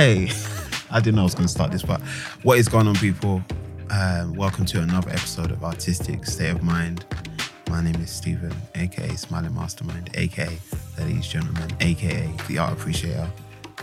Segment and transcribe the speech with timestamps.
[0.00, 0.30] Hey,
[0.90, 2.00] I didn't know I was going to start this, but
[2.42, 3.42] what is going on, people?
[3.90, 7.04] Um, welcome to another episode of Artistic State of Mind.
[7.68, 10.58] My name is Stephen, aka Smiling Mastermind, aka
[10.98, 13.30] Ladies Gentlemen, aka The Art Appreciator.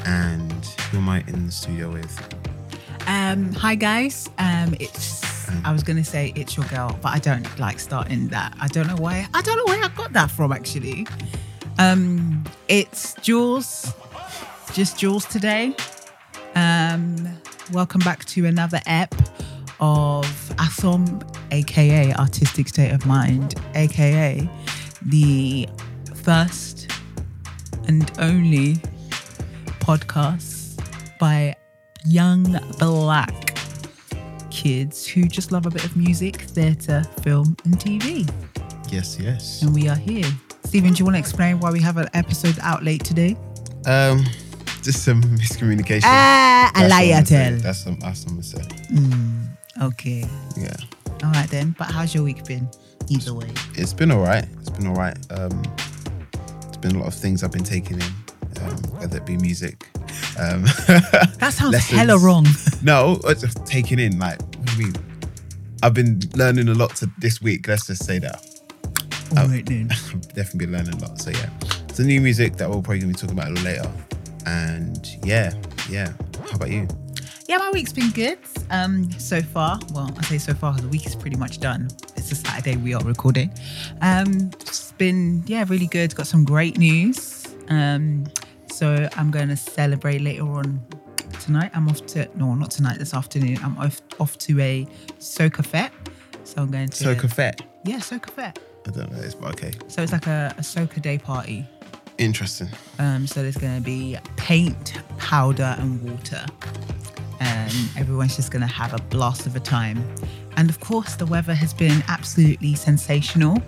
[0.06, 2.20] And who am I in the studio with?
[3.06, 4.28] Um, hi guys.
[4.40, 8.58] Um, it's I was gonna say it's your girl, but I don't like starting that.
[8.60, 9.28] I don't know why.
[9.36, 11.06] I don't know where I got that from actually.
[11.78, 13.94] Um, it's Jules,
[14.74, 15.76] just Jules today.
[16.88, 17.28] Um,
[17.74, 19.14] welcome back to another ep
[19.82, 20.26] of
[20.58, 24.50] Asom, aka Artistic State of Mind, aka
[25.02, 25.68] the
[26.16, 26.90] first
[27.88, 28.76] and only
[29.80, 30.80] podcast
[31.20, 31.56] by
[32.06, 33.58] young black
[34.50, 38.30] kids who just love a bit of music, theatre, film, and TV.
[38.90, 39.62] Yes, yes.
[39.62, 40.26] And we are here.
[40.64, 43.36] Stephen, do you want to explain why we have an episode out late today?
[43.86, 44.26] Um,
[44.88, 46.02] just some miscommunication.
[46.06, 47.58] Ah, a That's what I I'm tell.
[47.58, 48.00] That's some.
[48.00, 48.62] That's some say.
[49.82, 50.26] Okay.
[50.56, 50.76] Yeah.
[51.24, 51.76] All right then.
[51.78, 52.68] But how's your week been?
[53.10, 53.50] Either way.
[53.76, 54.46] It's been all right.
[54.60, 55.18] It's been all right.
[55.30, 55.62] Um,
[56.68, 58.12] it's been a lot of things I've been taking in,
[58.62, 59.88] um, whether it be music.
[60.40, 60.64] Um,
[61.40, 62.00] That sounds lessons.
[62.00, 62.46] hella wrong.
[62.82, 64.18] No, it's just taking in.
[64.20, 64.96] Like, what do you mean?
[65.84, 67.68] I've been learning a lot to this week.
[67.68, 68.42] Let's just say that.
[69.38, 69.90] All right then.
[69.92, 71.20] I've definitely been learning a lot.
[71.20, 71.50] So yeah,
[71.90, 73.92] it's a new music that we're probably gonna be talking about a little later.
[74.48, 75.54] And yeah,
[75.90, 76.14] yeah.
[76.50, 76.88] How about you?
[77.50, 78.40] Yeah, my week's been good.
[78.72, 79.80] Um, so far.
[79.94, 81.90] Well, I say so far because the week is pretty much done.
[82.16, 83.52] It's a Saturday we are recording.
[84.02, 86.16] Um, it's been yeah, really good.
[86.16, 87.46] Got some great news.
[87.68, 88.26] Um,
[88.72, 90.82] so I'm going to celebrate later on
[91.42, 91.72] tonight.
[91.74, 93.00] I'm off to no, not tonight.
[93.00, 93.58] This afternoon.
[93.64, 94.88] I'm off off to a
[95.20, 95.92] soca fete.
[96.46, 97.60] So I'm going to So Cafet.
[97.84, 98.60] yeah, soca fete.
[98.88, 99.72] I don't know this, but okay.
[99.90, 101.66] So it's like a, a soca day party.
[102.18, 102.70] Interesting.
[103.00, 106.46] Um, so there's going to be paint, powder, and water.
[107.40, 110.04] And everyone's just going to have a blast of a time.
[110.56, 113.62] And of course, the weather has been absolutely sensational.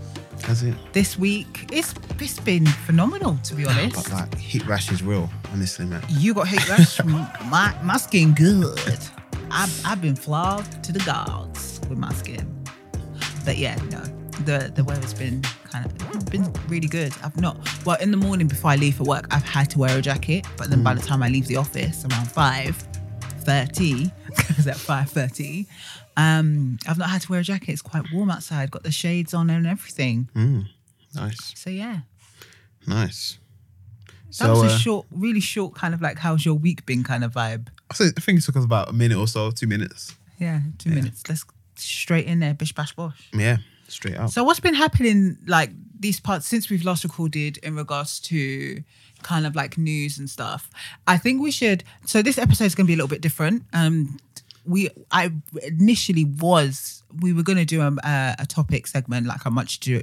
[0.45, 0.73] Has it?
[0.93, 4.09] This week, it's, it's been phenomenal, to be honest.
[4.09, 5.29] But like, heat rash is real.
[5.53, 6.01] Honestly, man.
[6.09, 7.03] You got heat rash?
[7.05, 8.99] my, my skin good.
[9.51, 12.55] I've, I've been flogged to the gods with my skin.
[13.45, 14.01] But yeah, no,
[14.45, 17.13] the, the weather's been kind of been really good.
[17.23, 19.97] I've not, well, in the morning before I leave for work, I've had to wear
[19.97, 20.45] a jacket.
[20.57, 25.65] But then by the time I leave the office around 5.30, because at 5.30,
[26.17, 27.69] um, I've not had to wear a jacket.
[27.71, 30.29] It's quite warm outside, got the shades on and everything.
[30.35, 30.65] Mm,
[31.15, 31.99] nice, So yeah,
[32.87, 33.37] nice.
[34.27, 37.03] that So was a uh, short, really short kind of like, how's your week been
[37.03, 37.67] kind of vibe.
[37.91, 40.13] I think I think it took us about a minute or so, two minutes.
[40.39, 41.23] Yeah, two minutes.
[41.27, 41.43] Let's
[41.75, 43.29] straight in there, bish bash bosh.
[43.33, 43.57] Yeah,
[43.91, 44.29] straight up.
[44.29, 48.83] So what's been happening like these parts since we've last recorded in regards to
[49.23, 50.69] kind of like news and stuff?
[51.07, 53.63] I think we should so this episode is gonna be a little bit different.
[53.73, 54.19] Um
[54.65, 55.31] we I
[55.63, 60.01] initially was we were gonna do a, a, a topic segment like how much do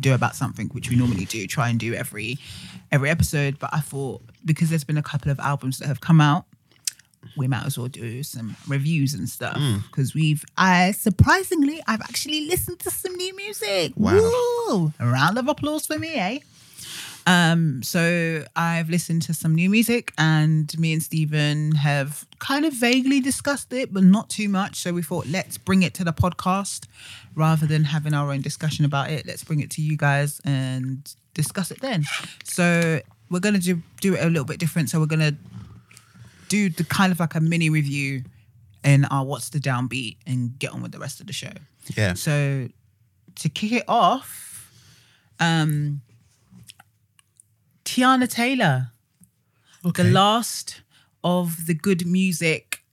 [0.00, 2.38] do about something which we normally do try and do every
[2.92, 6.20] every episode but i thought because there's been a couple of albums that have come
[6.20, 6.44] out
[7.36, 9.82] we might as well do some reviews and stuff Mm.
[9.88, 13.92] because we've I surprisingly I've actually listened to some new music.
[13.96, 14.14] Wow.
[14.68, 14.92] Woo!
[14.98, 16.38] A round of applause for me, eh?
[17.26, 22.72] Um, so I've listened to some new music and me and Stephen have kind of
[22.72, 24.76] vaguely discussed it, but not too much.
[24.76, 26.86] So we thought let's bring it to the podcast
[27.34, 29.26] rather than having our own discussion about it.
[29.26, 32.04] Let's bring it to you guys and discuss it then.
[32.44, 34.88] So we're gonna do do it a little bit different.
[34.88, 35.36] So we're gonna
[36.48, 38.22] do the kind of like a mini review
[38.84, 41.52] in our what's the downbeat and get on with the rest of the show.
[41.96, 42.14] yeah.
[42.14, 42.68] So
[43.36, 44.70] to kick it off,
[45.40, 46.00] um
[47.84, 48.90] Teyana Taylor,
[49.84, 50.02] Okay.
[50.04, 50.82] the last
[51.24, 52.84] of the good music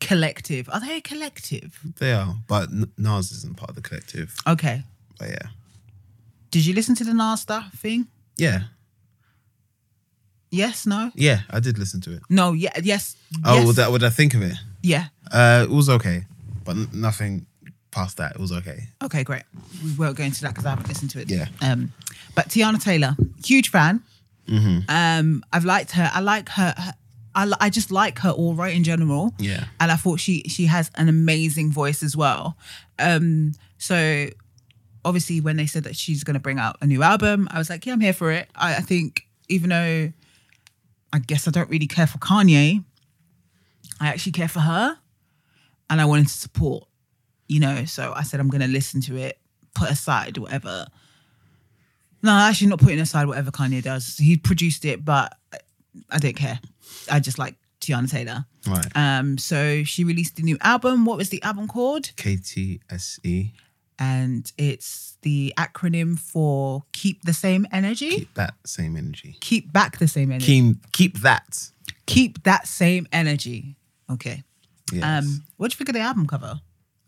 [0.00, 0.68] collective.
[0.72, 1.78] Are they a collective?
[1.98, 4.34] They are, but Nas isn't part of the collective.
[4.46, 4.82] Okay.
[5.18, 5.48] But yeah,
[6.50, 8.06] Did you listen to the Nas stuff thing?
[8.36, 8.62] yeah,
[10.52, 11.10] Yes, no?
[11.14, 11.40] yeah.
[11.50, 12.20] I did listen to it.
[12.28, 13.16] No, yeah, yes.
[13.44, 13.66] Oh, yes.
[13.66, 14.54] would that would I think of it?
[14.82, 15.06] yeah.
[15.32, 16.24] Uh, it was okay,
[16.64, 17.46] but n- nothing
[17.90, 18.32] past that.
[18.32, 18.84] It was okay.
[19.02, 19.44] Okay, great.
[19.82, 21.30] We won't go into that because I haven't listened to it.
[21.30, 21.46] Yeah.
[21.62, 21.92] Um,
[22.34, 24.02] but Teyana Taylor, huge fan.
[24.46, 24.80] Mm-hmm.
[24.90, 26.10] Um, I've liked her.
[26.12, 26.74] I like her.
[26.76, 26.94] her-
[27.34, 29.32] I, I just like her all right in general.
[29.38, 29.64] Yeah.
[29.80, 32.58] And I thought she she has an amazing voice as well.
[32.98, 34.26] Um, so
[35.02, 37.70] obviously when they said that she's going to bring out a new album, I was
[37.70, 38.50] like, yeah, I'm here for it.
[38.54, 40.12] I, I think even though
[41.12, 42.84] I guess I don't really care for Kanye,
[44.00, 44.98] I actually care for her,
[45.90, 46.84] and I wanted to support.
[47.48, 49.38] You know, so I said I'm going to listen to it,
[49.74, 50.86] put aside whatever.
[52.22, 54.16] No, actually, not putting aside whatever Kanye does.
[54.16, 55.58] He produced it, but I-
[56.08, 56.58] I don't care.
[57.10, 58.46] I just like Teyana Taylor.
[58.66, 58.86] Right.
[58.96, 61.04] Um, so she released a new album.
[61.04, 62.04] What was the album called?
[62.16, 63.52] KTSE.
[64.02, 68.10] And it's the acronym for Keep the Same Energy.
[68.10, 69.36] Keep, that same energy.
[69.40, 70.46] Keep back the same energy.
[70.46, 71.70] Keep keep that.
[72.06, 73.76] Keep that same energy.
[74.10, 74.42] Okay.
[74.92, 75.04] Yes.
[75.04, 76.60] Um, what do you think of the album cover?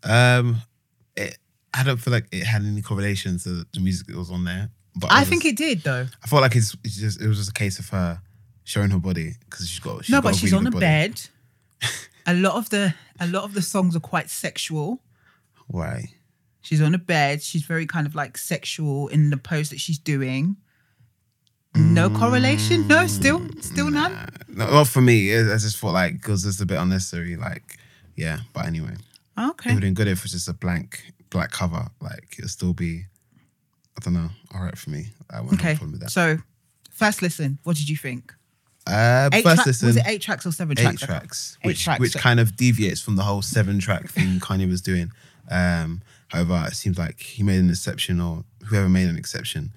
[0.05, 0.61] Um,
[1.17, 1.37] it,
[1.73, 4.69] I don't feel like it had any correlation to the music that was on there.
[4.95, 6.07] But I was think it did though.
[6.23, 8.21] I felt like it's, it's just it was just a case of her
[8.63, 10.79] showing her body because she's got she's no, got but she's on a body.
[10.79, 11.21] bed.
[12.25, 15.01] a lot of the a lot of the songs are quite sexual.
[15.67, 16.07] Right.
[16.65, 17.43] She's on a bed.
[17.43, 20.57] She's very kind of like sexual in the pose that she's doing.
[21.75, 22.87] No correlation.
[22.87, 24.13] No, still, still none.
[24.13, 27.35] Uh, no, well, for me, I just felt like it was just a bit unnecessary.
[27.35, 27.77] Like,
[28.15, 28.39] yeah.
[28.53, 28.95] But anyway,
[29.37, 29.71] okay.
[29.71, 31.85] it would have been good if it was just a blank black cover.
[32.01, 33.03] Like, it'd still be,
[33.97, 35.07] I don't know, all right for me.
[35.29, 35.73] I have Okay.
[35.73, 36.11] a problem with that.
[36.11, 36.37] So,
[36.91, 37.59] first listen.
[37.63, 38.33] What did you think?
[38.87, 41.03] Uh, Eight first track- listen, Was it eight tracks or seven tracks?
[41.03, 41.57] eight tracks?
[41.63, 41.99] Eight which tracks.
[41.99, 45.11] which kind of deviates from the whole seven track thing Kanye was doing.
[45.51, 46.01] Um,
[46.35, 49.71] however, it seems like he made an exception, or whoever made an exception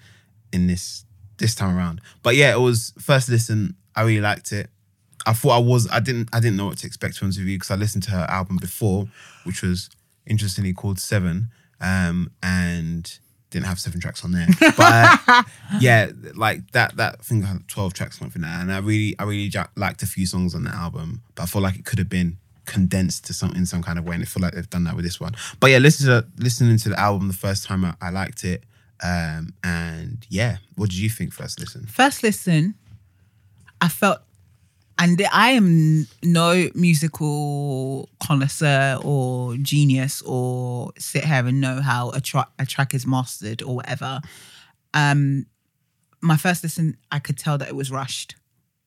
[0.53, 1.05] in this
[1.39, 2.01] this time around.
[2.23, 3.77] But yeah, it was first listen.
[3.95, 4.71] I really liked it.
[5.27, 5.89] I thought I was.
[5.91, 6.29] I didn't.
[6.33, 8.59] I didn't know what to expect from this review because I listened to her album
[8.61, 9.07] before,
[9.45, 9.91] which was
[10.27, 11.51] interestingly called Seven,
[11.81, 13.19] um, and
[13.51, 14.47] didn't have seven tracks on there.
[14.61, 15.43] But uh,
[15.81, 19.25] yeah, like that that thing had twelve tracks something like that, and I really I
[19.25, 22.09] really liked a few songs on that album, but I felt like it could have
[22.09, 24.85] been condensed to some in some kind of way, and I feel like they've done
[24.85, 25.35] that with this one.
[25.59, 28.63] But yeah, listen to listening to the album the first time I, I liked it,
[29.03, 31.87] um, and yeah, what did you think first listen?
[31.87, 32.75] First listen,
[33.81, 34.19] I felt,
[34.99, 42.21] and I am no musical connoisseur or genius or sit here and know how a,
[42.21, 44.21] tra- a track is mastered or whatever.
[44.95, 45.47] Um,
[46.21, 48.35] my first listen, I could tell that it was rushed.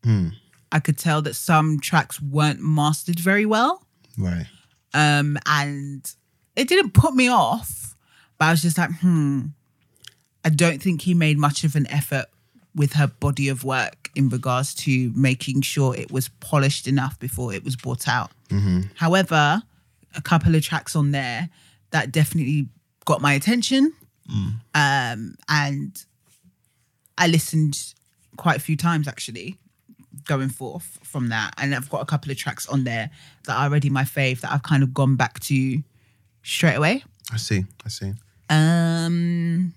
[0.04, 0.30] Hmm.
[0.72, 3.84] I could tell that some tracks weren't mastered very well.
[4.18, 4.46] Right.
[4.94, 6.10] Um, and
[6.56, 7.96] it didn't put me off,
[8.38, 9.48] but I was just like, hmm,
[10.44, 12.26] I don't think he made much of an effort
[12.74, 17.54] with her body of work in regards to making sure it was polished enough before
[17.54, 18.32] it was brought out.
[18.96, 19.62] However,
[20.16, 21.50] a couple of tracks on there
[21.92, 22.68] that definitely
[23.06, 23.94] got my attention.
[24.74, 26.04] Um, and
[27.18, 27.94] I listened
[28.38, 29.58] quite a few times actually
[30.26, 31.54] going forth from that.
[31.58, 33.10] And I've got a couple of tracks on there
[33.46, 35.82] that are already my fave that I've kind of gone back to
[36.44, 37.04] straight away.
[37.32, 37.64] I see.
[37.86, 38.14] I see.
[38.50, 39.74] Um,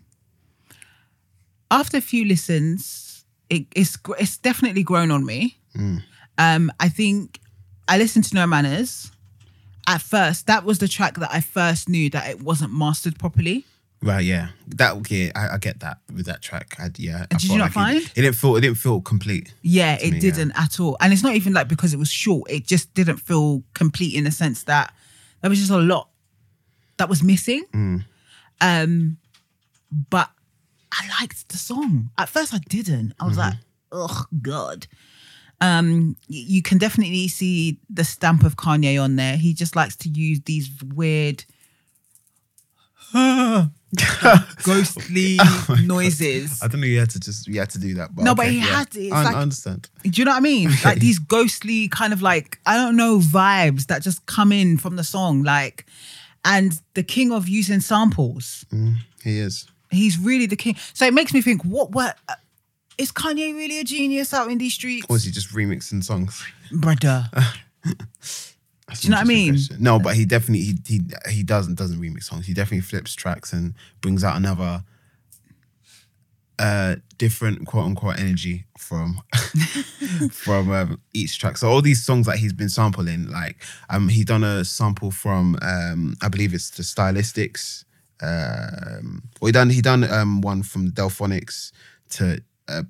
[1.70, 5.56] after a few listens, it, it's it's definitely grown on me.
[6.38, 7.40] Um, I think
[7.88, 9.10] I listened to No Manners.
[9.86, 13.66] At first, that was the track that I first knew that it wasn't mastered properly.
[14.06, 14.24] Right.
[14.24, 14.48] Yeah.
[14.68, 14.94] That.
[14.98, 15.30] Okay.
[15.34, 16.76] I, I get that with that track.
[16.78, 17.26] I, yeah.
[17.30, 17.96] I Did you felt not like it- find?
[17.96, 18.56] it, didn't feel?
[18.56, 19.54] It didn't feel complete.
[19.62, 20.20] Yeah, it me, yeah.
[20.20, 20.96] didn't at all.
[21.00, 24.24] And it's not even like because it was short, it just didn't feel complete in
[24.24, 24.92] the sense that
[25.40, 26.08] there was just a lot
[26.98, 27.64] that was missing.
[27.72, 28.04] Mm.
[28.60, 29.16] Um,
[30.10, 30.30] but
[30.92, 32.10] I liked the song.
[32.18, 33.14] At first I didn't.
[33.20, 33.54] I was like,
[33.92, 34.86] oh God.
[35.60, 39.36] Um, y- you can definitely see the stamp of Kanye on there.
[39.36, 41.44] He just likes to use these weird
[44.64, 46.60] ghostly oh noises.
[46.62, 46.86] I don't know.
[46.86, 47.46] You had to just.
[47.46, 48.14] You had to do that.
[48.14, 48.64] But No, but he yeah.
[48.64, 49.00] had to.
[49.02, 49.88] It's I, like- I understand.
[50.02, 50.70] Do you know what I mean?
[50.84, 54.96] Like these ghostly kind of like I don't know vibes that just come in from
[54.96, 55.86] the song, like,
[56.44, 58.64] and the king of using samples.
[58.72, 59.66] Mm, he is.
[59.90, 60.76] He's really the king.
[60.92, 61.92] So it makes me think, what?
[61.92, 62.34] What uh,
[62.98, 66.44] is Kanye really a genius out in these streets, Or is he just remixing songs?
[66.72, 67.28] brother?
[69.00, 69.52] Do you know what I mean?
[69.54, 69.76] question.
[69.80, 72.46] No, but he definitely he he he doesn't doesn't remix songs.
[72.46, 74.84] He definitely flips tracks and brings out another
[76.58, 79.20] uh different quote unquote energy from
[80.30, 81.56] from um, each track.
[81.56, 85.56] So all these songs that he's been sampling, like um he done a sample from
[85.62, 87.84] um I believe it's the Stylistics.
[88.22, 91.72] Um well he done he done um one from Delfonics
[92.10, 92.84] to a,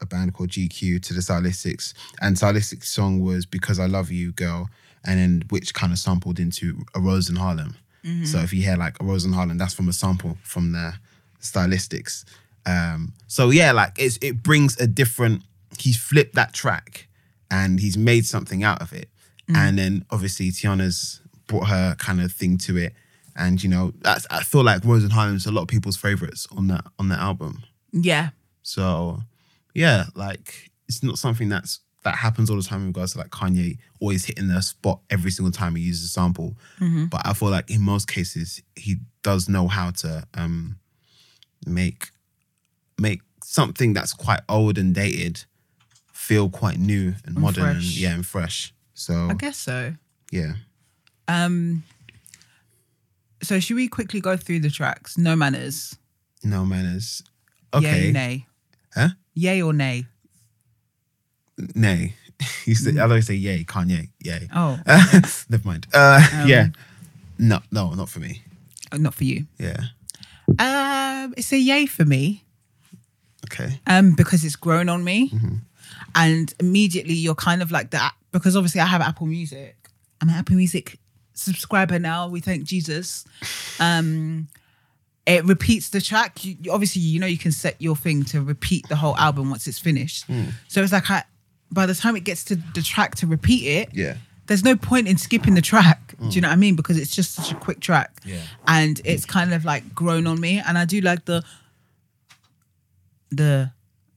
[0.00, 4.32] a band called GQ to the Stylistics, and Stylistics song was "Because I Love You,
[4.32, 4.68] Girl,"
[5.06, 7.76] and then which kind of sampled into "A Rose in Harlem."
[8.24, 10.94] So if you hear like "A Rose in Harlem," that's from a sample from the
[11.40, 12.24] Stylistics.
[12.64, 15.42] Um, so yeah, like it's it brings a different.
[15.78, 17.08] He's flipped that track,
[17.50, 19.08] and he's made something out of it,
[19.48, 22.92] and then obviously Teyana's brought her kind of thing to it,
[23.36, 25.96] and you know that's I feel like "Rose in Harlem" is a lot of people's
[25.96, 27.62] favorites on that on that album.
[27.92, 28.30] yeah,
[28.62, 29.22] So
[29.74, 33.30] yeah, like it's not something that's that happens all the time in regards to like
[33.30, 36.56] Kanye always hitting the spot every single time he uses a sample.
[37.10, 40.76] But I feel like in most cases he does know how to um
[41.66, 42.10] make
[42.98, 45.44] make something that's quite old and dated
[46.12, 48.72] feel quite new and, And modern and yeah and fresh.
[48.94, 49.94] So I guess so.
[50.32, 50.54] yeah,
[51.28, 51.82] Um.
[53.42, 55.18] So should we quickly go through the tracks?
[55.18, 55.96] No manners.
[56.42, 57.22] no manners.
[57.74, 58.46] Yay, Okay, nay.
[58.94, 59.08] Huh?
[59.34, 60.06] Yay or nay?
[61.74, 62.14] Nay.
[62.66, 64.46] You say, I always say yay, Kanye, yay.
[64.54, 64.78] Oh,
[65.48, 65.86] Never mind.
[65.94, 66.66] Uh, Um, yeah,
[67.38, 68.42] no, no, not for me.
[68.92, 69.46] not for you.
[69.58, 69.84] Yeah,
[70.58, 72.44] Um, it's a yay for me.
[73.46, 73.80] okay.
[73.86, 75.30] um, because it's grown on me.
[75.30, 75.54] Mm-hmm.
[76.14, 79.74] And immediately you're kind of like that because obviously I have Apple Music.
[80.20, 80.98] I'm an Apple Music
[81.32, 82.28] subscriber now.
[82.28, 83.24] We thank Jesus.
[83.80, 84.48] Um,
[85.26, 86.44] it repeats the track.
[86.44, 89.66] You, obviously, you know you can set your thing to repeat the whole album once
[89.66, 90.24] it's finished.
[90.26, 90.50] Hmm.
[90.68, 91.24] So it's like I,
[91.70, 95.08] by the time it gets to the track to repeat it, Yeah, there's no point
[95.08, 96.14] in skipping the track.
[96.18, 96.76] Do you know what I mean?
[96.76, 98.10] Because it's just such a quick track.
[98.24, 98.40] Yeah.
[98.66, 100.62] And it's kind of like grown on me.
[100.66, 101.44] And I do like the
[103.30, 103.70] the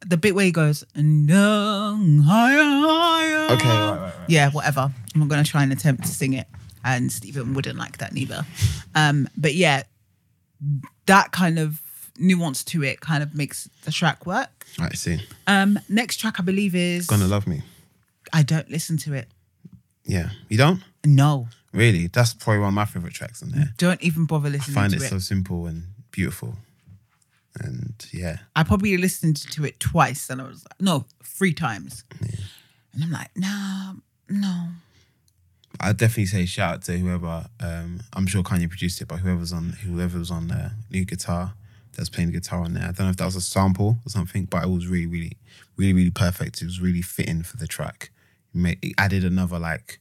[0.07, 3.53] the bit where he goes, no, higher, higher.
[3.55, 4.13] Okay, right, right, right.
[4.29, 4.91] Yeah, whatever.
[5.13, 6.47] I'm not gonna try and attempt to sing it.
[6.85, 8.45] And Stephen wouldn't like that neither.
[8.95, 9.83] Um, but yeah,
[11.05, 11.79] that kind of
[12.19, 14.65] nuance to it kind of makes the track work.
[14.79, 15.19] I see.
[15.47, 17.61] Um, next track I believe is Gonna love me.
[18.33, 19.27] I don't listen to it.
[20.03, 21.47] Yeah, you don't No.
[21.73, 22.07] really.
[22.07, 23.73] That's probably one of my favorite tracks on there.
[23.77, 25.09] Don't even bother I listening to it I find it.
[25.09, 26.55] so simple and beautiful,
[27.59, 32.03] and yeah, I probably listened to it twice and I was like, no, three times.
[32.93, 33.93] And I'm like, nah,
[34.29, 34.69] no.
[35.79, 37.47] I'd definitely say shout out to whoever.
[37.59, 41.53] Um, I'm sure Kanye produced it, but whoever's on whoever was on the new guitar
[41.99, 42.83] that's playing guitar on there.
[42.83, 45.37] I don't know if that was a sample or something, but it was really, really,
[45.75, 46.61] really, really perfect.
[46.61, 48.11] It was really fitting for the track.
[48.55, 49.99] It, made, it added another like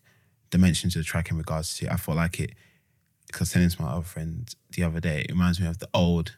[0.51, 1.93] dimension to the track in regards to.
[1.93, 2.53] I felt like it
[3.27, 5.23] because was telling to my other friend the other day.
[5.23, 6.37] It reminds me of the old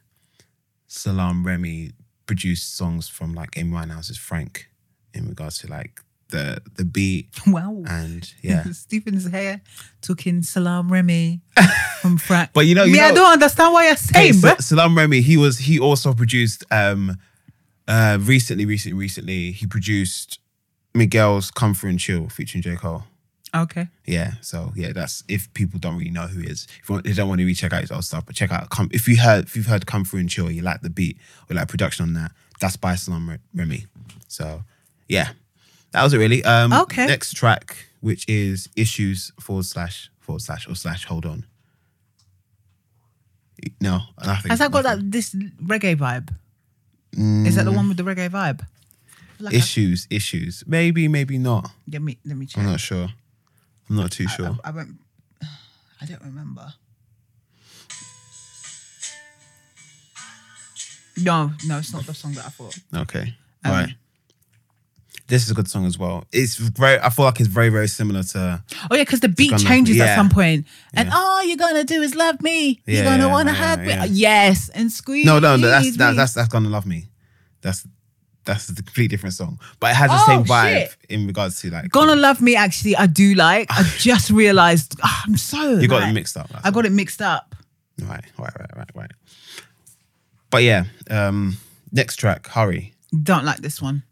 [0.86, 1.92] Salaam Remi
[2.24, 4.70] produced songs from like Amy Winehouse's Frank
[5.12, 7.82] in regards to like the the beat Wow.
[7.86, 8.64] and yeah.
[8.72, 9.60] Stephen's hair
[10.00, 11.40] took in Salaam Remi
[12.00, 12.50] from Frank.
[12.52, 14.62] But you know, you Me, I don't understand why you're saying, so, bruh.
[14.62, 17.16] Salaam Remi, he was he also produced um
[17.88, 20.38] uh recently, recently, recently, he produced
[20.94, 22.76] Miguel's Come Through and Chill featuring J.
[22.76, 23.04] Cole.
[23.54, 23.88] Okay.
[24.06, 26.68] Yeah, so yeah, that's if people don't really know who he is.
[26.82, 28.52] If you want, they don't want to really check out his old stuff, but check
[28.52, 30.90] out come if you heard if you've heard Come Through and Chill, you like the
[30.90, 31.18] beat
[31.50, 33.86] or like production on that, that's by Salam Re- Remy.
[34.28, 34.62] So
[35.08, 35.30] yeah.
[35.92, 36.44] That was it really.
[36.44, 37.06] Um Okay.
[37.06, 41.44] next track, which is issues forward slash forward slash or slash hold on.
[43.80, 44.50] No, nothing.
[44.50, 45.00] Has that got nothing.
[45.04, 46.32] that this reggae vibe?
[47.46, 48.62] Is that the one with the reggae vibe?
[48.62, 50.62] I like I- issues, issues.
[50.66, 51.70] Maybe, maybe not.
[51.90, 52.62] let me let me check.
[52.64, 53.08] I'm not sure.
[53.88, 54.56] I'm not too sure.
[54.64, 54.96] I, I won't.
[56.00, 56.72] I don't remember.
[61.18, 62.78] No, no, it's not the song that I thought.
[62.96, 63.34] okay.
[63.64, 63.88] Um, right.
[65.30, 66.24] This is a good song as well.
[66.32, 69.56] It's very I feel like it's very, very similar to Oh yeah, because the beat
[69.58, 70.06] changes yeah.
[70.06, 71.14] at some point, and Yeah.
[71.16, 72.82] all you're gonna do is love me.
[72.86, 74.02] Yeah, you're gonna yeah, want to yeah, hug yeah.
[74.02, 74.08] me.
[74.10, 75.24] Yes, and squeeze.
[75.24, 76.16] No, no, no that's that, me.
[76.16, 77.08] that's that's gonna love me.
[77.62, 77.86] That's
[78.44, 79.60] that's a complete different song.
[79.78, 80.96] But it has the Oh, same vibe shit.
[81.08, 82.56] in regards to like Gonna love me.
[82.56, 83.68] Actually, I do like.
[83.70, 84.96] I just realized.
[85.04, 85.78] ah, I'm so.
[85.78, 86.48] You got it mixed up.
[86.48, 87.54] that's I got it mixed up.
[88.02, 88.08] all.
[88.08, 89.10] Right, right, right, right, right.
[90.50, 91.58] But yeah, um,
[91.92, 92.94] next track, Hurry.
[93.22, 94.02] Don't like this one.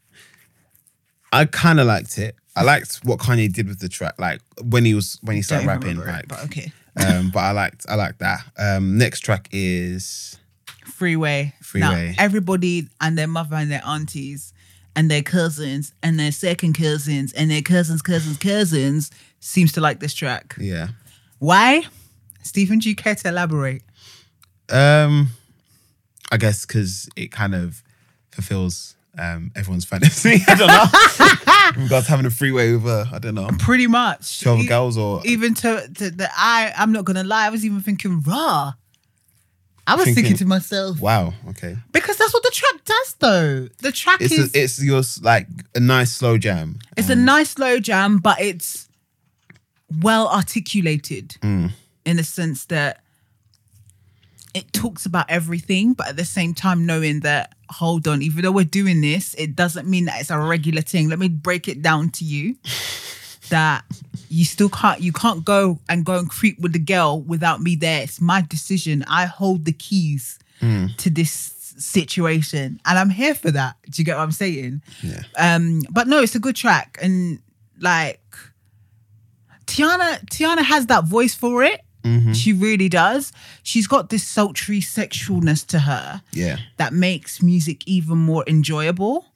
[1.33, 2.35] I kind of liked it.
[2.57, 5.67] I liked what Kanye did with the track, like when he was when he started
[5.67, 5.99] Don't rapping.
[5.99, 6.73] remember it, but okay.
[6.97, 8.41] um, but I liked I liked that.
[8.59, 10.37] Um, next track is
[10.85, 11.55] Freeway.
[11.63, 12.15] Freeway.
[12.17, 14.53] Now, everybody and their mother and their aunties
[14.97, 20.01] and their cousins and their second cousins and their cousins, cousins, cousins seems to like
[20.01, 20.57] this track.
[20.59, 20.89] yeah.
[21.39, 21.85] Why?
[22.43, 23.83] Stephen, do you care to elaborate?
[24.71, 25.29] Um,
[26.33, 27.83] I guess because it kind of
[28.33, 30.43] fulfills um everyone's fantasy.
[30.49, 30.69] I don't
[31.77, 31.83] know.
[31.83, 34.41] you guys having a freeway with uh, I don't know Pretty much.
[34.41, 37.65] twelve E- girls or Even to, to the I, I'm not gonna lie, I was
[37.65, 38.73] even thinking raw.
[39.87, 41.33] I was Thinking- thinking to myself wow.
[41.49, 43.69] Okay, because that's what the track does, though.
[43.81, 46.79] The track it's is a, it's your like a nice slow jam.
[46.97, 48.87] It's a nice slow jam, but it's
[50.03, 51.73] well articulated Mm.
[52.05, 53.01] in the sense that
[54.55, 58.53] it talks about everything, but at the same time knowing that hold on, even though
[58.53, 61.09] we're doing this, it doesn't mean that it's a regular thing.
[61.09, 62.57] Let me break it down to you
[63.51, 63.85] that
[64.29, 67.77] you still can't you can't go and go and creep with the girl without me
[67.77, 68.03] there.
[68.03, 69.05] It's my decision.
[69.09, 70.39] I hold the keys
[70.99, 73.77] to this situation, and I'm here for that.
[73.89, 74.83] Do you get what I'm saying?
[75.03, 75.23] Yeah.
[75.39, 77.39] Um, but no, it's a good track, and
[77.81, 78.21] like
[79.67, 81.81] Teyana, Teyana has that voice for it.
[82.35, 83.33] She really does.
[83.63, 86.57] She's got this sultry sexualness to her Yeah.
[86.77, 89.27] that makes music even more enjoyable.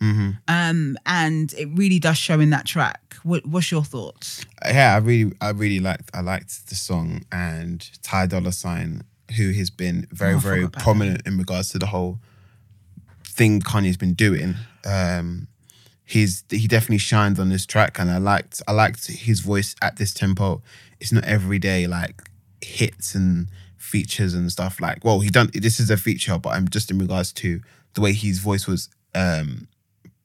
[0.49, 3.17] Um, and it really does show in that track.
[3.23, 4.45] What, what's your thoughts?
[4.67, 9.03] yeah, I really, I really liked, I liked the song and Ty Dolla Sign,
[9.37, 12.19] who has been very, Oh, very prominent in regards to the whole
[13.25, 14.55] thing Kanye's been doing.
[14.85, 15.49] Um,
[16.05, 19.97] he's he definitely shines on this track, and I liked, I liked his voice at
[19.97, 20.63] this tempo.
[21.01, 22.23] It's not every day like
[22.63, 25.05] hits and features and stuff like.
[25.05, 27.61] Well, he done this is a feature, but I'm just in regards to
[27.95, 29.69] the way his voice was um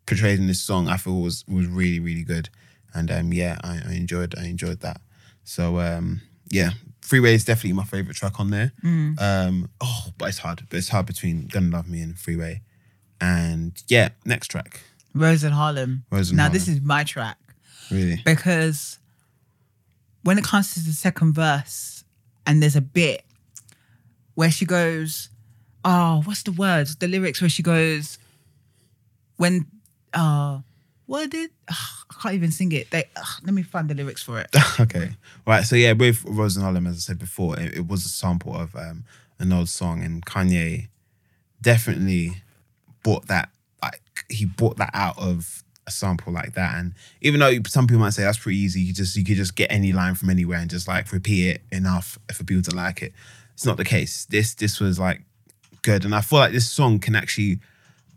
[0.05, 2.49] portrayed in this song, I feel was was really really good,
[2.93, 5.01] and um yeah, I, I enjoyed I enjoyed that.
[5.43, 8.71] So um yeah, Freeway is definitely my favorite track on there.
[8.83, 12.61] Um oh, but it's hard, but it's hard between Gonna Love Me and Freeway,
[13.19, 14.81] and yeah, next track
[15.13, 16.05] Rose and Harlem.
[16.11, 16.53] Rose and now, Harlem.
[16.53, 17.37] this is my track
[17.89, 18.21] really.
[18.23, 18.99] because
[20.23, 21.96] when it comes to the second verse,
[22.47, 23.23] and there's a bit
[24.33, 25.29] where she goes,
[25.85, 26.95] Oh, what's the words?
[26.95, 28.17] The lyrics where she goes,
[29.35, 29.67] When,
[30.13, 30.59] uh,
[31.05, 31.75] what did, ugh,
[32.09, 32.89] I can't even sing it.
[32.89, 33.05] They,
[33.43, 34.49] let me find the lyrics for it.
[34.79, 35.11] okay,
[35.45, 35.63] right.
[35.63, 38.75] So yeah, with Rose and as I said before, it, it was a sample of
[38.75, 39.03] um
[39.39, 40.87] an old song, and Kanye
[41.61, 42.43] definitely
[43.03, 43.49] brought that
[43.81, 46.75] like he brought that out of a sample like that.
[46.75, 49.55] And even though some people might say that's pretty easy you just you could just
[49.55, 53.01] get any line from anywhere and just like repeat it enough for people to like
[53.01, 53.13] it.
[53.53, 54.25] It's not the case.
[54.25, 55.23] This this was like
[55.81, 56.05] good.
[56.05, 57.59] And i feel like this song can actually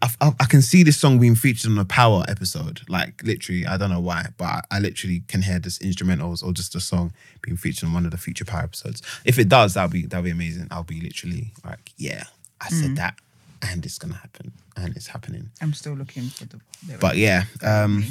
[0.02, 3.66] I, I, I can see this song being featured on a power episode like literally.
[3.66, 6.80] I don't know why but I, I literally can hear this instrumentals or just a
[6.80, 7.12] song
[7.42, 9.02] being featured on one of the future power episodes.
[9.24, 10.68] If it does that'll be that'll be amazing.
[10.70, 12.24] I'll be literally like yeah
[12.62, 12.96] i said mm.
[12.96, 13.14] that
[13.62, 16.60] and it's gonna happen and it's happening I'm still looking for the
[17.00, 18.04] but yeah, um,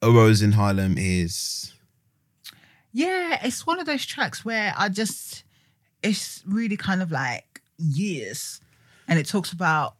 [0.00, 1.72] A Rose in Harlem is
[2.92, 5.44] Yeah, it's one of those tracks where I just,
[6.02, 8.60] it's really kind of like years.
[9.08, 9.94] And it talks about,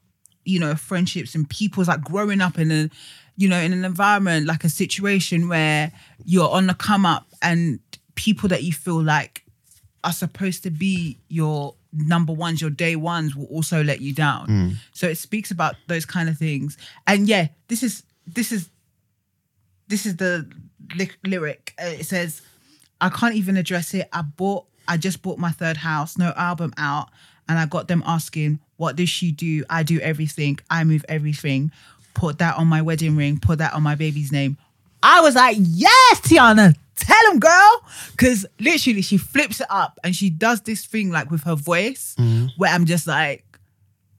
[0.44, 2.90] you know, friendships and people's like growing up in a,
[3.36, 5.92] you know, in an environment, like a situation where
[6.24, 7.80] you're on the come up and
[8.14, 9.44] people that you feel like
[10.04, 14.46] are supposed to be your number ones, your day ones will also let you down.
[14.92, 16.76] So it speaks about those kind of things.
[17.06, 18.68] And yeah, this is, this is,
[19.88, 20.50] this is the
[20.96, 21.74] ly- lyric.
[21.80, 22.40] Uh, It says,
[23.00, 24.08] I can't even address it.
[24.12, 27.08] I bought, I just bought my third house, no album out,
[27.48, 30.58] and I got them asking, "What does she do?" I do everything.
[30.70, 31.72] I move everything.
[32.14, 33.38] Put that on my wedding ring.
[33.38, 34.56] Put that on my baby's name.
[35.02, 40.14] I was like, "Yes, Teyana, tell him, girl," because literally she flips it up and
[40.14, 42.46] she does this thing like with her voice, mm-hmm.
[42.56, 43.44] where I'm just like.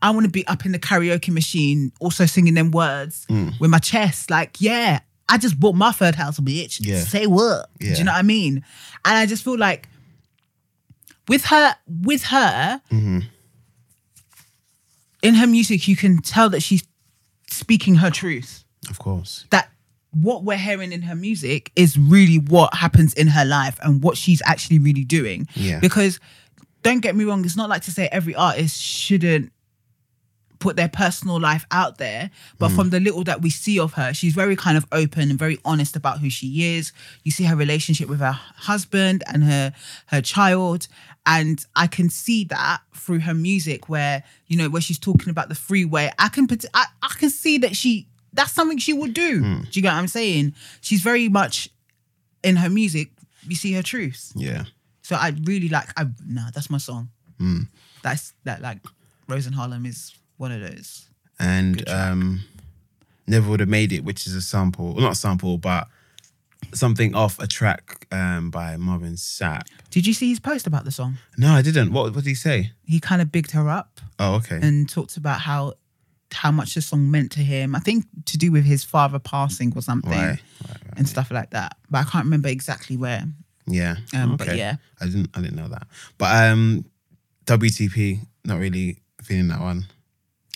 [0.01, 3.57] I want to be up in the karaoke machine, also singing them words mm.
[3.61, 4.29] with my chest.
[4.29, 6.79] Like, yeah, I just bought my third house, bitch.
[6.81, 6.99] Yeah.
[6.99, 7.69] Say what?
[7.79, 8.65] Do you know what I mean?
[9.05, 9.87] And I just feel like
[11.27, 13.19] with her, with her, mm-hmm.
[15.21, 16.83] in her music, you can tell that she's
[17.49, 18.63] speaking her truth.
[18.89, 19.45] of course.
[19.51, 19.69] That
[20.13, 24.17] what we're hearing in her music is really what happens in her life and what
[24.17, 25.47] she's actually really doing.
[25.55, 25.79] Yeah.
[25.79, 26.19] Because
[26.83, 29.51] don't get me wrong, it's not like to say every artist shouldn't
[30.63, 32.31] put their personal life out there.
[32.57, 32.75] But mm.
[32.75, 35.59] from the little that we see of her, she's very kind of open and very
[35.65, 36.93] honest about who she is.
[37.23, 39.73] You see her relationship with her husband and her
[40.07, 40.87] her child.
[41.25, 45.49] And I can see that through her music where, you know, where she's talking about
[45.49, 46.11] the freeway.
[46.17, 49.41] I can put I, I can see that she that's something she would do.
[49.41, 50.53] Do you get what I'm saying?
[50.81, 51.69] She's very much
[52.43, 53.11] in her music,
[53.47, 54.31] you see her truth.
[54.35, 54.65] Yeah.
[55.01, 55.89] So I really like.
[55.97, 57.09] I nah, that's my song.
[58.01, 58.77] That's that like
[59.27, 61.07] Rose and Harlem is one of those.
[61.39, 62.41] And um,
[63.27, 65.87] Never Would Have Made It, which is a sample, well, not a sample, but
[66.73, 69.63] something off a track um, by Marvin Sapp.
[69.89, 71.17] Did you see his post about the song?
[71.37, 71.91] No, I didn't.
[71.91, 72.71] What, what did he say?
[72.85, 74.59] He kind of bigged her up Oh, okay.
[74.61, 75.73] and talked about how
[76.33, 77.75] how much the song meant to him.
[77.75, 80.29] I think to do with his father passing or something right.
[80.29, 80.97] right, right.
[80.97, 81.77] and stuff like that.
[81.89, 83.23] But I can't remember exactly where.
[83.67, 83.95] Yeah.
[84.13, 84.57] Um, but okay.
[84.57, 84.75] yeah.
[84.99, 85.87] I didn't I didn't know that.
[86.17, 86.85] But um
[87.45, 89.85] WTP, not really feeling that one.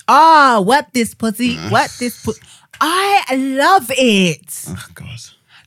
[0.08, 1.58] Ah, what this pussy?
[1.70, 2.38] What this put?
[2.80, 4.66] I love it.
[4.68, 5.20] Oh god.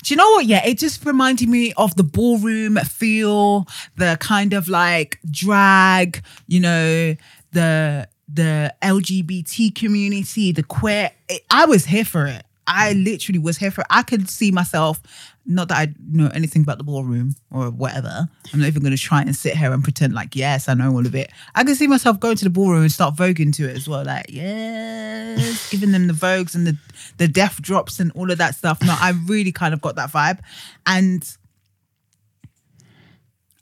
[0.02, 0.46] Do you know what?
[0.46, 6.60] Yeah, it just reminded me of the ballroom feel, the kind of like drag, you
[6.60, 7.14] know,
[7.52, 11.10] the the LGBT community, the queer.
[11.28, 12.44] It, I was here for it.
[12.66, 13.88] I literally was here for it.
[13.90, 15.00] I could see myself.
[15.44, 18.28] Not that I know anything about the ballroom or whatever.
[18.52, 20.92] I'm not even going to try and sit here and pretend like yes, I know
[20.92, 21.32] all of it.
[21.56, 24.04] I can see myself going to the ballroom and start voguing to it as well.
[24.04, 26.76] Like yes, giving them the vogues and the
[27.16, 28.80] the death drops and all of that stuff.
[28.82, 30.38] No, I really kind of got that vibe,
[30.86, 31.36] and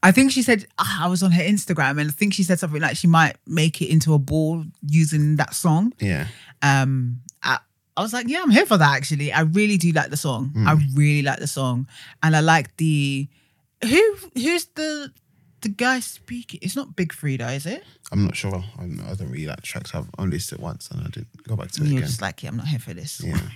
[0.02, 2.58] I think she said ah, I was on her Instagram, and I think she said
[2.58, 5.92] something like she might make it into a ball using that song.
[5.98, 6.26] Yeah.
[6.62, 7.58] Um, I,
[7.96, 8.96] I was like, yeah, I'm here for that.
[8.96, 10.52] Actually, I really do like the song.
[10.66, 11.88] I really like the song,
[12.22, 13.28] and I like the
[13.82, 15.12] who who's the
[15.62, 16.60] the guy speaking.
[16.62, 17.82] It's not Big Freedia, is it?
[18.12, 18.62] I'm not sure.
[18.78, 19.94] I'm, I don't really like tracks.
[19.94, 22.06] I've only listened it once and I didn't go back to it You're again.
[22.06, 23.20] just like, yeah, I'm not here for this.
[23.24, 23.40] Yeah.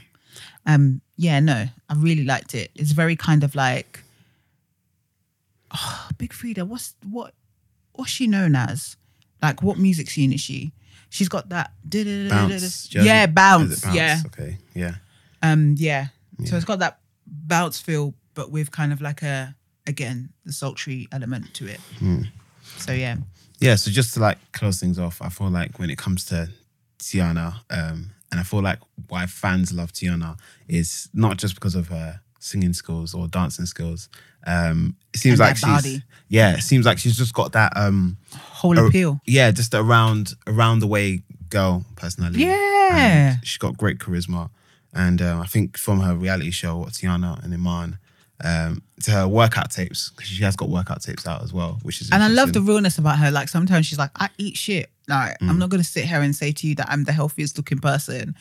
[0.64, 2.70] Um, yeah, no, I really liked it.
[2.74, 4.01] It's very kind of like,
[5.74, 6.66] oh, Big Freedia.
[6.66, 7.34] What's what?
[7.92, 8.96] What's she known as?
[9.42, 10.72] Like, what music scene is she?
[11.10, 11.72] She's got that.
[12.30, 12.88] Bounce.
[12.94, 13.84] Yeah, it bounce.
[13.94, 14.56] Yeah, Okay.
[14.74, 14.94] Yeah.
[15.42, 16.06] um, yeah.
[16.44, 19.54] So it's got that bounce feel, but with kind of like a
[19.86, 21.80] again the sultry element to it.
[21.98, 22.22] Hmm.
[22.78, 23.16] So yeah,
[23.58, 23.74] Yeah.
[23.76, 26.48] So just to like close things off, I feel like when it comes to
[26.98, 31.88] Teyana, um, and I feel like why fans love Teyana is not just because of
[31.88, 34.08] her singing skills or dancing skills.
[34.46, 36.02] Um, it seems And like she's body.
[36.28, 39.20] yeah, it seems like she's just got that um whole a- appeal.
[39.26, 42.40] yeah, just around around the way girl personality.
[42.44, 43.32] Yeah.
[43.36, 44.50] And she's got great charisma,
[44.92, 47.98] and um, I think from her reality show, Teyana and Iman,
[48.44, 52.00] um, to her workout tapes because she has got workout tapes out as well, which
[52.00, 53.30] is And I love the realness about her.
[53.30, 54.90] Like sometimes she's like, I eat shit.
[55.08, 55.48] Like Mm.
[55.50, 58.34] I'm not gonna sit here and say to you that I'm the healthiest looking person,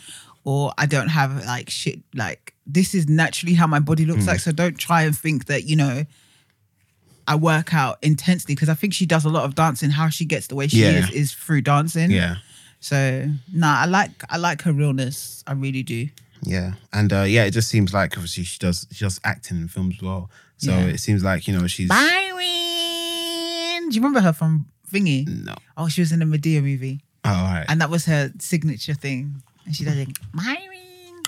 [0.44, 2.00] or I don't have like shit.
[2.16, 4.10] Like this is naturally how my body Mm.
[4.10, 4.40] looks like.
[4.40, 6.06] So don't try and think that you know.
[7.28, 9.92] I work out intensely because I think she does a lot of dancing.
[9.92, 11.06] How she gets the way she Yeah.
[11.08, 12.10] is is through dancing.
[12.12, 12.38] yeah.
[12.80, 15.44] So nah, I like I like her realness.
[15.46, 16.10] I really do.
[16.44, 19.68] Yeah, and uh, yeah, it just seems like obviously she does she does acting in
[19.68, 20.32] films as well.
[20.58, 20.86] So Yeah.
[20.88, 25.28] it seems like you know she's Byron, do you remember her from Thingy?
[25.46, 25.54] no.
[25.78, 27.02] Oh, she was in a Madea movie.
[27.24, 27.66] Oh, all right.
[27.70, 29.44] and that was her signature thing.
[29.66, 31.24] And she does it, Myron,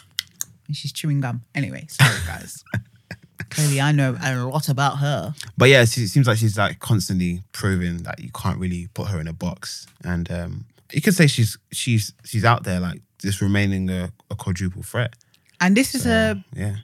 [0.67, 1.43] and she's chewing gum.
[1.55, 2.63] Anyway, sorry guys.
[3.49, 5.35] Clearly, I know a lot about her.
[5.57, 9.09] But yeah, she, it seems like she's like constantly proving that you can't really put
[9.09, 13.01] her in a box, and um, you could say she's she's she's out there like
[13.19, 15.13] just remaining a, a quadruple threat.
[15.61, 16.77] And this is a Yeah,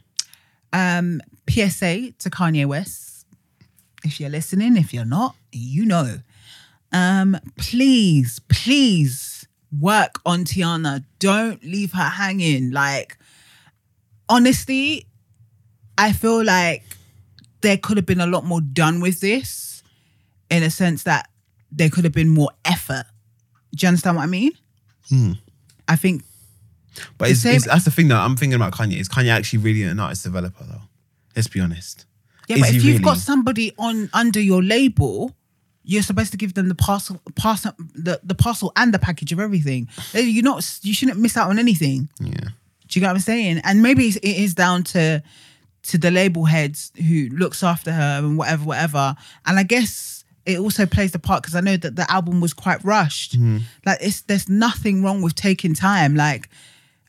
[0.71, 3.25] um, PSA to Kanye West.
[4.03, 6.19] If you're listening, if you're not, you know.
[6.91, 9.38] Um, please, please
[9.77, 11.03] work on Teyana.
[11.19, 12.71] Don't leave her hanging.
[12.71, 13.17] Like,
[14.27, 15.05] honestly,
[15.97, 16.83] I feel like
[17.61, 19.83] there could have been a lot more done with this
[20.49, 21.29] in a sense that
[21.71, 23.05] there could have been more effort.
[23.75, 24.51] Do you understand what I mean?
[25.09, 25.33] Hmm.
[25.87, 26.23] I think
[27.17, 28.99] but it's, same- it's, that's the thing that I'm thinking about Kanye.
[28.99, 30.81] Is Kanye actually really an artist developer though?
[31.35, 32.05] Let's be honest.
[32.47, 35.35] Yeah, Is but if you've got somebody on under your label,
[35.83, 39.39] you're supposed to give them the parcel, parcel, the, the parcel and the package of
[39.39, 39.87] everything.
[40.13, 42.09] You're not, you shouldn't miss out on anything.
[42.19, 42.31] Yeah,
[42.87, 43.61] Do you get what I'm saying?
[43.63, 45.23] And maybe it's- it is down to
[45.81, 49.15] to the label heads who looks after her and whatever, whatever.
[49.45, 52.53] And I guess it also plays the part because I know that the album was
[52.53, 53.35] quite rushed.
[53.35, 53.59] Mm-hmm.
[53.85, 56.49] Like it's there's nothing wrong with taking time, like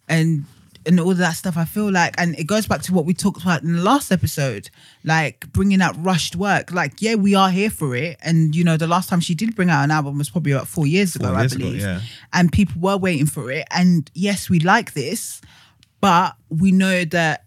[0.08, 0.44] and
[0.86, 1.56] and all of that stuff.
[1.56, 4.10] I feel like, and it goes back to what we talked about in the last
[4.10, 4.70] episode,
[5.04, 6.72] like bringing out rushed work.
[6.72, 8.16] Like, yeah, we are here for it.
[8.22, 10.68] And you know, the last time she did bring out an album was probably about
[10.68, 11.80] four years ago, years I ago, believe.
[11.82, 12.00] yeah.
[12.32, 13.66] And people were waiting for it.
[13.70, 15.40] And yes, we like this,
[16.00, 17.44] but we know that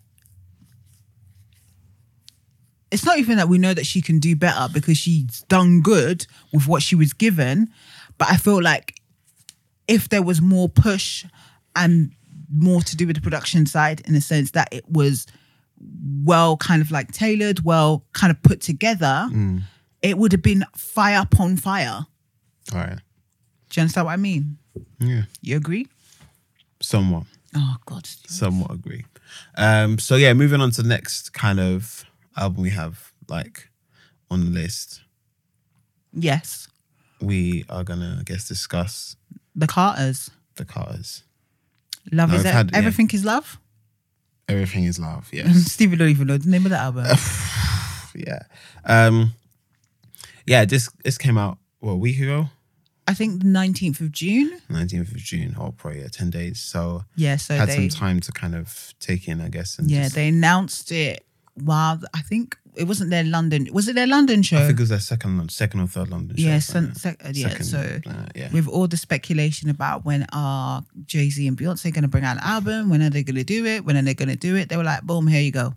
[2.91, 6.27] it's not even that we know that she can do better because she's done good
[6.51, 7.69] with what she was given.
[8.19, 9.01] But I feel like
[9.87, 11.25] if there was more push
[11.75, 12.11] and
[12.55, 15.25] more to do with the production side in the sense that it was
[16.23, 19.27] well kind of like tailored, well kind of put together,
[20.01, 22.05] it would have been fire upon fire.
[22.73, 22.99] all right.
[23.69, 24.57] Do you understand what I mean?
[24.99, 25.87] Yeah, You agree?
[26.81, 27.23] somewhat.
[27.55, 28.05] Oh God.
[28.27, 29.05] somewhat agree.
[29.57, 32.03] Um, so yeah, moving on to the next kind of
[32.37, 33.69] album we have like
[34.29, 35.01] on the list,
[36.13, 36.67] Yes.
[37.21, 39.15] we are gonna I guess discuss
[39.55, 40.29] The Carters.
[40.55, 41.23] the Carters.
[42.11, 42.77] Love No, is I've had- yeah.
[42.79, 43.59] everything is love.
[44.49, 45.29] Everything is love.
[45.31, 45.55] Yes.
[45.73, 47.05] Stevie don't even know the name of the album.
[48.15, 48.39] yeah.
[48.85, 49.33] Um,
[50.45, 50.65] yeah.
[50.65, 52.49] This this came out what a week ago,
[53.07, 54.61] I think the 19th of June.
[54.69, 55.55] nineteenth of June.
[55.59, 56.59] Oh, probably yeah, ten days.
[56.59, 59.79] So Yeah, so had they some time to kind of take in, I guess.
[59.79, 63.67] And yeah, just- they announced it while I think it wasn't their London.
[63.71, 64.57] Was it their London show?
[64.57, 66.43] I think it was their second, second or third London show.
[66.47, 67.49] yeah, sec- yeah.
[67.49, 71.93] Second, so uh, yeah, with all the speculation about when are Jay Z and Beyonce
[71.93, 74.01] going to bring out an album, when are they going to do it, when are
[74.01, 74.69] they going to do it?
[74.69, 75.73] They were like, boom, here you go.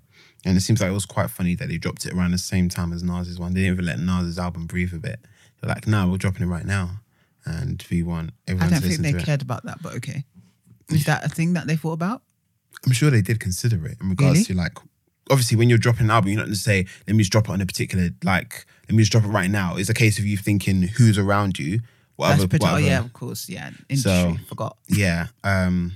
[0.47, 2.69] and it seems like it was quite funny that they dropped it around the same
[2.71, 3.53] time as Nas's one.
[3.53, 5.21] They didn't even let Nas's album breathe a bit.
[5.61, 7.01] They're like, "No, we're dropping it right now,"
[7.45, 8.69] and we want everyone.
[8.73, 9.25] I don't think they it.
[9.25, 10.25] cared about that, but okay.
[10.91, 12.23] Is that a thing that they thought about?
[12.87, 14.45] I'm sure they did consider it in regards Really?
[14.45, 14.79] to like
[15.31, 17.49] obviously when you're dropping an album, you're not going to say, let me just drop
[17.49, 19.77] it on a particular like, let me just drop it right now.
[19.77, 21.81] It's a case of you thinking who's around you,
[22.19, 22.59] That's whatever.
[22.63, 23.49] oh, yeah, of course.
[23.49, 23.71] Yeah.
[23.89, 23.99] Industry.
[24.13, 24.77] So- Forgot.
[24.89, 25.27] yeah.
[25.45, 25.93] Um,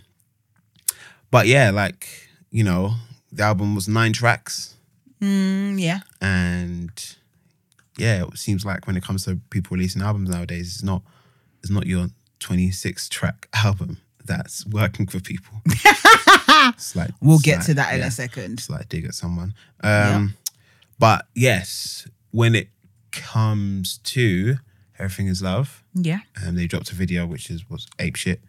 [1.30, 2.08] but yeah, like
[2.50, 2.94] you know,
[3.30, 4.74] the album was nine tracks,
[5.22, 6.00] Mm, yeah.
[6.20, 6.90] and
[7.96, 11.02] yeah, it seems like when it comes to people releasing albums nowadays, it's not
[11.62, 12.08] it's not your
[12.40, 15.60] 26 track album that's working for people.
[16.94, 18.66] like We'll it's get to that in yeah, a second.
[18.68, 19.54] Like dig at someone.
[19.82, 20.34] Um,
[20.98, 22.68] but yes, when it
[23.12, 24.56] comes to
[24.98, 26.20] everything is love, Yeah.
[26.46, 28.40] um, they dropped a video which is was ape shit,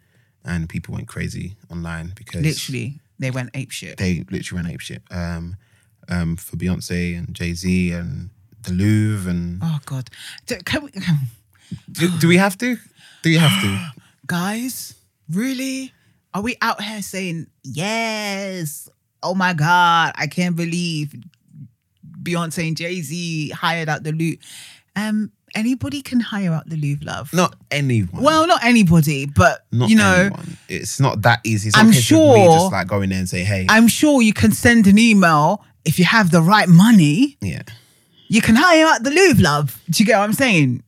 [0.44, 3.96] and people went crazy online because Literally, they went ape shit.
[3.98, 5.02] they literally went ape shit.
[5.10, 5.56] Um,
[6.08, 8.30] um, for Beyonce and Jay Z and
[8.64, 10.10] the Louvre and Oh God.
[10.46, 10.90] Do, can we,
[11.90, 12.76] do, do we have to?
[13.22, 13.92] Do you have to?
[14.26, 14.94] guys,
[15.30, 15.92] really?
[16.34, 18.88] Are we out here saying yes?
[19.22, 21.14] Oh my God, I can't believe
[22.22, 24.38] Beyonce and Jay Z hired out the Louvre.
[24.96, 27.32] Um, anybody can hire out the Louvre, love.
[27.32, 28.22] Not anyone.
[28.22, 30.56] Well, not anybody, but not you know, anyone.
[30.68, 31.68] it's not that easy.
[31.68, 34.22] It's I'm not a case sure- just like going there and say, hey, I'm sure
[34.22, 37.36] you can send an email if you have the right money.
[37.40, 37.62] yeah.
[38.28, 39.78] You can hire out the Louvre, love.
[39.90, 40.82] Do you get what I'm saying?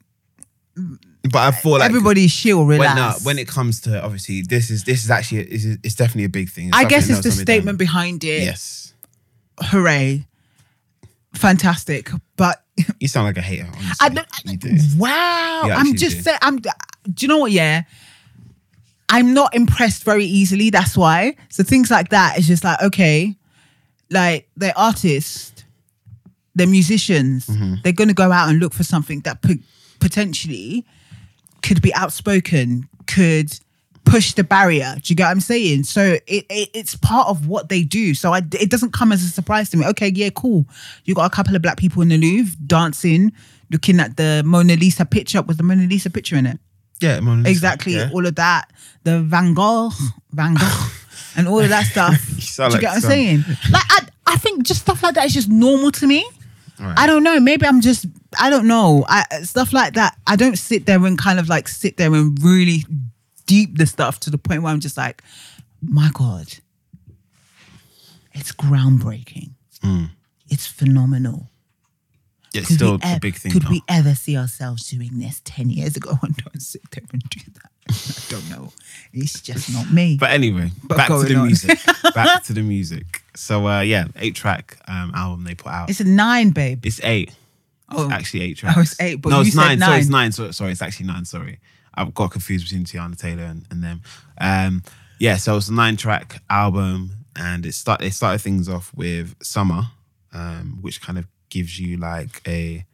[1.30, 3.24] But I feel like Everybody's chill, when, relax.
[3.24, 6.50] when it comes to obviously this is this is actually it's, it's definitely a big
[6.50, 6.70] thing.
[6.72, 7.87] I guess it's the else that we've statement done.
[7.87, 8.42] behind it.
[8.42, 8.92] Yes,
[9.58, 10.26] Hooray.
[11.34, 12.10] Fantastic.
[12.37, 12.62] But
[13.00, 13.66] you sound like a hater.
[13.66, 13.96] Honestly.
[14.00, 14.76] I don't, you do.
[14.98, 15.62] wow.
[15.64, 16.70] You I'm actually just saying, I'm, do
[17.18, 17.52] you know what?
[17.52, 17.82] Yeah.
[19.08, 20.70] I'm not impressed very easily.
[20.70, 21.37] That's why.
[21.48, 23.37] So things like that is just like, okay,
[24.10, 25.64] like they're artists,
[26.54, 27.46] they're musicians.
[27.46, 27.74] Mm-hmm.
[27.82, 29.54] They're going to go out and look for something that po-
[30.00, 30.87] potentially
[31.64, 33.59] could be outspoken, could
[34.05, 34.94] push the barrier.
[34.96, 35.85] Do you get what I'm saying?
[35.85, 38.14] So it, it it's part of what they do.
[38.14, 39.87] So I, it doesn't come as a surprise to me.
[39.87, 40.66] Okay, yeah, cool.
[41.05, 43.33] You got a couple of black people in the Louvre dancing,
[43.70, 46.59] looking at the Mona Lisa picture with the Mona Lisa picture in it.
[47.00, 48.11] Yeah, Mona Lisa, Exactly, yeah.
[48.12, 48.70] all of that.
[49.05, 49.90] The Van Gogh,
[50.33, 50.87] Van Gogh,
[51.37, 52.14] and all of that stuff.
[52.57, 53.44] Do you like get what I'm saying?
[53.70, 56.27] Like I, I think just stuff like that is just normal to me.
[56.79, 56.98] Right.
[56.98, 57.40] I don't know.
[57.40, 58.07] Maybe I'm just.
[58.38, 59.05] I don't know.
[59.09, 60.16] I stuff like that.
[60.27, 62.85] I don't sit there and kind of like sit there and really
[63.47, 65.23] deep the stuff to the point where I'm just like,
[65.83, 66.47] my God,
[68.33, 69.51] it's groundbreaking.
[69.83, 70.05] Hmm.
[70.49, 71.49] It's phenomenal.
[72.53, 73.51] It's Could still we a big thing.
[73.53, 73.70] Could though.
[73.70, 76.18] we ever see ourselves doing this ten years ago?
[76.23, 77.70] And don't sit there and do that.
[77.90, 78.73] I don't know.
[79.12, 80.16] It's just not me.
[80.18, 81.47] But anyway, But back to the on.
[81.47, 81.79] music.
[82.14, 83.23] back to the music.
[83.35, 85.90] So uh, yeah, eight track um, album they put out.
[85.90, 86.87] It's a nine, babe.
[86.87, 87.35] It's eight.
[87.90, 88.05] Oh.
[88.05, 88.77] It's actually eight tracks.
[88.77, 89.79] Oh, it's eight, but no, you it's said nine.
[89.79, 90.23] Sorry, it's nine.
[90.25, 90.33] nine.
[90.33, 91.25] So, sorry, it's actually nine.
[91.25, 91.61] Sorry,
[91.94, 94.03] I've got confused between Teyana Taylor and, and them.
[94.38, 94.83] Um,
[95.18, 98.01] yeah, so it's a nine track album, and it start.
[98.01, 99.83] They started things off with Summer,
[100.33, 102.85] um, which kind of gives you like a,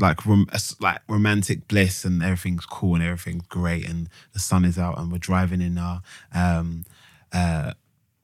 [0.00, 4.64] like rom- a like romantic bliss, and everything's cool and everything's great, and the sun
[4.64, 6.02] is out, and we're driving in our
[6.34, 6.84] um,
[7.32, 7.72] uh,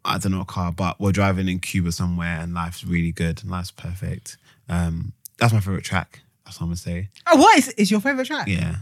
[0.04, 3.42] I don't know a car, but we're driving in Cuba somewhere, and life's really good
[3.42, 4.36] and life's perfect.
[4.68, 6.20] Um, that's my favorite track.
[6.44, 7.08] That's what I'm gonna say.
[7.26, 8.46] Oh, what is, is your favorite track?
[8.48, 8.76] Yeah,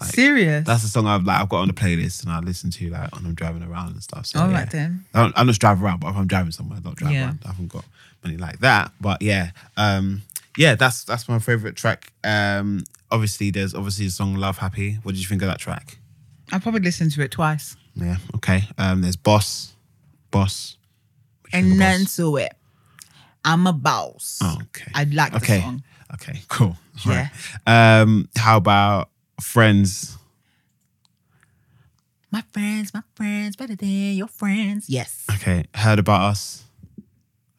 [0.00, 0.66] like, Serious.
[0.66, 3.14] that's the song I've like I've got on the playlist and I listen to like
[3.14, 4.26] when I'm driving around and stuff.
[4.26, 4.54] So All yeah.
[4.60, 5.04] right then.
[5.14, 7.24] I don't, I just drive around, but if I'm driving somewhere, I don't drive Yeah.
[7.26, 7.40] around.
[7.44, 7.84] I haven't got
[8.22, 8.92] money like that.
[9.00, 10.22] But yeah, um,
[10.56, 12.12] yeah, that's that's my favorite track.
[12.22, 15.98] Um, obviously, there's obviously the song "Love Happy." What did you think of that track?
[16.52, 17.76] I probably listened to it twice.
[17.96, 18.64] Yeah, okay.
[18.78, 19.74] Um, there's "Boss,"
[20.30, 20.76] "Boss,"
[21.42, 22.54] What do you think And then to it.
[23.46, 24.38] I'm a boss.
[24.42, 24.90] Oh, okay.
[24.94, 25.60] I like the okay.
[25.60, 25.82] song.
[26.14, 26.76] Okay, cool.
[27.06, 27.28] Yeah.
[27.66, 28.00] Right.
[28.02, 30.16] Um, how about "Friends"?
[32.30, 34.88] My friends, my friends, better than your friends.
[34.88, 35.24] Yes.
[35.34, 36.64] Okay, heard about us.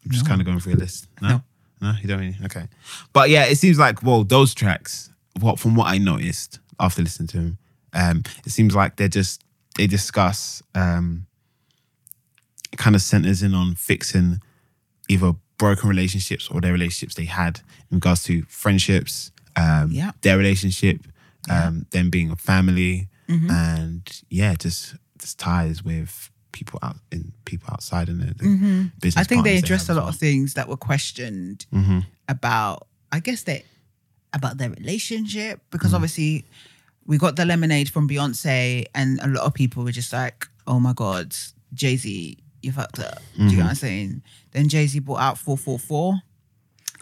[0.04, 0.30] I'm just No.
[0.30, 1.08] kind of going through a list.
[1.22, 1.44] No, No.
[1.82, 2.38] no, you don't really.
[2.46, 2.68] Okay,
[3.14, 5.10] but yeah, it seems like well, those tracks.
[5.40, 7.58] What from what I noticed after listening to them,
[7.94, 9.44] um, it seems like they're just
[9.76, 11.26] they discuss um,
[12.78, 14.40] kind of centers in on fixing
[15.10, 20.12] either broken relationships or their relationships they had in regards to friendships, um, Yeah.
[20.22, 21.02] their relationship,
[21.50, 23.50] um, them being a family, Mm-hmm.
[23.50, 28.34] and yeah, just just ties with people out in people outside in the, the
[29.00, 29.16] business.
[29.16, 29.20] Mm-hmm.
[29.20, 31.82] I think they addressed a have lot of things that were questioned well.
[31.84, 32.06] Mhm.
[32.30, 33.64] about, I guess they
[34.34, 35.96] about their relationship because Mm.
[35.96, 36.46] obviously
[37.08, 40.80] we got the lemonade from Beyonce and a lot of people were just like, oh
[40.80, 41.34] my god,
[41.74, 43.20] Jay Z, you fucked up.
[43.38, 43.58] Do you Mm-hmm.
[43.58, 44.22] know what I'm saying?
[44.52, 46.22] Then Jay Z brought out 444,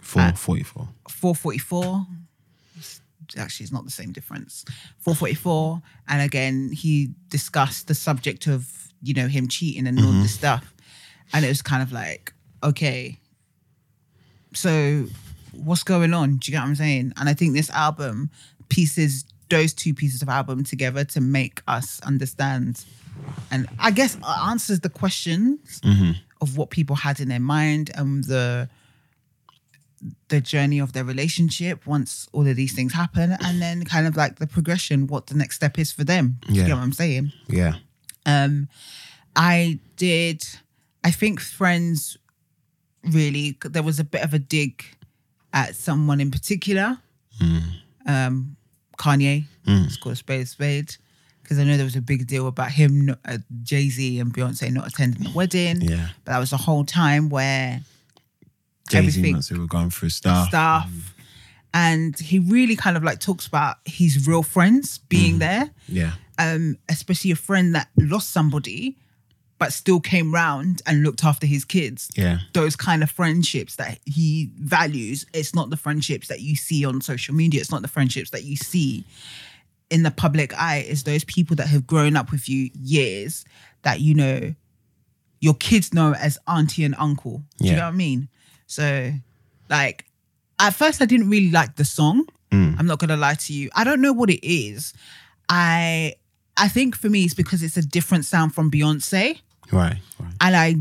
[0.02, 0.88] For Uh, 44.
[1.08, 2.06] 444.
[3.38, 4.64] Actually, it's not the same difference.
[4.98, 5.80] 444.
[6.08, 8.68] And again, he discussed the subject of,
[9.02, 10.22] you know, him cheating and all Mm-hmm.
[10.22, 10.74] this stuff.
[11.32, 13.18] And it was kind of like, okay,
[14.52, 15.06] So
[15.52, 16.36] what's going on?
[16.36, 17.12] Do you get what I'm saying?
[17.16, 18.30] And I think this album
[18.68, 19.24] pieces
[19.56, 22.84] those two pieces of album together to make us understand
[23.52, 24.12] and I guess
[24.52, 25.80] answers the questions
[26.42, 28.68] of what people had in their mind and the
[30.28, 34.16] the journey of their relationship once all of these things happen and then kind of
[34.22, 36.26] like the progression what the next step is for them.
[36.46, 36.66] Do you Yeah.
[36.68, 37.32] get what i'm saying?
[37.60, 37.74] Yeah.
[38.26, 38.68] um
[39.36, 40.38] i did
[41.08, 42.18] i think friends
[43.18, 44.74] really there was a bit of a dig
[45.52, 46.88] at someone in particular.
[48.06, 48.53] Um
[48.98, 50.96] kanye let's call a spade a spade
[51.42, 54.86] because i know there was a big deal about him uh, jay-z and beyonce not
[54.86, 56.08] attending the wedding Yeah.
[56.24, 57.80] but that was the whole time where
[58.90, 59.36] Jay Z Everything.
[59.36, 60.48] must were going through stuff.
[60.48, 60.90] stuff.
[61.72, 66.12] And he really kind of like talks about his real friends being there, Yeah.
[66.38, 68.96] um, especially a friend that lost somebody,
[69.58, 72.10] but still came round and looked after his kids.
[72.16, 72.38] Yeah.
[72.52, 75.24] Those kind of friendships that he values.
[75.32, 77.60] It's not the friendships that you see on social media.
[77.60, 79.04] It's not the friendships that you see
[79.90, 80.84] in the public eye.
[80.88, 83.44] It's those people that have grown up with you years
[83.82, 84.54] that you know
[85.40, 87.42] your kids know as auntie and uncle.
[87.58, 88.28] Do you know what I mean?
[88.66, 89.12] So,
[89.68, 90.06] like,
[90.58, 92.26] at first I didn't really like the song.
[92.50, 92.76] Mm.
[92.78, 93.68] I'm not gonna lie to you.
[93.74, 94.94] I don't know what it is.
[95.48, 96.14] I
[96.56, 99.40] I think for me it's because it's a different sound from Beyonce,
[99.72, 99.96] Right.
[100.18, 100.32] Right.
[100.40, 100.76] and I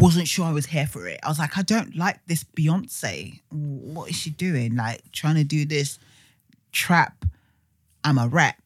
[0.00, 1.20] wasn't sure I was here for it.
[1.22, 3.40] I was like, I don't like this Beyonce.
[3.50, 4.76] What is she doing?
[4.76, 5.98] Like trying to do this
[6.72, 7.24] trap.
[8.04, 8.58] I'm a rap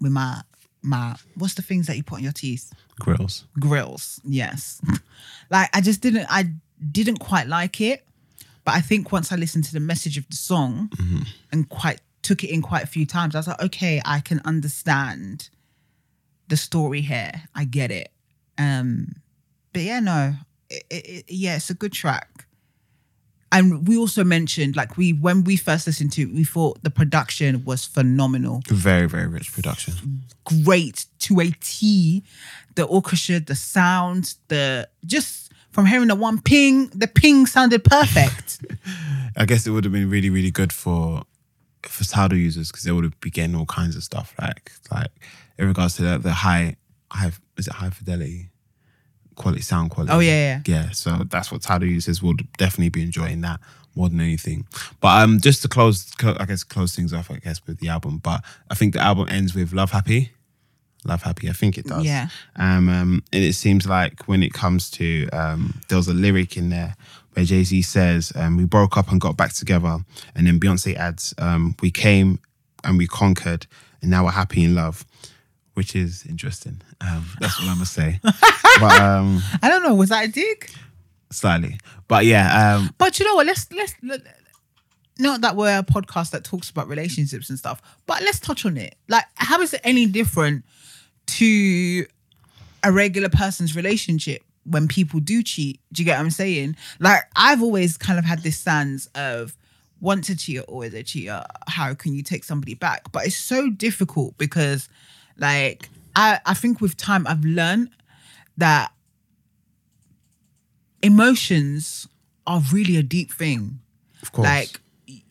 [0.00, 0.42] with my
[0.82, 2.72] my what's the things that you put on your teeth?
[3.00, 3.46] Grills.
[3.58, 4.80] grills yes
[5.50, 6.44] like i just didn't i
[6.92, 8.04] didn't quite like it
[8.64, 11.22] but i think once i listened to the message of the song mm-hmm.
[11.50, 14.38] and quite took it in quite a few times i was like okay i can
[14.44, 15.48] understand
[16.50, 18.10] the story here i get it
[18.58, 19.06] um
[19.72, 20.34] but yeah no
[20.68, 22.46] it, it, yeah it's a good track
[23.52, 26.90] and we also mentioned like we when we first listened to it we thought the
[26.90, 30.22] production was phenomenal Very, very rich production.
[30.44, 32.22] great to a T.
[32.76, 38.64] The orchestra, the sound, the just from hearing the one ping, the ping sounded perfect.
[39.36, 41.22] I guess it would have been really, really good for
[41.82, 45.10] for Tidal users because they would have been getting all kinds of stuff like like
[45.60, 46.76] in regards to the, the high
[47.12, 48.50] high is it high fidelity
[49.40, 50.12] quality sound quality.
[50.12, 50.62] Oh, yeah, yeah.
[50.66, 50.90] Yeah.
[50.90, 53.58] So that's what Tidal users will definitely be enjoying that
[53.94, 54.66] more than anything.
[55.00, 58.18] But um, just to close, I guess close things off, I guess with the album.
[58.18, 60.32] But I think the album ends with Love Happy.
[61.06, 62.04] Love Happy, I think it does.
[62.04, 62.28] Yeah.
[62.56, 66.58] Um, um, and it seems like when it comes to um, there was a lyric
[66.58, 66.94] in there
[67.32, 70.00] where Jay Z says, um, "We broke up and got back together,"
[70.34, 72.38] and then Beyonce adds, um, "We came
[72.84, 73.66] and we conquered,
[74.02, 75.06] and now we're happy in love,"
[75.80, 76.82] which is interesting.
[77.00, 78.20] Um, that's what I'm gonna say.
[78.22, 80.70] but um, I don't know, was that a dig?
[81.32, 83.46] slightly, but yeah, um, But you know what?
[83.46, 84.20] Let's let's let,
[85.18, 88.76] not that we're a podcast that talks about relationships and stuff, but let's touch on
[88.76, 88.94] it.
[89.08, 90.66] Like, how is it any different
[91.38, 92.04] to
[92.84, 95.80] a regular person's relationship when people do cheat?
[95.94, 96.76] Do you get what I'm saying?
[96.98, 99.56] Like, I've always kind of had this stance of
[99.98, 101.42] once a cheater, always a cheater.
[101.68, 103.12] How can you take somebody back?
[103.12, 104.88] But it's so difficult because,
[105.40, 107.90] like, I I think with time I've learned
[108.56, 108.92] that
[111.02, 112.06] emotions
[112.46, 113.80] are really a deep thing.
[114.22, 114.80] of course, Like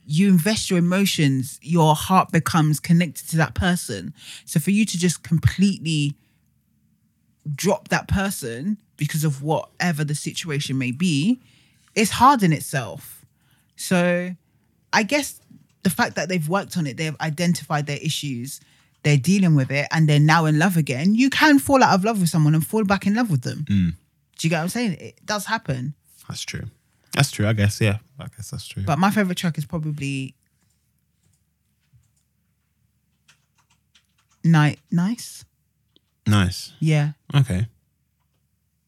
[0.05, 4.13] you invest your emotions, your heart becomes connected to that person.
[4.45, 6.15] So for you to just completely
[7.55, 11.39] drop that person because of whatever the situation may be,
[11.95, 13.23] it's hard in itself.
[13.75, 14.35] So
[14.91, 15.39] I guess
[15.83, 18.59] the fact that they've worked on it, they've identified their issues,
[19.03, 22.03] they're dealing with it, and they're now in love again, you can fall out of
[22.03, 23.63] love with someone and fall back in love with them.
[23.67, 24.93] Do you get what I'm saying?
[24.93, 25.93] It does happen.
[26.27, 26.65] that's true.
[27.13, 27.47] That's true.
[27.47, 27.81] I guess.
[27.81, 28.83] Yeah, I guess that's true.
[28.83, 30.35] But my favorite track is probably
[34.43, 35.43] Night Nice.
[36.25, 36.73] nice.
[36.79, 37.11] Yeah.
[37.35, 37.67] Okay.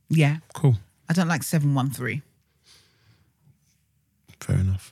[0.09, 0.37] Yeah.
[0.53, 0.77] Cool.
[1.09, 2.21] I don't like 713.
[4.39, 4.91] Fair enough.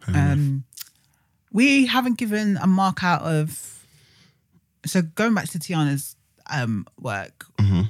[0.00, 0.32] Fair enough.
[0.32, 0.64] Um
[1.52, 3.79] we haven't given a mark out of
[4.90, 6.16] so going back to Teyana's
[6.50, 7.46] um work,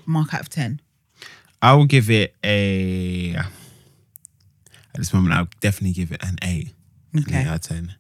[0.07, 0.81] mark out of 10.
[1.63, 3.35] I will give it a.
[3.35, 6.73] At this moment, I'll definitely give it an eight.
[7.13, 7.41] An Okay.
[7.41, 7.95] eight out of ten.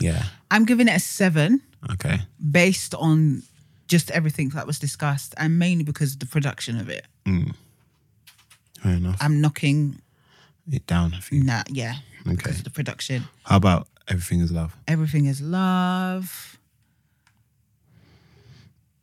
[0.00, 0.24] Yeah.
[0.50, 1.60] I'm giving it a 7
[1.92, 2.20] Okay.
[2.50, 3.42] based on
[3.88, 7.06] just everything that was discussed and mainly because of the production of it.
[7.24, 9.16] Fair enough.
[9.20, 10.00] I'm knocking
[10.70, 11.42] it down a few.
[11.42, 11.96] nah, yeah,
[12.26, 12.36] Okay.
[12.36, 13.24] because of the production.
[13.44, 14.76] How about everything is love?
[14.86, 16.58] Everything is love.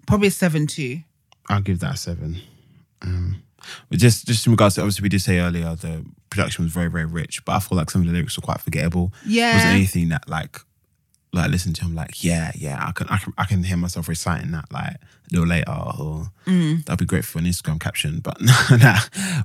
[0.08, 1.00] Probably a seven too.
[1.50, 2.38] I'll give that a seven.
[3.02, 3.44] Um,
[3.90, 6.90] But just just in regards to obviously we did say earlier the production was very
[6.90, 9.14] very rich, but I feel like some of the lyrics were quite forgettable.
[9.26, 9.54] Yeah.
[9.56, 10.58] wasn't anything that like
[11.32, 11.86] like listen to.
[11.86, 14.94] I'm like yeah yeah I can I can I can hear myself reciting that like
[14.96, 14.98] a
[15.32, 18.20] little later or that'd be great for an Instagram caption.
[18.20, 19.00] But nah,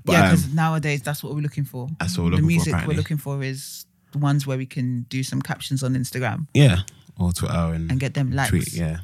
[0.04, 1.88] but yeah, um, because nowadays that's what we're looking for.
[2.00, 2.94] That's what we're the looking for, music apparently.
[2.94, 6.78] we're looking for is the ones where we can do some captions on Instagram yeah
[7.18, 8.50] or Twitter and and get them likes.
[8.50, 8.98] tweet yeah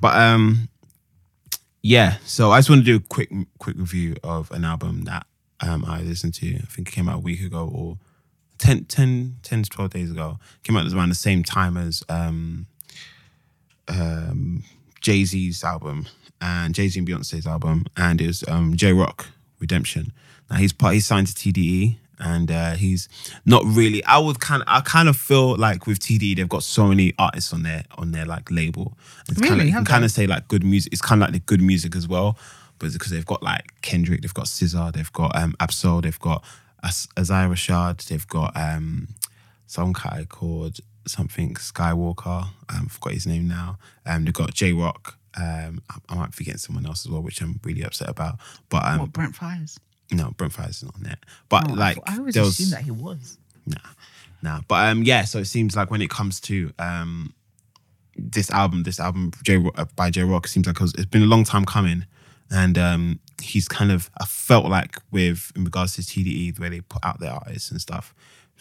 [0.00, 0.68] but um
[1.82, 5.26] yeah so i just want to do a quick quick review of an album that
[5.60, 6.54] um i listened to.
[6.56, 7.98] I think it came out a week ago or
[8.58, 10.38] 10 10 10 to 12 days ago.
[10.62, 12.66] Came out around the same time as um
[13.86, 14.64] um
[15.00, 16.06] jay-z's album
[16.40, 19.28] and jay-z and beyonce's album and it was um Jay Rock
[19.60, 20.12] redemption.
[20.50, 23.08] Now he's part he's signed to tde and uh, he's
[23.44, 24.02] not really.
[24.04, 27.14] I would kind of, I kind of feel like with TD, they've got so many
[27.18, 28.96] artists on their on their like label.
[29.28, 29.68] It's kind of, Really?
[29.70, 30.92] you can kind of say like good music.
[30.92, 32.36] It's kind of like the good music as well,
[32.78, 36.44] but because they've got like Kendrick, they've got SZA, they've got um Ab-Soul, they've got
[36.82, 39.08] As- Isaiah Rashad, they've got um
[39.66, 42.44] some guy called something Skywalker.
[42.68, 43.78] Um, I forgot his name now.
[44.06, 45.16] Um, they've got Jay Rock.
[45.36, 48.38] Um, I, I might forget someone else as well, which I'm really upset about.
[48.70, 49.78] But um, What Brent Faiyaz?
[50.10, 51.18] No, Brent Faiyaz isn't on there.
[51.48, 53.38] But Oh, like, I always there was- assumed that he was.
[53.66, 53.76] Nah,
[54.42, 54.60] nah.
[54.68, 55.24] But um, yeah.
[55.24, 57.34] So it seems like when it comes to um,
[58.16, 61.04] this album, this album J uh, by Jay Rock, it seems like it was, it's
[61.04, 62.06] been a long time coming,
[62.50, 66.68] and um, he's kind of I felt like with in regards to TDE the way
[66.70, 68.14] they put out their artists and stuff.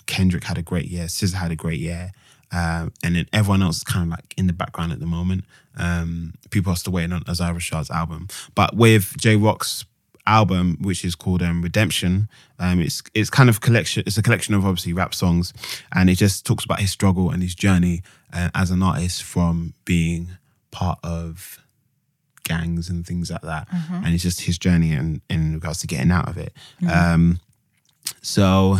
[0.05, 1.05] Kendrick had a great year.
[1.05, 2.11] SZA had a great year.
[2.53, 5.43] Um, and then everyone else is kind of like in the background at the moment.
[5.75, 8.29] Um, people are still waiting on Isaiah Rashad's album.
[8.55, 9.83] But with Jay Rock's
[10.27, 12.27] album, which is called um, Redemption.
[12.59, 14.03] Um, it's it's kind of collection.
[14.05, 15.53] It's a collection of obviously rap songs,
[15.93, 18.03] and it just talks about his struggle and his journey
[18.33, 20.37] uh, as an artist from being
[20.71, 21.59] part of
[22.43, 23.67] gangs and things like that.
[24.05, 26.53] And it's just his journey in in regards to getting out of it.
[27.13, 27.39] Um,
[28.21, 28.77] so,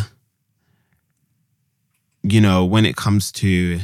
[2.24, 3.80] you know, when it comes to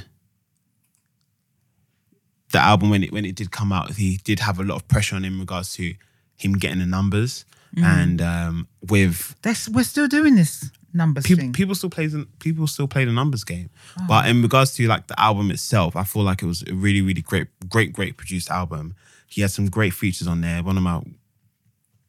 [2.51, 4.87] the album when it when it did come out, he did have a lot of
[4.87, 5.93] pressure on him in regards to
[6.37, 7.45] him getting the numbers.
[7.75, 11.53] And um, with That's, we're still doing this numbers people, thing.
[11.53, 13.71] people still play the people still play the numbers game.
[14.07, 17.01] But in regards to like the album itself, I feel like it was a really,
[17.01, 18.93] really great, great, great produced album.
[19.27, 20.61] He had some great features on there.
[20.61, 21.01] One of my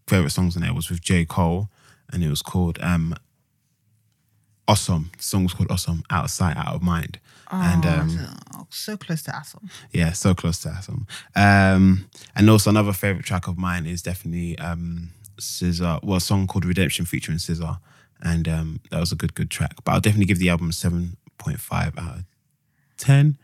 [0.06, 1.24] favorite songs on there was with J.
[1.24, 1.70] Cole,
[2.12, 3.14] and it was called um
[4.66, 5.10] Awesome.
[5.16, 7.18] The song was called Awesome, Out of Sight, Out of Mind.
[7.50, 8.18] And um
[8.56, 9.62] oh, so close to Assel.
[9.92, 11.06] yeah, so close to Awesome.
[11.36, 16.02] Um, and also another favorite track of mine is definitely um, SZA.
[16.02, 17.78] Well, a song called Redemption featuring SZA,
[18.22, 19.76] and um, that was a good, good track.
[19.84, 22.24] But I'll definitely give the album seven point five out of
[22.96, 23.38] ten.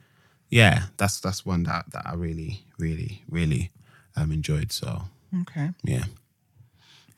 [0.48, 3.70] Yeah, that's that's one that that I really, really, really
[4.16, 4.72] um, enjoyed.
[4.72, 5.02] So
[5.42, 5.70] Okay.
[5.84, 6.04] yeah,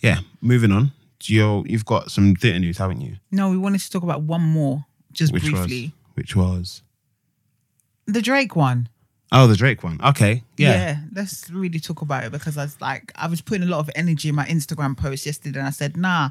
[0.03, 0.19] yeah.
[0.41, 3.17] Moving on, you you've got some theatre news, haven't you?
[3.31, 5.61] No, we wanted to talk about one more, just Which briefly.
[5.95, 6.83] was which was
[8.07, 8.89] The Drake one.
[9.33, 9.99] oh the Drake one.
[10.05, 10.73] Okay, yeah.
[10.73, 10.97] Yeah.
[11.15, 13.91] let's really talk about it because I was like, I was putting a lot of
[13.95, 16.31] energy in my Instagram post yesterday, and I said, nah,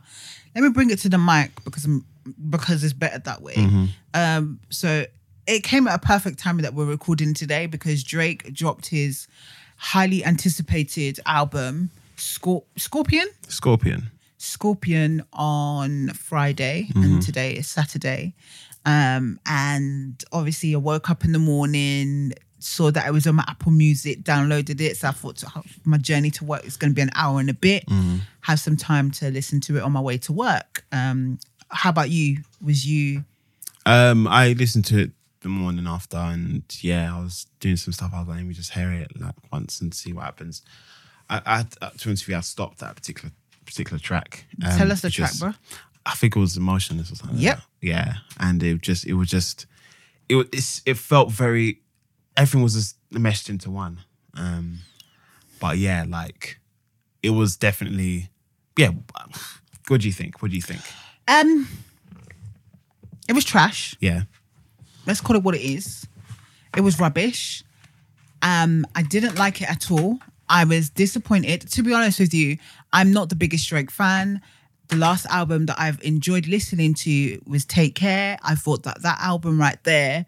[0.56, 2.06] let me bring it to the mic because I'm
[2.50, 3.56] because it's better that way.
[3.56, 3.86] Mm-hmm.
[4.14, 5.06] Um, so
[5.48, 9.28] it came at a perfect time that we're recording today because Drake dropped his
[9.78, 13.28] highly anticipated album Scor- Scorpion.
[13.48, 14.12] Scorpion.
[14.38, 17.04] Scorpion on Friday Mm-hmm.
[17.04, 18.34] and today is Saturday.
[18.86, 23.46] Um, and obviously I woke up in the morning, saw that it was on my
[23.48, 24.98] Apple Music, downloaded it.
[24.98, 27.50] So I thought oh, my journey to work is going to be an hour and
[27.50, 27.86] a bit.
[27.88, 28.18] Mm-hmm.
[28.42, 30.84] Have some time to listen to it on my way to work.
[30.92, 32.38] Um, how about you?
[32.64, 33.24] Was you
[33.86, 35.12] Um, I listened to it
[35.42, 38.12] the morning after, and yeah, I was doing some stuff.
[38.14, 40.62] I was like, let me just hear it like once and see what happens.
[41.30, 43.32] I, I to be honest with you, I stopped that particular
[43.66, 44.46] particular track.
[44.64, 45.54] Um, tell us the track, bro?
[46.06, 47.38] I think it was emotionless or something.
[47.38, 47.58] like Yep.
[47.58, 47.66] that.
[47.82, 49.66] Yeah, and it just it was just
[50.30, 51.82] it was it felt very
[52.38, 54.00] everything was just meshed into one.
[54.36, 54.80] Um,
[55.60, 56.60] but yeah, like
[57.22, 58.30] it was definitely
[58.78, 58.92] yeah.
[59.88, 60.42] What do you think?
[60.42, 60.82] What do you think?
[61.28, 61.68] um
[63.28, 63.96] it was trash.
[64.00, 64.24] Yeah.
[65.06, 66.08] let's call it what it is.
[66.76, 67.64] It was rubbish.
[68.42, 70.20] Um, I didn't like it at all.
[70.50, 71.62] I was disappointed.
[71.72, 72.58] To be honest with you,
[72.92, 74.42] I'm not the biggest Drake fan.
[74.92, 78.38] The last album that I've enjoyed listening to was Take Care.
[78.44, 80.26] I thought that that album right there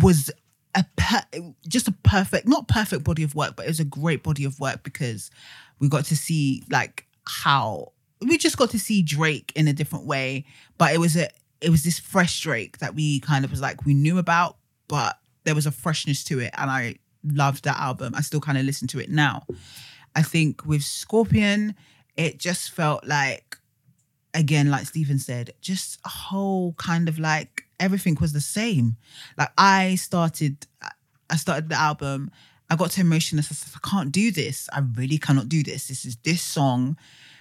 [0.00, 0.30] was
[0.76, 1.24] a per-
[1.66, 4.60] just a perfect, not perfect body of work, but it was a great body of
[4.60, 5.32] work because
[5.80, 7.90] we got to see like how
[8.20, 10.44] we just got to see Drake in a different way.
[10.78, 11.28] But it was a
[11.60, 15.18] it was this fresh Drake that we kind of was like we knew about, but
[15.42, 18.14] there was a freshness to it, and I loved that album.
[18.14, 19.46] I still kind of listen to it now.
[20.14, 21.74] I think with Scorpion,
[22.16, 23.58] it just felt like,
[24.32, 28.96] again, like Stephen said, just a whole kind of like everything was the same.
[29.36, 30.66] Like I started,
[31.30, 32.30] I started the album.
[32.70, 33.50] I got to emotionless.
[33.50, 34.68] I said, I can't do this.
[34.72, 35.88] I really cannot do this.
[35.88, 36.96] This is this song,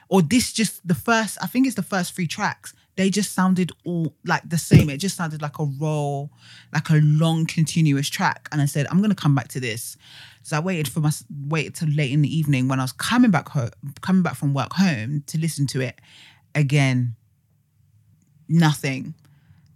[0.09, 1.37] or this just the first.
[1.41, 2.73] I think it's the first three tracks.
[2.95, 4.89] They just sounded all like the same.
[4.89, 6.29] It just sounded like a roll,
[6.73, 8.49] like a long continuous track.
[8.51, 9.97] And I said, I'm gonna come back to this.
[10.43, 11.11] So I waited for my
[11.47, 13.71] waited till late in the evening when I was coming back home,
[14.01, 15.99] coming back from work home to listen to it.
[16.53, 17.15] Again,
[18.49, 19.15] nothing.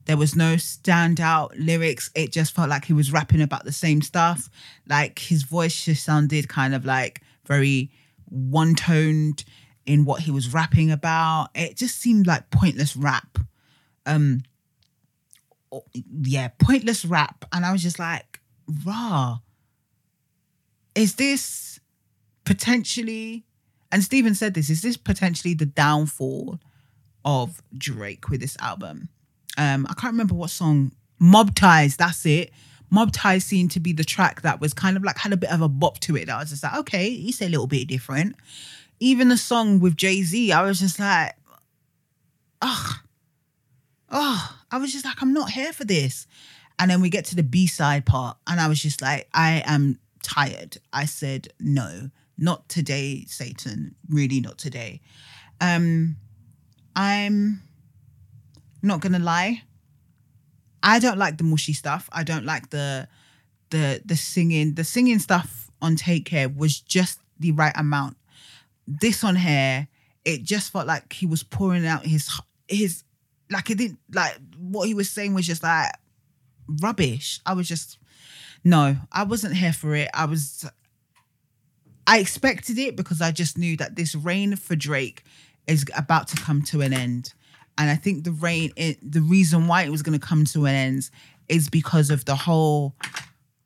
[0.05, 2.11] There was no standout lyrics.
[2.15, 4.49] It just felt like he was rapping about the same stuff.
[4.87, 7.89] Like his voice just sounded kind of like very
[8.25, 9.45] one toned
[9.85, 11.49] in what he was rapping about.
[11.55, 13.39] It just seemed like pointless rap.
[14.05, 14.43] Um
[15.93, 17.45] yeah, pointless rap.
[17.53, 18.41] And I was just like,
[18.85, 19.39] rah.
[20.97, 21.79] Is this
[22.43, 23.45] potentially
[23.91, 26.59] and Stephen said this, is this potentially the downfall
[27.23, 29.09] of Drake with this album?
[29.57, 30.91] um, I can't remember what song.
[31.19, 32.51] Mob Ties, that's it.
[32.91, 35.51] Mob Ties seemed to be the track that was kind of like had a bit
[35.51, 36.29] of a bop to it.
[36.29, 38.35] I was just like, okay, he's a little bit different.
[38.99, 41.35] Even the song with Jay Z, I was just like,
[42.61, 42.95] ugh,
[44.11, 46.27] oh, I was just like, I'm not here for this.
[46.79, 49.63] And then we get to the B side part, and I was just like, I
[49.65, 50.77] am tired.
[50.91, 53.95] I said, no, not today, Satan.
[54.09, 55.01] Really, not today.
[55.61, 56.17] Um,
[56.95, 57.63] I'm
[58.81, 59.63] not gonna lie.
[60.83, 62.09] I don't like the mushy stuff.
[62.11, 63.07] I don't like the
[63.69, 64.75] the the singing.
[64.75, 68.17] The singing stuff on Take Care was just the right amount.
[68.85, 69.87] This on here,
[70.25, 72.29] it just felt like he was pouring out his
[72.67, 73.03] his
[73.49, 75.91] like it didn't like what he was saying was just like
[76.81, 77.39] rubbish.
[77.45, 77.97] I was just
[78.67, 80.09] no, I wasn't here for it.
[80.13, 80.69] I was
[82.05, 85.23] I expected it because I just knew that this reign for Drake
[85.67, 87.33] is about to come to an end.
[87.77, 90.65] And I think the rain, it, the reason why it was going to come to
[90.65, 91.09] an end
[91.47, 92.93] is because of the whole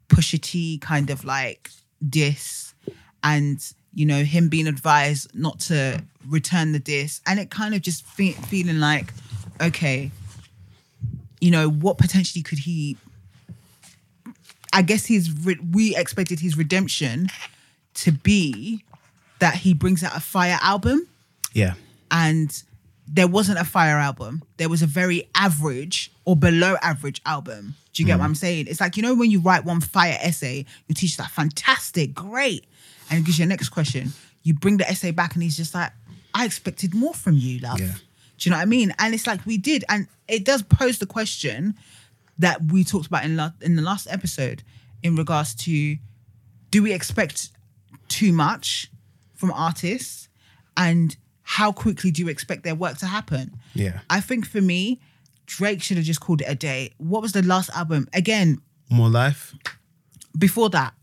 [0.07, 1.71] Pusha T kind of like
[2.07, 2.75] diss
[3.23, 3.59] and,
[3.95, 7.21] you know, him being advised not to return the diss.
[7.25, 9.13] And it kind of just fe- feeling like,
[9.59, 10.11] okay,
[11.39, 12.97] you know, what potentially could he.
[14.73, 17.27] I guess he's, re- we expected his redemption
[17.95, 18.83] to be
[19.39, 21.07] that he brings out a fire album.
[21.53, 21.73] Yeah.
[22.09, 22.61] And
[23.07, 24.43] there wasn't a fire album.
[24.57, 27.75] There was a very average or below average album.
[27.93, 28.27] Do you get what mm.
[28.27, 28.67] I'm saying?
[28.67, 32.65] It's like, you know, when you write one fire essay, your teacher's like, fantastic, great.
[33.09, 34.13] And it gives you a next question.
[34.43, 35.91] You bring the essay back and he's just like,
[36.33, 37.81] I expected more from you, love.
[37.81, 37.93] Yeah.
[38.37, 38.93] Do you know what I mean?
[38.97, 39.83] And it's like we did.
[39.89, 41.75] And it does pose the question
[42.41, 44.61] that we talked about in, la- in the last episode
[45.01, 45.97] in regards to
[46.69, 47.49] do we expect
[48.07, 48.89] too much
[49.35, 50.27] from artists?
[50.77, 53.51] And how quickly do you expect their work to happen?
[53.73, 53.99] Yeah.
[54.09, 54.99] I think for me,
[55.45, 56.91] Drake should have just called it a day.
[56.97, 58.07] What was the last album?
[58.13, 59.53] Again, More life.
[60.37, 60.93] before that,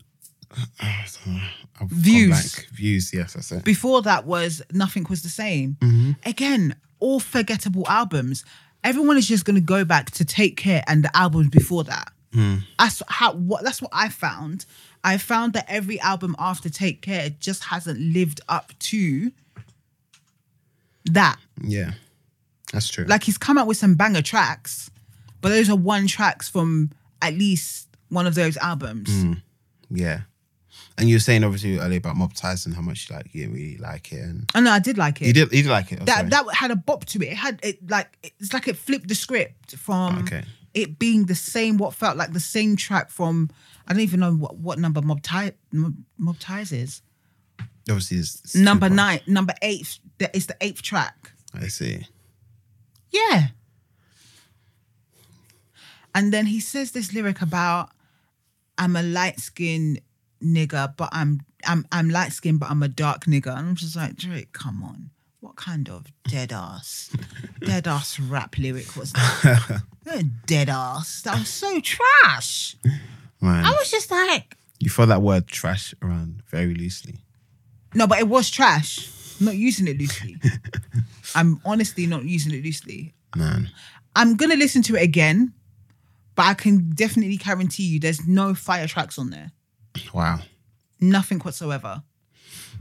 [0.81, 2.65] I've Views.
[2.73, 3.13] Views.
[3.13, 3.63] Yes, that's it.
[3.63, 5.77] before that was Nothing Was the Same.
[5.81, 6.11] Mm-hmm.
[6.25, 8.43] Again, all forgettable albums.
[8.83, 12.11] Everyone is just going to go back to Take Care and the albums before that.
[12.33, 12.63] Mm.
[12.77, 13.33] That's how.
[13.33, 14.65] What that's what I found.
[15.03, 19.31] I found that every album after Take Care just hasn't lived up to
[21.05, 21.37] that.
[21.61, 21.93] Yeah.
[22.73, 23.05] That's true.
[23.05, 24.91] Like he's come out with some banger tracks,
[25.41, 29.09] but those are one tracks from at least one of those albums.
[29.09, 29.41] Mm.
[29.89, 30.21] yeah.
[30.99, 33.49] And you were saying obviously earlier about Mob Ties and how much you like you
[33.49, 35.27] really like it, and oh, I know I did like it.
[35.27, 35.99] you did you did like it.
[36.01, 36.29] oh, sorry.
[36.29, 37.31] that that had a bop to it.
[37.31, 40.43] It had it like it's like it flipped the script from Okay.
[40.73, 43.49] it being the same what felt like the same track from
[43.87, 47.01] I don't even know what, what number Mob Tie Mob, Mob Ties is.
[47.89, 49.99] obviously it's, it's number nine, number eight.
[50.19, 51.31] That is the eighth track.
[51.53, 52.05] I see.
[53.09, 53.47] Yeah.
[56.13, 57.89] And then he says this lyric about
[58.77, 60.01] I'm a light skinned
[60.43, 63.47] nigga, but I'm I'm I'm light skinned, but I'm a dark nigga.
[63.57, 65.09] And I'm just like, Drake, come on.
[65.41, 67.15] What kind of dead ass,
[67.61, 69.81] dead ass rap lyric was that?
[70.47, 71.21] Dead ass.
[71.21, 72.75] That was so trash.
[73.39, 77.19] Man, I was just like, you throw that word trash around very loosely.
[77.93, 79.07] no, but it was trash.
[79.39, 80.37] I'm not using it loosely.
[81.35, 83.13] I'm honestly not using it loosely.
[83.35, 83.69] Man.
[84.15, 85.53] I'm gonna listen to it again,
[86.35, 89.51] but I can definitely guarantee you there's no fire tracks on there.
[90.13, 90.39] Wow.
[90.99, 92.03] Nothing whatsoever.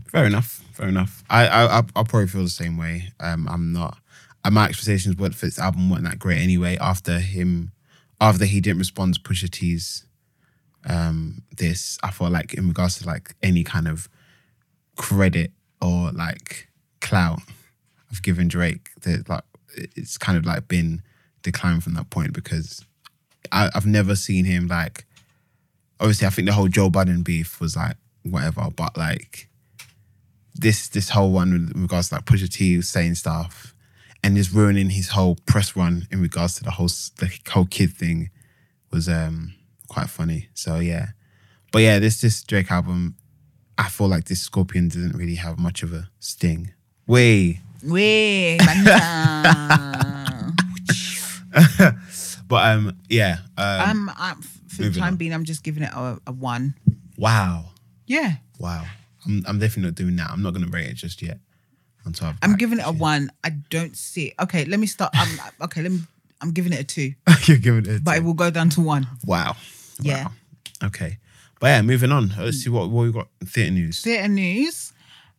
[0.08, 0.64] Fair enough.
[0.72, 1.22] Fair enough.
[1.28, 3.12] I I I'll, probably feel the same way.
[3.20, 3.98] Um, I'm not.
[4.44, 6.76] Uh, my expectations weren't for this album weren't that great anyway.
[6.78, 7.72] After him,
[8.20, 10.06] after he didn't respond to Pusha T's,
[10.88, 14.08] um, this I felt like in regards to like any kind of
[14.96, 16.68] credit or like
[17.00, 17.40] clout
[18.10, 19.44] I've given Drake that like
[19.76, 21.02] it's kind of like been
[21.42, 22.84] declined from that point because
[23.52, 25.06] I, I've never seen him like
[26.00, 29.48] obviously I think the whole Joe Budden beef was like whatever, but like
[30.54, 33.74] this this whole one with regards to like Pusha T saying stuff
[34.22, 36.88] and just ruining his whole press run in regards to the whole
[37.18, 38.30] the whole kid thing
[38.90, 39.54] was um
[39.88, 40.48] quite funny.
[40.54, 41.08] So yeah,
[41.72, 43.16] but yeah, this this Drake album,
[43.76, 46.72] I feel like this Scorpion didn't really have much of a sting.
[47.06, 47.60] Way,
[48.58, 48.98] Banta.
[52.48, 55.16] but um yeah, um, um, I'm, for the time on.
[55.16, 56.74] being, I'm just giving it a, a one.
[57.16, 57.66] wow,
[58.06, 58.84] Yeah, wow.
[59.26, 60.30] I'm I'm definitely not doing that.
[60.30, 61.38] I'm not gonna rate it just yet.
[62.04, 63.30] Until I've I'm giving it a one.
[63.44, 64.32] I don't see.
[64.40, 65.10] Okay, let me start.
[65.14, 65.28] I'm
[65.62, 65.82] okay.
[65.82, 66.00] Let me.
[66.40, 67.14] I'm giving it a two,
[67.46, 68.26] You're giving it, a but it two.
[68.26, 69.08] will go down to one.
[69.26, 69.56] wow,
[70.00, 70.24] Yeah.
[70.26, 70.32] Wow.
[70.84, 71.18] Okay,
[71.58, 72.32] but yeah, moving on.
[72.38, 74.02] Let's see what what we got theatre news.
[74.02, 74.92] Theatre news.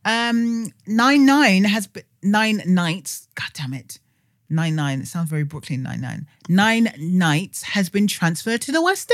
[0.06, 3.28] Um, nine nine has been nine nights.
[3.36, 4.00] God damn it,
[4.50, 5.02] nine nine.
[5.02, 6.28] It sounds very Brooklyn nine nine.
[6.48, 9.12] Nine nights has been transferred to the West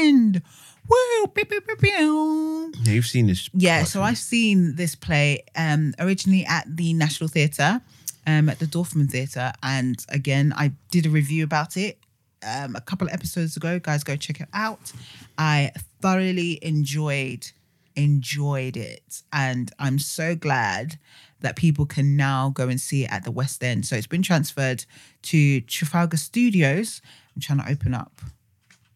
[0.00, 0.42] End.
[0.88, 1.26] Woo!
[1.28, 2.72] Pew, pew, pew, pew.
[2.82, 3.48] Yeah, you've seen this.
[3.52, 7.80] Yeah, so I've seen this play um, originally at the National Theatre,
[8.26, 11.98] um, at the Dorfman Theatre, and again, I did a review about it
[12.44, 13.78] um, a couple of episodes ago.
[13.78, 14.92] Guys, go check it out.
[15.38, 17.52] I thoroughly enjoyed
[17.96, 20.98] enjoyed it, and I'm so glad
[21.40, 23.86] that people can now go and see at the West End.
[23.86, 24.84] So it's been transferred
[25.22, 27.00] to Trafalgar Studios.
[27.34, 28.20] I'm trying to open up.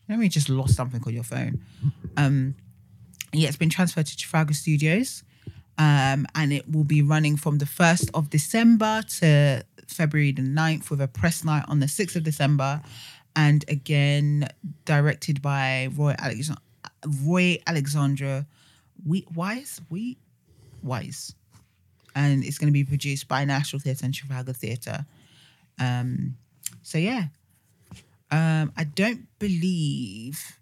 [0.09, 1.61] Let me just lost something on your phone.
[2.17, 2.55] Um,
[3.33, 5.25] yeah, it's been transferred to Trafalgar Studios.
[5.77, 10.91] Um, and it will be running from the 1st of December to February the 9th
[10.91, 12.81] with a press night on the 6th of December.
[13.35, 14.49] And again,
[14.85, 16.61] directed by Roy Alexander,
[17.25, 18.47] Roy Alexandra
[19.05, 20.19] Wheat Wise, Wheat
[20.83, 21.35] Wise.
[22.15, 25.05] And it's going to be produced by National Theatre and Trafalgar Theatre.
[25.79, 26.37] Um,
[26.83, 27.25] so yeah,
[28.31, 30.59] um, I don't believe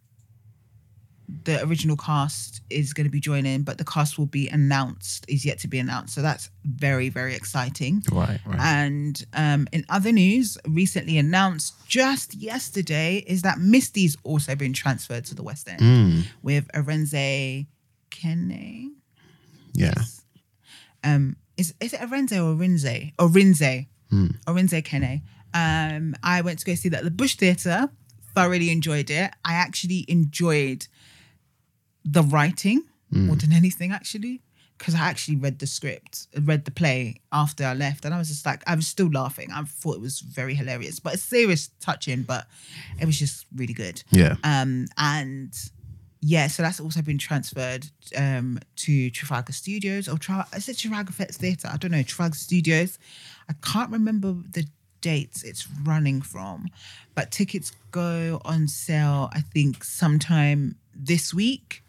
[1.44, 5.44] the original cast is going to be joining, but the cast will be announced, is
[5.46, 6.14] yet to be announced.
[6.14, 8.03] So that's very, very exciting.
[8.12, 8.59] Right, right.
[8.61, 15.24] And um, in other news, recently announced just yesterday is that Misty's also been transferred
[15.26, 17.66] to the West End Mm, with Arinze
[18.11, 18.90] Kene.
[19.74, 19.94] yeah.
[21.05, 23.12] Um, is is it Arenze or Rinze?
[23.18, 23.86] Or Rinze.
[24.11, 24.26] Hmm.
[24.46, 25.22] Orinze Kene.
[25.55, 27.90] Um, I went to go see that at the Bush Theatre.
[28.34, 29.30] Thoroughly enjoyed it.
[29.44, 30.86] I actually enjoyed
[32.05, 33.26] the writing Hmm.
[33.26, 34.40] more than anything, actually,
[34.78, 38.28] because I actually read the script, read the play after I left, and I was
[38.28, 39.50] just like, I was still laughing.
[39.53, 42.46] I thought it was very hilarious, but it's serious, touching, but
[42.98, 44.03] it was just really good.
[44.11, 44.36] Yeah.
[44.44, 45.53] Um, and
[46.24, 51.12] yeah, so that's also been transferred um, to Trafalgar Studios or Tra- is it Trafalgar
[51.12, 51.68] Theatre?
[51.70, 52.02] I don't know.
[52.04, 52.96] Trafalgar Studios.
[53.48, 54.64] I can't remember the
[55.00, 56.68] dates it's running from,
[57.16, 59.28] but tickets go on sale.
[59.32, 61.82] I think sometime this week.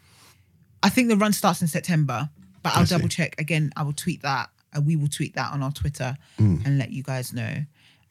[0.81, 2.29] I think the run starts in September,
[2.63, 3.71] but I'll double check again.
[3.77, 4.49] I will tweet that.
[4.75, 6.65] Uh, we will tweet that on our Twitter Mm.
[6.65, 7.63] and let you guys know.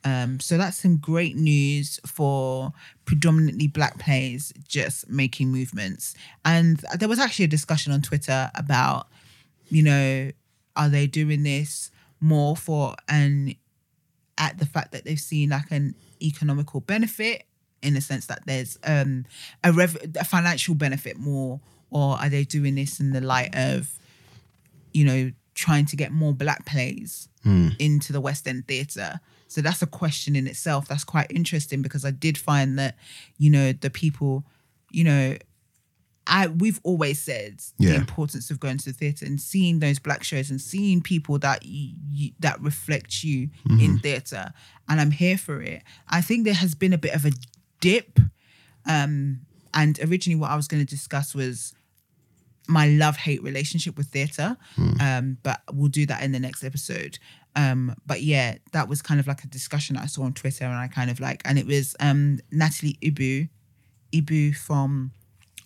[0.04, 2.72] Um, so that's some great news for
[3.04, 6.14] predominantly black plays just making movements.
[6.44, 9.06] And there was actually a discussion on Twitter about,
[9.68, 10.30] you know,
[10.74, 11.90] are they doing this
[12.20, 13.54] more for an
[14.38, 17.44] at the fact that they've seen like an economical benefit
[17.82, 19.24] in the sense that there's um
[19.62, 23.90] a, rev- a financial benefit more, or are they doing this in the light of,
[24.92, 27.28] you know, trying to get more black plays
[27.78, 29.20] into the West End theatre?
[29.52, 30.88] So that's a question in itself.
[30.88, 32.96] That's quite interesting because I did find that,
[33.38, 34.44] you know, the people,
[34.90, 35.36] you know,
[36.26, 40.22] I we've always said the importance of going to the theatre and seeing those black
[40.22, 41.64] shows and seeing people that
[42.38, 43.50] that reflect you
[43.80, 44.52] in theatre,
[44.88, 45.82] and I'm here for it.
[46.08, 47.32] I think there has been a bit of a
[47.80, 48.20] dip,
[48.86, 49.40] um,
[49.74, 51.74] and originally what I was going to discuss was
[52.68, 54.56] my love hate relationship with theatre,
[55.00, 57.18] um, but we'll do that in the next episode.
[57.54, 60.74] Um, but yeah, that was kind of like a discussion I saw on Twitter, and
[60.74, 63.48] I kind of like, and it was um, Natalie Ibu,
[64.12, 65.12] Ibu from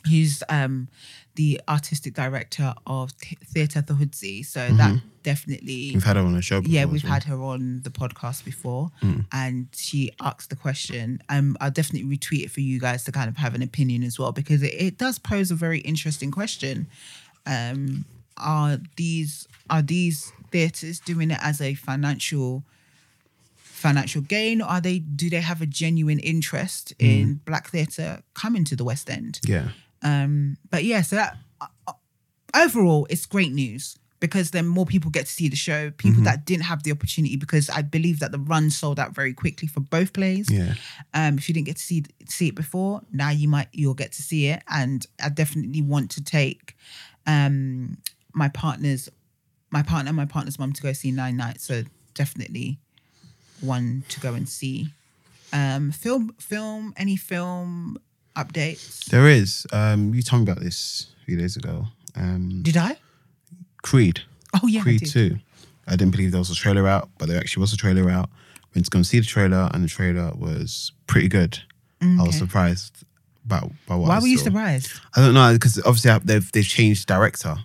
[0.09, 0.87] who's um
[1.35, 4.45] the artistic director of Th- tiata fahodzi.
[4.47, 6.75] So that definitely We've had her on the show before.
[6.75, 7.13] yeah, we've well.
[7.13, 8.91] had her on the podcast before,
[9.33, 11.21] and she asked the question.
[11.29, 14.19] Um, I'll definitely retweet it for you guys to kind of have an opinion as
[14.19, 16.87] well because it, it does pose a very interesting question.
[17.45, 18.05] Um,
[18.37, 22.65] are these are these theatres doing it as a financial
[23.57, 28.65] financial gain, or are they do they have a genuine interest in black theatre coming
[28.65, 29.41] to the West End?
[29.47, 29.69] Yeah.
[30.03, 31.93] Um, but yeah, so that uh,
[32.55, 35.91] overall, it's great news because then more people get to see the show.
[35.91, 39.35] People that didn't have the opportunity because I believe that the run sold out very
[39.35, 40.51] quickly for both plays.
[40.51, 40.75] Yeah.
[41.13, 44.13] Um, if you didn't get to see see it before, now you might you'll get
[44.13, 44.63] to see it.
[44.69, 46.77] And I definitely want to take
[47.27, 47.99] um
[48.37, 49.09] my partner's
[49.71, 51.65] my partner, and my partner's mum to go see Nine Nights.
[51.65, 51.83] So
[52.15, 52.79] definitely
[53.61, 54.89] one to go and see.
[55.53, 57.99] Um, film, film, any film
[58.37, 59.07] updates?
[59.07, 59.67] There is.
[59.73, 61.87] Um, you told me about this a few days ago.
[62.15, 62.97] Um, Did I?
[63.83, 64.21] Creed.
[64.63, 65.11] Oh yeah, I Creed did.
[65.11, 65.39] 2.
[65.89, 68.29] I didn't believe there was a trailer out, but there actually was a trailer out.
[68.75, 71.59] Went to go and see the trailer, and the trailer was pretty good.
[72.03, 73.05] I was surprised
[73.47, 74.93] about by what Why I were you surprised?
[75.17, 77.57] I don't know because obviously I- they've they've changed director.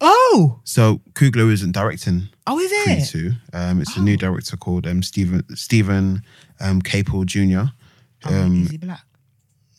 [0.00, 3.06] Oh, So Coogler isn't directing oh, is Creed it?
[3.06, 3.32] 2.
[3.52, 4.16] Um, it's a new Oh.
[4.16, 6.22] director called um, Stephen Stephen
[6.60, 7.70] um, Caple Jr.
[8.24, 9.02] Oh, Um, is he black?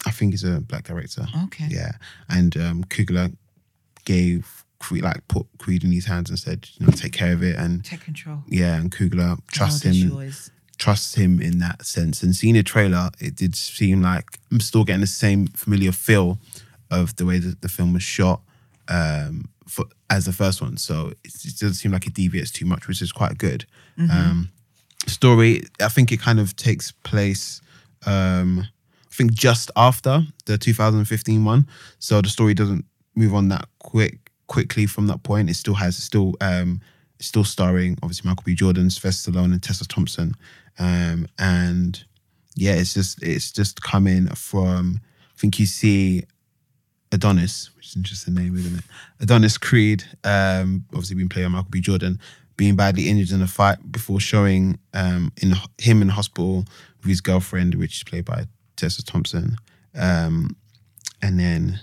[0.06, 1.26] I think he's a black director.
[1.46, 1.68] Okay.
[1.70, 1.92] Yeah,
[2.30, 3.36] and um, Coogler
[4.06, 7.44] gave Creed like put Creed in his hands and said, you know, take care of
[7.44, 8.44] it, and Take control.
[8.48, 10.52] yeah, and Coogler trusts Oh, the him, joys.
[10.78, 12.24] trusts him in that sense.
[12.24, 16.40] And seeing the trailer, it did seem like I'm still getting the same familiar feel
[16.90, 18.42] of the way that the film was shot
[18.88, 20.78] um, for as the first one.
[20.78, 23.66] So it, it doesn't seem like it deviates too much, which is quite good.
[24.12, 24.50] Um,
[25.08, 27.62] story, I think it kind of takes place.
[28.06, 28.68] Um,
[29.10, 31.68] I think just after the 2015 one,
[32.00, 35.50] so the story doesn't move on that quick quickly from that point.
[35.50, 36.82] It still has still um,
[37.20, 38.56] still starring obviously Michael B.
[38.56, 40.36] Jordan, Sylvester Stallone, and Tessa Thompson,
[40.78, 42.04] um, and
[42.56, 45.02] yeah, it's just it's just coming from.
[45.02, 46.26] I think you see
[47.12, 48.86] Adonis, which is an interesting name, isn't it?
[49.20, 51.82] Adonis Creed, um, obviously being played by Michael B.
[51.82, 52.20] Jordan,
[52.56, 56.66] being badly injured in a fight before showing um, in him in hospital
[57.00, 58.46] with his girlfriend, which is played by
[58.76, 59.56] Tessa Thompson,
[59.96, 60.56] um,
[61.22, 61.80] and then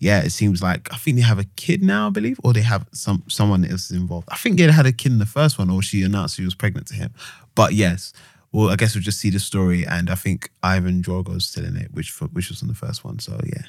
[0.00, 2.62] yeah, it seems like I think they have a kid now, I believe, or they
[2.62, 4.28] have some someone else involved.
[4.30, 6.54] I think they had a kid in the first one, or she announced she was
[6.54, 7.12] pregnant to him.
[7.54, 8.14] But yes,
[8.50, 11.76] well, I guess we'll just see the story, and I think Ivan Drago's still in
[11.76, 13.18] it, which for, which was in the first one.
[13.18, 13.66] So yeah,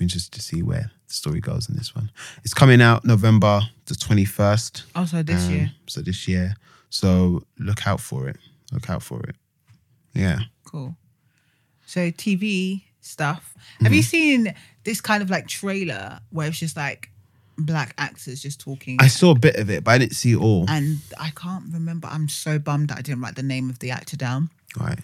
[0.00, 2.10] we just to see where the story goes in this one.
[2.44, 4.84] It's coming out November the twenty first.
[4.94, 5.72] Also this year.
[5.86, 6.54] So this year,
[6.90, 8.36] so look out for it.
[8.72, 9.36] Look out for it.
[10.14, 10.38] Yeah.
[10.64, 10.96] Cool.
[11.86, 13.54] So TV stuff.
[13.80, 14.06] Have you Mm-hmm.
[14.06, 17.10] seen this kind of like trailer where it's just like
[17.58, 18.96] black actors just talking?
[19.00, 20.64] I saw a bit of it, but I didn't see it all.
[20.68, 22.08] and I can't remember.
[22.10, 24.50] I'm so bummed that I didn't write the name of the actor down.
[24.78, 24.98] Right.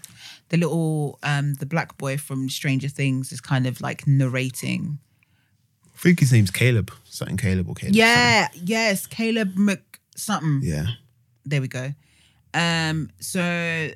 [0.49, 4.99] The little um the black boy from Stranger Things is kind of like narrating.
[5.95, 6.91] I think his name's Caleb.
[7.05, 7.95] Something Caleb or Caleb.
[7.95, 9.81] Yeah, yes, Caleb Mc
[10.17, 10.63] something.
[10.63, 10.69] something.
[10.69, 10.87] Yeah.
[11.45, 11.93] There we go.
[12.55, 13.91] Um, so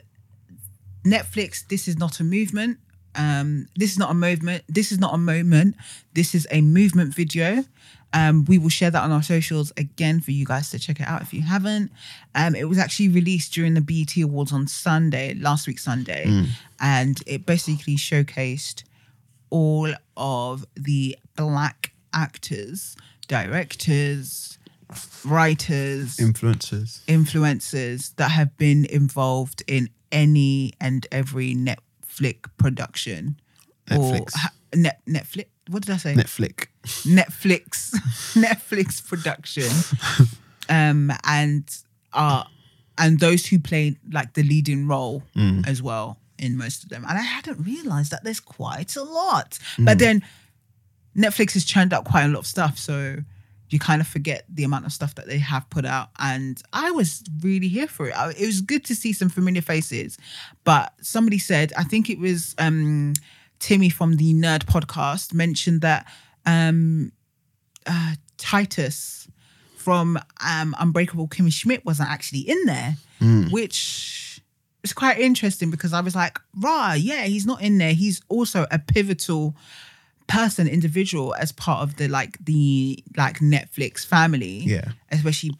[1.04, 2.78] Netflix, this is not a movement.
[3.14, 4.64] Um, this is not a movement.
[4.68, 5.76] This is not a moment.
[6.14, 7.64] This is a movement video.
[8.14, 11.06] Um, we will share that on our socials again for you guys to check it
[11.08, 11.90] out if you haven't.
[12.34, 16.46] Um, it was actually released during the BET Awards on Sunday, last week Sunday,
[16.80, 18.84] and it basically showcased
[19.50, 22.96] all of the black actors,
[23.26, 24.58] directors,
[25.24, 27.04] writers, Influencers.
[27.06, 33.40] influencers that have been involved in any and every Netflix production
[33.90, 35.46] or ha- net Netflix.
[35.68, 36.14] What did I say?
[36.14, 36.66] Netflix.
[37.06, 37.90] Netflix
[38.34, 39.70] Netflix production,
[40.68, 41.64] um, and
[42.12, 42.44] uh,
[42.98, 45.22] and those who played like the leading role
[45.66, 47.04] as well in most of them.
[47.08, 49.58] And I hadn't realized that there's quite a lot.
[49.78, 50.22] But then
[51.16, 53.16] Netflix has churned out quite a lot of stuff, so
[53.70, 56.10] you kind of forget the amount of stuff that they have put out.
[56.18, 58.12] And I was really here for it.
[58.12, 60.18] I, it was good to see some familiar faces.
[60.64, 63.14] But somebody said, I think it was um,
[63.64, 66.06] Timmy from the Nerd Podcast mentioned that
[66.44, 67.12] um,
[67.86, 69.26] uh, Titus
[69.76, 72.96] from um, Unbreakable Kimmy Schmidt wasn't actually in there,
[73.50, 74.42] which
[74.82, 77.94] is quite interesting because I was like, rah, yeah, he's not in there.
[77.94, 79.56] He's also a pivotal
[80.26, 84.58] person, individual as part of the like the like Netflix family.
[84.58, 84.90] Yeah.
[85.10, 85.52] Especially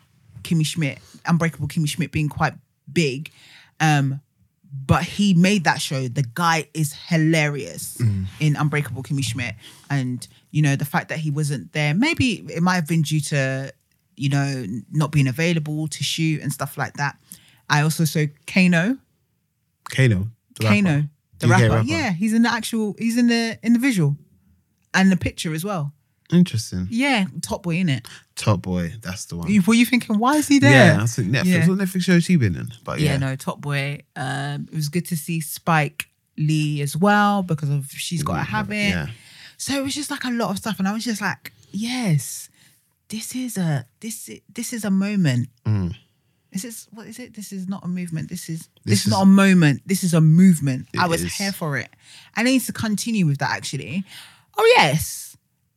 [0.43, 2.53] Kimmy Schmidt, Unbreakable Kimmy Schmidt being quite
[2.93, 3.31] big.
[3.81, 4.21] Um,
[4.87, 6.09] but he made that show.
[6.09, 8.27] The guy is hilarious mm.
[8.41, 9.55] in Unbreakable Kimmy Schmidt.
[9.89, 13.21] And, you know, the fact that he wasn't there, maybe it might have been due
[13.21, 13.73] to,
[14.17, 17.17] you know, not being available to shoot and stuff like that.
[17.69, 18.99] I also saw Kano.
[19.91, 20.29] Kano.
[20.59, 20.75] the rapper.
[20.75, 21.09] Kano,
[21.39, 21.69] the rapper.
[21.71, 21.87] rapper.
[21.87, 24.17] Yeah, he's in the actual, he's in the in the visual
[24.93, 25.93] and the picture as well.
[26.33, 26.87] Interesting.
[26.91, 28.09] Yeah, top boy in it.
[28.37, 28.93] Top Boy.
[29.01, 29.49] That's the one.
[29.49, 30.97] You, were you thinking, why is he there?
[30.97, 31.45] Yeah, I think Netflix.
[31.45, 31.69] Yeah.
[31.69, 32.69] What Netflix show has he been in?
[32.83, 33.19] But yeah, yeah.
[33.19, 34.01] no, Top Boy.
[34.17, 36.07] Um, it was good to see Spike
[36.37, 38.89] Lee as well because of She's Gotta Have It.
[38.89, 39.07] Yeah.
[39.57, 42.49] So it was just like a lot of stuff, and I was just like, yes,
[43.09, 45.49] this is a this i- this is a moment.
[45.65, 45.95] Mm.
[46.53, 47.35] This is what is it?
[47.35, 48.29] This is not a movement.
[48.31, 49.83] This is this, This is, is- not a moment.
[49.87, 50.89] This is a movement.
[50.93, 51.35] It I was is.
[51.35, 51.89] here for it.
[52.37, 54.03] And I need to continue with that actually.
[54.59, 55.34] Oh yes.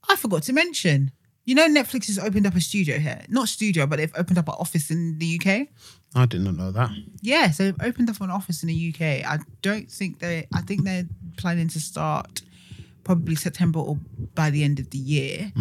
[0.09, 1.11] I forgot to mention.
[1.45, 3.23] You know Netflix has opened up a studio here.
[3.29, 5.67] Not studio, but they've opened up an office in the UK.
[6.13, 6.89] I did not know that.
[7.21, 9.01] Yeah, so they've opened up an office in the UK.
[9.25, 11.05] I don't think they I think they're
[11.37, 12.41] planning to start
[13.05, 13.97] probably September or
[14.35, 15.51] by the end of the year.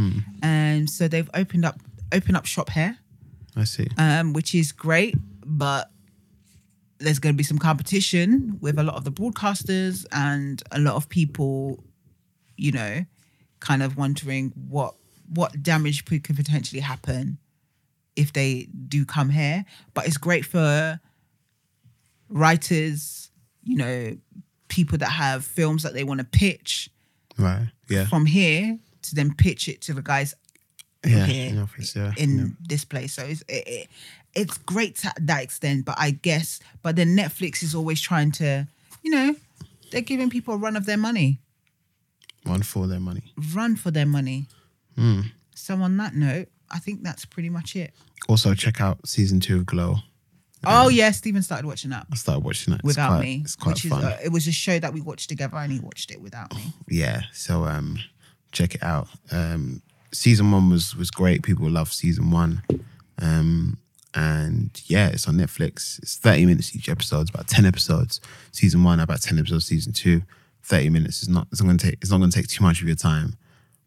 [0.43, 1.79] And so they've opened up
[2.13, 2.99] opened up shop here
[3.55, 3.87] I see.
[3.97, 5.91] um, which is great, but
[6.99, 10.95] there's going to be some competition with a lot of the broadcasters and a lot
[10.97, 11.85] of people,
[12.57, 13.05] you know,
[13.61, 14.95] kind of wondering what
[15.29, 17.39] what damage could potentially happen
[18.15, 19.65] if they do come here.
[19.95, 21.01] But it's great for
[22.29, 23.31] writers,
[23.63, 24.17] you know,
[24.69, 26.91] people that have films that they want to pitch
[27.39, 27.69] Right.
[27.89, 28.07] Yeah.
[28.07, 30.35] from here to then pitch it to the guys
[31.05, 31.27] Yeah.
[31.27, 31.95] here In office.
[31.95, 32.13] Yeah.
[32.17, 32.45] in yeah.
[32.69, 33.15] this place.
[33.15, 33.89] So it's it, it,
[34.35, 38.67] it's great to that extent, but I guess but then Netflix is always trying to,
[39.03, 39.37] you know,
[39.93, 41.41] they're giving people a run of their money,
[42.47, 43.33] One for their money.
[43.55, 44.49] run for their money.
[44.97, 45.21] Hmm.
[45.55, 47.93] So on that note, I think that's pretty much it.
[48.29, 49.97] Also, check out season two of Glow.
[50.65, 52.81] Oh yeah, Stephen started watching that I started watching it.
[52.83, 54.01] Without quite- me, It's quite which fun.
[54.01, 56.55] is uh, it was a show that we watched together, and he watched it without
[56.57, 56.73] me.
[56.89, 57.23] yeah.
[57.33, 57.99] So um,
[58.53, 59.07] check it out.
[59.31, 59.83] Um,
[60.13, 61.43] season one was was great.
[61.43, 62.63] People love season one.
[63.21, 63.79] Um,
[64.15, 65.99] and yeah, it's on Netflix.
[66.01, 67.23] It's thirty minutes each episode.
[67.23, 68.21] It's about ten episodes.
[68.51, 69.67] Season one, about ten episodes.
[69.67, 70.23] Season two,
[70.69, 71.19] 30 minutes.
[71.23, 71.47] It's not.
[71.53, 71.99] It's not going to take.
[72.03, 73.37] It's not to take too much of your time,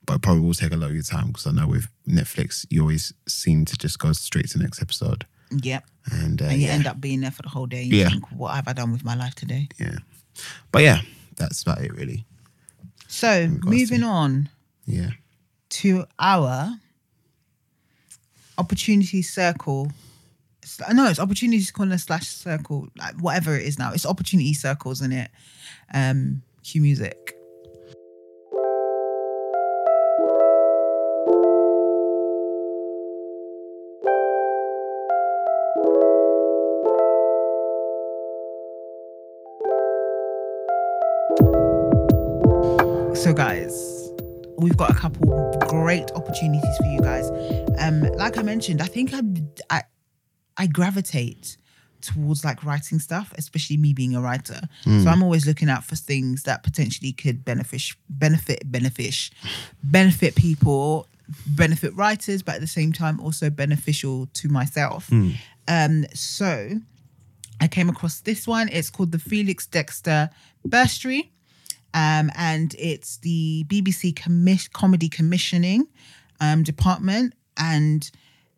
[0.05, 2.65] but it probably will take a lot of your time because I know with Netflix,
[2.69, 5.25] you always seem to just go straight to the next episode.
[5.51, 7.81] Yep, And, uh, and you yeah, end up being there for the whole day.
[7.83, 8.09] You Yeah.
[8.09, 9.67] think, what have I done with my life today?
[9.79, 9.97] yeah.
[10.71, 11.01] But yeah,
[11.37, 12.23] that's about it, really.
[13.07, 14.49] So moving on.
[14.85, 15.09] Yeah.
[15.69, 16.79] to our
[18.57, 19.91] opportunity circle.
[20.93, 23.91] No, it's opportunity corner slash circle, like whatever it is now.
[23.91, 25.31] It's opportunity circles in it.
[25.93, 27.35] Um, cue music.
[43.15, 44.09] So, guys,
[44.57, 47.29] we've got a couple great opportunities for you guys.
[47.77, 49.21] Um, like I mentioned, I think I,
[49.69, 49.83] I,
[50.57, 51.57] I gravitate
[52.01, 54.61] towards like writing stuff, especially me being a writer.
[54.83, 59.29] So I'm always looking out for things that potentially could benefit, benefit, benefit,
[59.83, 61.07] benefit people,
[61.47, 65.09] benefit writers, but at the same time also beneficial to myself.
[65.67, 66.71] Um, so
[67.61, 68.69] I came across this one.
[68.69, 70.29] It's called the Felix Dexter
[70.65, 71.31] Bursary.
[71.93, 75.87] Um, and it's the BBC commis- Comedy Commissioning
[76.39, 77.33] um, Department.
[77.57, 78.09] And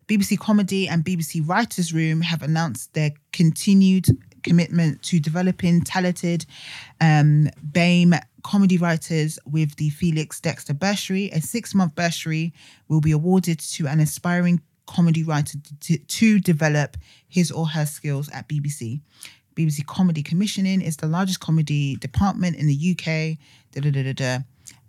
[0.08, 4.06] BBC Comedy and BBC Writers Room have announced their continued
[4.42, 6.44] commitment to developing talented
[7.00, 11.30] um, BAME comedy writers with the Felix Dexter Bursary.
[11.32, 12.52] A six month bursary
[12.88, 16.96] will be awarded to an aspiring comedy writer to, to develop
[17.28, 19.00] his or her skills at BBC.
[19.54, 23.38] BBC Comedy Commissioning is the largest comedy department in the UK.
[23.72, 24.38] Da, da, da.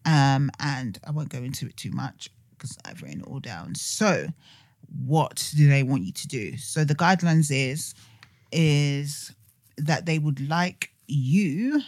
[0.05, 3.75] Um, and I won't go into it too much because I've written it all down.
[3.75, 4.27] So,
[5.05, 6.57] what do they want you to do?
[6.57, 7.93] So the guidelines is
[8.51, 9.33] is
[9.77, 11.81] that they would like you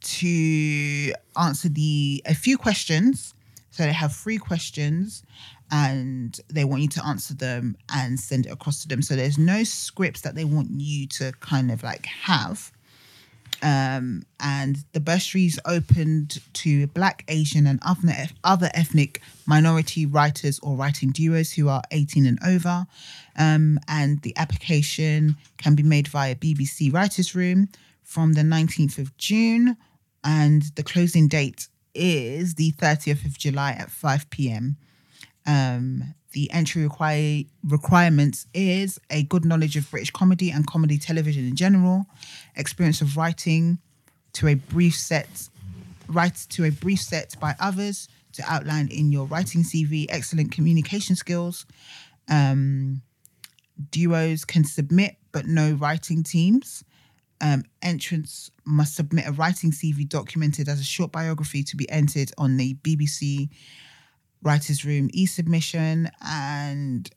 [0.00, 3.34] to answer the a few questions.
[3.70, 5.22] So they have three questions
[5.70, 9.02] and they want you to answer them and send it across to them.
[9.02, 12.72] So there's no scripts that they want you to kind of like have.
[13.62, 20.58] Um, and the bursary is opened to Black, Asian, and other, other ethnic minority writers
[20.60, 22.86] or writing duos who are 18 and over.
[23.38, 27.68] Um, and the application can be made via BBC Writers Room
[28.02, 29.76] from the 19th of June.
[30.24, 34.76] And the closing date is the 30th of July at 5 p.m.
[35.46, 41.46] Um, the entry require, requirements is a good knowledge of British comedy and comedy television
[41.46, 42.06] in general,
[42.56, 43.78] experience of writing
[44.34, 45.48] to a brief set,
[46.08, 51.16] write to a brief set by others to outline in your writing CV, excellent communication
[51.16, 51.66] skills.
[52.28, 53.02] Um,
[53.90, 56.84] duos can submit, but no writing teams.
[57.40, 62.30] Um, entrants must submit a writing CV documented as a short biography to be entered
[62.38, 63.48] on the BBC
[64.42, 67.10] Writers Room e-submission, and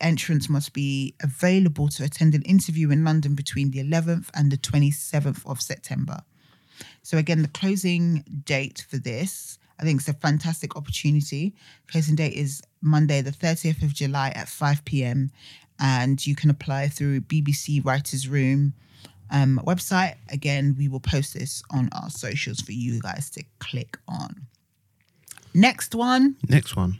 [0.00, 4.56] entrance must be available to attend an interview in London between the 11th and the
[4.56, 6.22] 27th of September.
[7.02, 11.54] So again, the closing date for this I think it's a fantastic opportunity.
[11.88, 15.32] Closing date is Monday, the 30th of July at 5 p.m.
[15.80, 18.74] And you can apply through BBC Writers Room
[19.32, 20.14] um, website.
[20.30, 24.46] Again, we will post this on our socials for you guys to click on.
[25.54, 26.98] Next one Next one.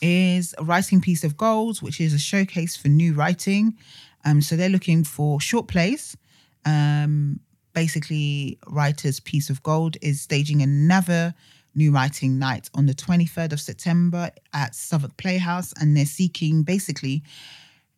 [0.00, 3.76] is a Writing Piece of Gold, which is a showcase for new writing.
[4.24, 6.16] Um, so they're looking for short plays.
[6.64, 7.40] Um,
[7.74, 11.34] basically, Writer's Piece of Gold is staging another
[11.74, 17.22] new writing night on the 23rd of September at Southwark Playhouse, and they're seeking basically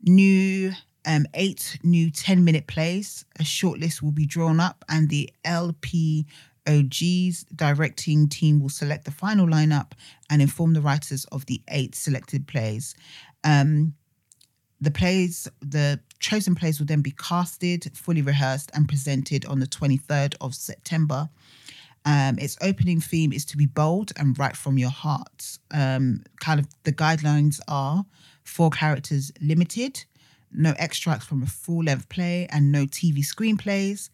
[0.03, 0.73] new
[1.07, 3.25] um, eight new 10 minute plays.
[3.41, 5.31] A shortlist will be drawn up, and the
[6.69, 9.93] LPOG's directing team will select the final lineup
[10.31, 12.95] and inform the writers of the eight selected plays.
[13.45, 13.95] Um,
[14.81, 19.67] the plays, the chosen plays will then be casted, fully rehearsed, and presented on the
[19.67, 21.29] 23rd of September.
[22.05, 25.59] Um, its opening theme is to be bold and write from your heart.
[25.73, 28.05] Um, kind of the guidelines are
[28.45, 30.05] four characters limited,
[30.53, 34.11] no extracts from a full length play, and no TV screenplays.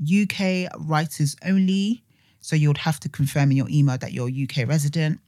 [0.00, 2.02] UK writers only.
[2.40, 5.20] So you'd have to confirm in your email that you're a UK resident.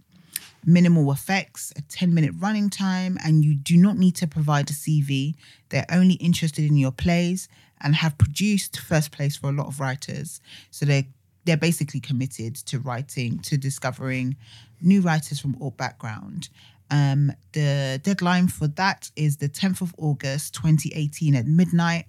[0.64, 4.72] Minimal effects, a 10 minute running time, and you do not need to provide a
[4.72, 5.34] CV.
[5.70, 7.48] They're only interested in your plays
[7.80, 10.40] and have produced first place for a lot of writers.
[10.70, 11.04] So they're
[11.44, 14.36] they're basically committed to writing, to discovering
[14.82, 16.50] new writers from all background.
[16.90, 22.04] Um, the deadline for that is the 10th of August, 2018 at midnight.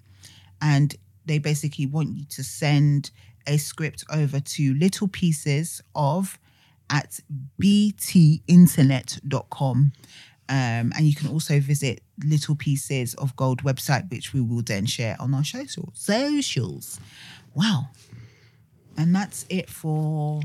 [0.62, 0.94] And
[1.30, 3.12] they basically want you to send
[3.48, 6.40] a script over to little pieces of
[6.90, 7.20] at
[7.62, 9.92] btinternet.com.
[10.50, 14.88] Um, and you can also visit Little Pieces of Gold website, which we will then
[14.88, 17.00] share on our social socials.
[17.54, 17.90] Wow.
[18.98, 20.42] And that's it for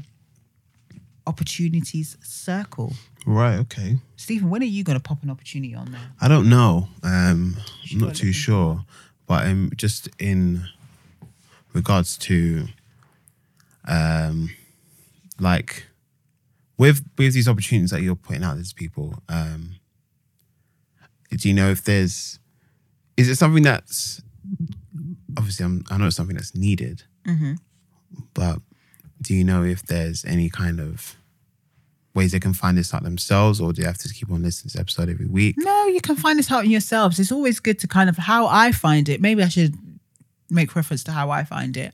[1.27, 2.93] Opportunities Circle.
[3.27, 3.59] Right.
[3.61, 3.97] Okay.
[4.17, 6.13] Stephen, when are you going to pop an opportunity on there?
[6.21, 6.89] I don't know.
[7.03, 7.57] Um,
[7.91, 8.85] I'm not too sure,
[9.27, 10.65] but um, just in
[11.73, 12.67] regards to,
[13.89, 14.51] um,
[15.39, 15.87] like
[16.79, 19.77] with with these opportunities that you're putting out to people, um,
[21.31, 22.39] do you know if there's
[23.17, 24.23] is it something that's
[25.37, 27.05] obviously I'm, I know it's something that's needed,
[28.35, 28.59] but
[29.23, 31.17] do you know if there's any kind of
[32.15, 34.71] ways they can find this out themselves, or do they have to keep on listening
[34.71, 35.57] to this episode every week?
[35.59, 37.19] No, you can find this out in yourselves.
[37.19, 39.21] It's always good to kind of how I find it.
[39.21, 39.75] Maybe I should
[40.51, 41.93] make reference to how I find it.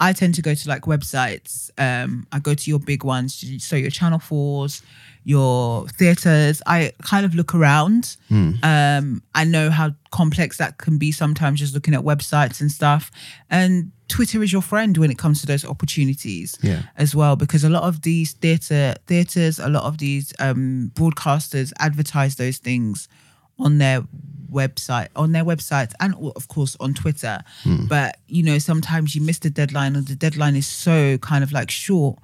[0.00, 1.70] I tend to go to like websites.
[1.78, 4.82] Um, I go to your big ones, so your Channel Fours,
[5.22, 6.60] your theaters.
[6.66, 8.16] I kind of look around.
[8.62, 13.10] Um, I know how complex that can be sometimes, just looking at websites and stuff.
[13.48, 16.82] And Twitter is your friend when it comes to those opportunities Yeah.
[16.96, 21.72] as well because a lot of these theater theaters a lot of these um broadcasters
[21.78, 23.08] advertise those things
[23.58, 24.02] on their
[24.52, 27.40] website on their websites and of course on twitter
[27.88, 31.50] but you know sometimes you miss the deadline or the deadline is so kind of
[31.52, 32.18] like short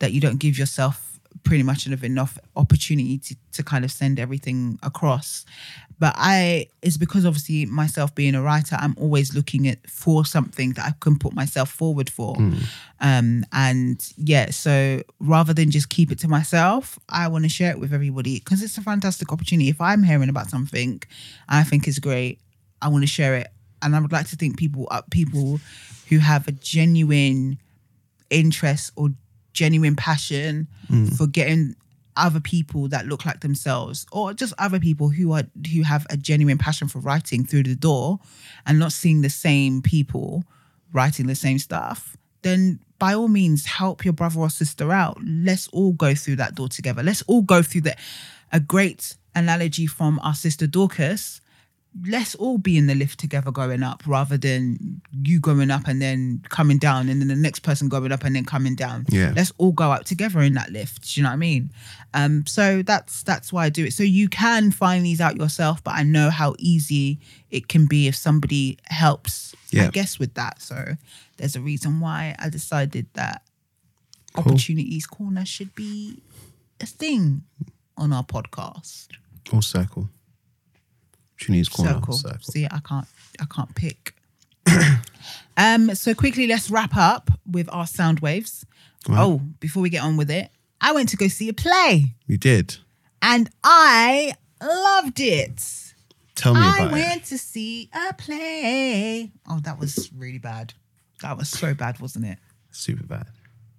[0.00, 1.15] that you don't give yourself
[1.46, 5.46] pretty much enough enough opportunity to, to kind of send everything across.
[5.98, 10.74] But i it's because obviously myself being a writer i'm always looking at for something
[10.74, 12.36] that i can put myself forward for.
[13.00, 17.70] Um and yeah so rather than just keep it to myself i want to share
[17.70, 19.70] it with everybody because it's a fantastic opportunity.
[19.70, 21.00] If i'm hearing about something
[21.48, 22.40] i think it's great.
[22.82, 23.48] I want to share it.
[23.80, 25.60] And i would like to think people uh, people
[26.08, 27.58] who have a genuine
[28.28, 29.10] interest or
[29.56, 31.16] genuine passion mm.
[31.16, 31.74] for getting
[32.16, 36.16] other people that look like themselves or just other people who are who have a
[36.16, 38.18] genuine passion for writing through the door
[38.66, 40.44] and not seeing the same people
[40.92, 45.18] writing the same stuff then by all means help your brother or sister out.
[45.22, 47.02] Let's all go through that door together.
[47.02, 47.98] Let's all go through that
[48.52, 51.40] a great analogy from our sister dorcas
[52.04, 56.02] let's all be in the lift together going up rather than you going up and
[56.02, 59.06] then coming down and then the next person going up and then coming down.
[59.08, 59.32] Yeah.
[59.34, 61.14] Let's all go up together in that lift.
[61.14, 61.70] Do you know what I mean?
[62.12, 63.92] Um, so that's that's why I do it.
[63.92, 67.20] So you can find these out yourself, but I know how easy
[67.50, 69.84] it can be if somebody helps, yeah.
[69.84, 70.60] I guess, with that.
[70.60, 70.96] So
[71.36, 73.42] there's a reason why I decided that
[74.34, 74.52] Cool.
[74.52, 76.22] Opportunities Corner should be
[76.80, 77.44] a thing
[77.96, 79.08] on our podcast.
[79.52, 80.10] Or circle.
[81.36, 81.92] Opportunities corner.
[81.94, 82.12] circle.
[82.14, 82.38] Circle.
[82.40, 83.06] See, I can't
[83.40, 84.14] I can't pick.
[85.56, 88.64] um, so quickly let's wrap up with our sound waves.
[89.08, 92.36] Oh, before we get on with it, I went to go see a play You
[92.38, 92.76] did.
[93.22, 95.62] and I loved it.
[96.34, 97.24] Tell me I about went it.
[97.26, 99.30] to see a play.
[99.48, 100.74] Oh, that was really bad.
[101.22, 102.38] That was so bad, wasn't it?
[102.72, 103.26] Super bad.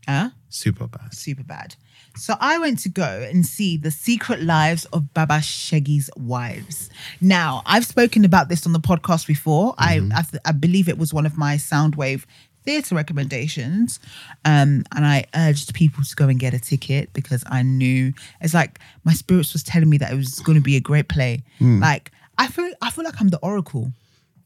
[0.07, 0.29] Huh?
[0.49, 1.13] Super bad.
[1.13, 1.75] super bad.
[2.15, 6.89] So I went to go and see the secret lives of Baba Segi's wives.
[7.21, 9.75] Now I've spoken about this on the podcast before.
[9.77, 12.23] I I, th- I believe it was one of my Soundwave
[12.65, 13.99] theatre recommendations,
[14.45, 18.53] um, and I urged people to go and get a ticket because I knew it's
[18.53, 21.43] like my spirits was telling me that it was going to be a great play.
[21.59, 23.91] Like I feel I feel like I'm the Oracle.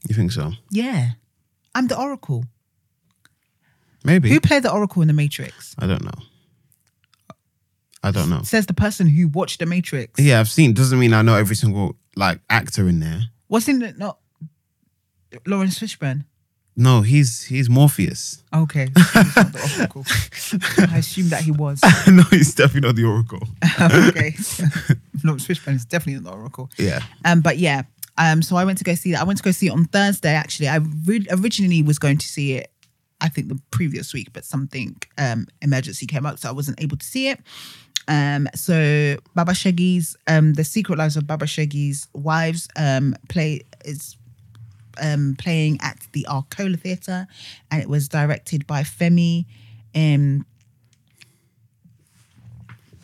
[0.09, 0.51] You think so?
[0.71, 1.11] Yeah,
[1.73, 2.43] I'm the Oracle.
[4.03, 4.29] Maybe.
[4.29, 5.75] Who played the Oracle in the Matrix?
[5.77, 6.23] I don't know.
[8.03, 8.41] I don't know.
[8.41, 10.19] Says the person who watched the Matrix.
[10.19, 10.73] Yeah, I've seen.
[10.73, 13.21] Doesn't mean I know every single like actor in there.
[13.47, 14.17] Wasn't it not
[15.45, 16.25] Laurence Fishburne?
[16.75, 18.43] No, he's he's Morpheus.
[18.53, 18.87] Okay.
[18.95, 20.05] He's not the Oracle.
[20.93, 21.81] I assume that he was.
[22.07, 23.41] no, he's definitely not the Oracle.
[24.09, 24.33] okay.
[25.23, 26.69] Laurence Fishburne is definitely not the Oracle.
[26.77, 27.01] Yeah.
[27.25, 27.83] Um, but yeah.
[28.17, 29.21] Um, so I went to go see that.
[29.21, 30.33] I went to go see it on Thursday.
[30.33, 32.71] Actually, I re- originally was going to see it.
[33.21, 36.97] I think the previous week, but something um emergency came up, so I wasn't able
[36.97, 37.39] to see it.
[38.07, 44.17] Um, so Baba Segi's um, The Secret Lives of Baba Segi's Wives um play is
[45.01, 47.27] um playing at the Arcola Theatre,
[47.69, 49.45] and it was directed by Femi.
[49.95, 50.45] Um,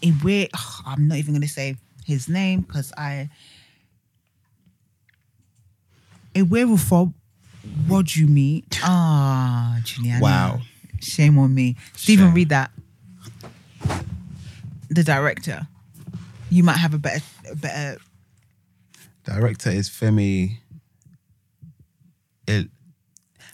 [0.01, 3.29] Iwe, oh, I'm not even going to say his name because I.
[6.35, 7.13] Iwerufo,
[7.87, 8.79] what you meet?
[8.83, 10.21] Ah, Juliana.
[10.21, 10.61] Wow.
[10.99, 11.75] Shame on me.
[11.95, 12.33] Stephen, Shame.
[12.33, 12.71] read that.
[14.89, 15.67] The director.
[16.49, 17.97] You might have a better, a better.
[19.25, 20.57] Director is Femi.
[22.47, 22.65] El,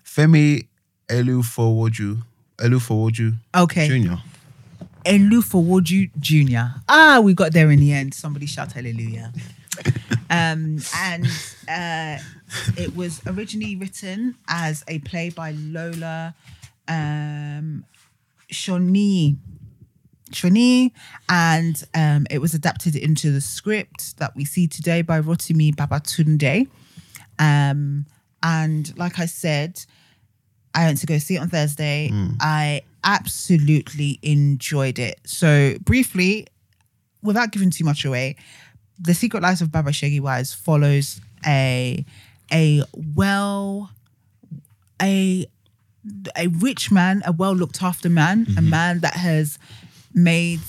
[0.05, 0.68] Femi
[1.07, 2.22] Elufowoju.
[2.57, 3.88] Elufowoju Okay.
[3.88, 4.22] Junior.
[5.05, 6.80] Elufowoju Jr.
[6.88, 8.14] Ah, we got there in the end.
[8.14, 9.34] Somebody shout hallelujah.
[10.30, 11.26] um, and
[11.67, 12.17] uh,
[12.78, 16.36] it was originally written as a play by Lola
[16.88, 17.86] um,
[18.51, 19.38] Shoni.
[20.32, 20.91] Shoni,
[21.30, 26.67] and um, it was adapted into the script that we see today by Rotimi Babatunde.
[27.38, 28.07] Um,
[28.41, 29.86] and like I said,
[30.74, 32.09] I went to go see it on Thursday.
[32.39, 35.19] I absolutely enjoyed it.
[35.26, 36.47] So briefly,
[37.21, 38.36] without giving too much away,
[39.00, 42.06] The Secret Lives of Baba Segi Wise follows a
[42.52, 42.84] a
[43.16, 43.91] well
[45.02, 45.46] a
[46.36, 48.70] a rich man, a well looked after man, a mm-hmm.
[48.70, 49.58] man that has
[50.14, 50.60] made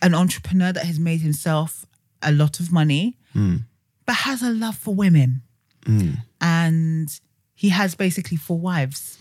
[0.00, 1.86] an entrepreneur that has made himself
[2.22, 3.62] a lot of money, mm.
[4.06, 5.42] but has a love for women.
[5.84, 6.18] Mm.
[6.40, 7.20] And
[7.54, 9.18] he has basically four wives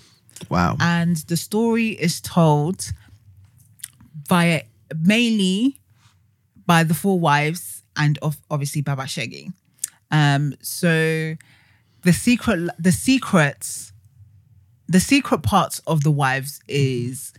[0.50, 0.78] Wow.
[0.80, 2.92] and the story is told
[4.28, 4.64] via
[5.00, 5.80] mainly
[6.72, 9.52] by the four wives and of obviously Baba Segi.
[10.10, 11.36] Um, so
[12.04, 13.92] the secret, the secrets,
[14.88, 17.34] the secret parts of the wives is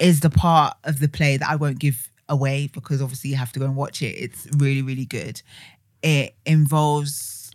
[0.00, 3.52] is the part of the play that I won't give away because obviously you have
[3.52, 4.16] to go and watch it.
[4.24, 5.40] It's really really good.
[6.02, 7.52] It involves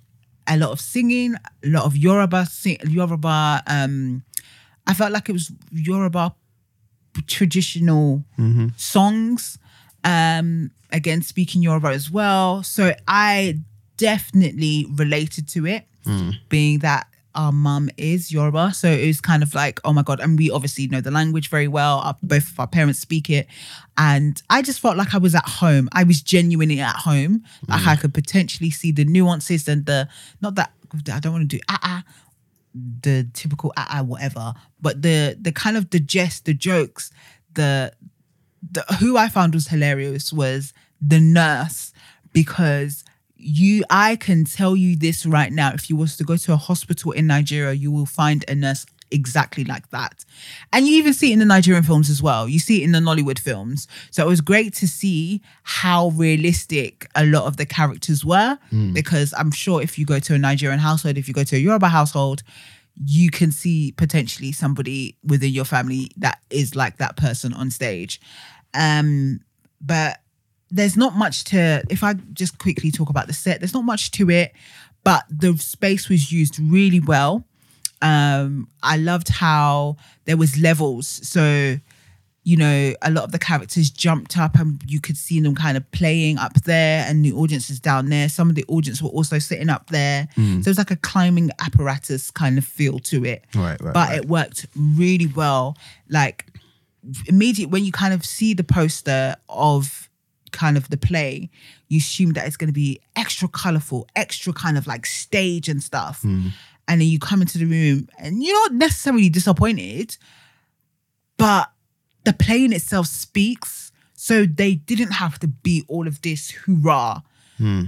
[0.47, 3.63] a lot of singing, a lot of Yoruba, sing, Yoruba.
[3.67, 4.23] Um,
[4.87, 6.33] I felt like it was Yoruba
[7.27, 8.23] traditional
[8.77, 9.59] songs.
[10.07, 12.63] Um, again, speaking Yoruba as well.
[12.63, 13.59] So I
[13.97, 15.83] definitely related to it,
[16.49, 18.73] being that our mum is Yoruba.
[18.73, 20.19] So it was kind of like, oh my God.
[20.19, 21.99] And we obviously know the language very well.
[21.99, 23.45] Our, both of our parents speak it.
[23.97, 25.89] And I just felt like I was at home.
[25.91, 27.43] I was genuinely at home.
[27.67, 30.07] Like I could potentially see the nuances and the,
[30.41, 30.71] not that,
[31.13, 32.03] I don't want to do ah ah,
[33.01, 37.11] the typical ah ah whatever, but the the kind of the jest, the jokes,
[37.53, 37.91] the
[38.71, 41.93] the who I found was hilarious was the nurse
[42.33, 43.03] because
[43.35, 45.71] you I can tell you this right now.
[45.73, 48.85] If you was to go to a hospital in Nigeria you will find a nurse
[49.11, 50.25] exactly like that.
[50.73, 52.49] And you even see it in the Nigerian films as well.
[52.49, 53.87] You see it in the Nollywood films.
[54.11, 58.93] So it was great to see how realistic a lot of the characters were hmm.
[58.93, 61.59] because I'm sure if you go to a Nigerian household if you go to a
[61.59, 62.43] Yoruba household
[63.05, 68.19] you can see potentially somebody within your family that is like that person on stage.
[68.73, 69.41] Um,
[69.79, 70.19] but
[70.69, 74.11] there's not much to, if I just quickly talk about the set, there's not much
[74.11, 74.53] to it,
[75.03, 77.45] but the space was used really well.
[78.01, 81.07] Um, I loved how there was levels.
[81.07, 81.77] So,
[82.47, 85.75] you know, a lot of the characters jumped up and you could see them kind
[85.75, 88.29] of playing up there and the audience is down there.
[88.29, 90.29] Some of the audience were also sitting up there.
[90.37, 90.63] Mm.
[90.63, 93.43] So it was like a climbing apparatus kind of feel to it.
[93.53, 94.17] Right, right, But right.
[94.19, 95.75] it worked really well.
[96.07, 96.45] Like
[97.25, 100.07] immediate when you kind of see the poster of
[100.53, 101.49] kind of the play,
[101.89, 105.83] you assume that it's going to be extra colorful, extra kind of like stage and
[105.83, 106.21] stuff.
[106.21, 106.51] Mm.
[106.87, 110.15] And then you come into the room and you're not necessarily disappointed,
[111.35, 111.71] but
[112.27, 113.91] the play in itself speaks.
[114.13, 117.23] So they didn't have to be all of this hoorah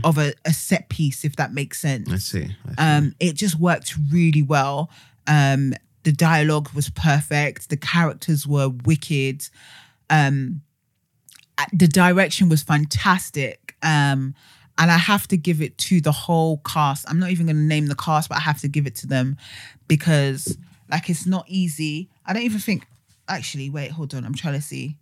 [0.04, 2.10] of a, a set piece, if that makes sense.
[2.12, 2.56] I see.
[2.66, 2.76] I see.
[2.78, 4.90] Um, it just worked really well.
[5.28, 7.70] Um, the dialogue was perfect.
[7.70, 9.48] The characters were wicked.
[10.10, 10.62] Um,
[11.58, 13.76] uh, the direction was fantastic.
[13.84, 14.34] Um,
[14.78, 17.06] and I have to give it to the whole cast.
[17.10, 19.08] I'm not even going to name the cast, but I have to give it to
[19.08, 19.38] them
[19.88, 20.58] because,
[20.90, 22.10] like, it's not easy.
[22.26, 22.88] I don't even think.
[23.30, 24.26] Actually, wait, hold on.
[24.26, 24.98] I'm trying to see.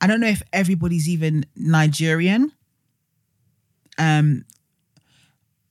[0.00, 2.52] I don't know if everybody's even Nigerian.
[3.98, 4.44] Um,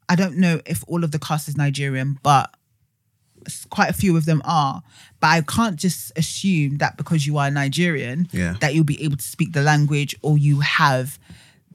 [0.10, 2.54] I don't know if all of the cast is Nigerian, but
[3.70, 4.82] quite a few of them are.
[5.22, 8.56] But I can't just assume that because you are Nigerian, Yeah.
[8.60, 11.18] that you'll be able to speak the language or you have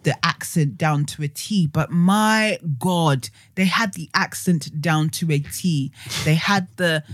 [0.03, 1.67] the accent down to a T.
[1.67, 5.93] But my God, they had the accent down to a T.
[6.25, 7.05] They had the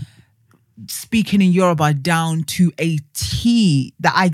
[0.87, 4.31] speaking in Yoruba down to a T that I,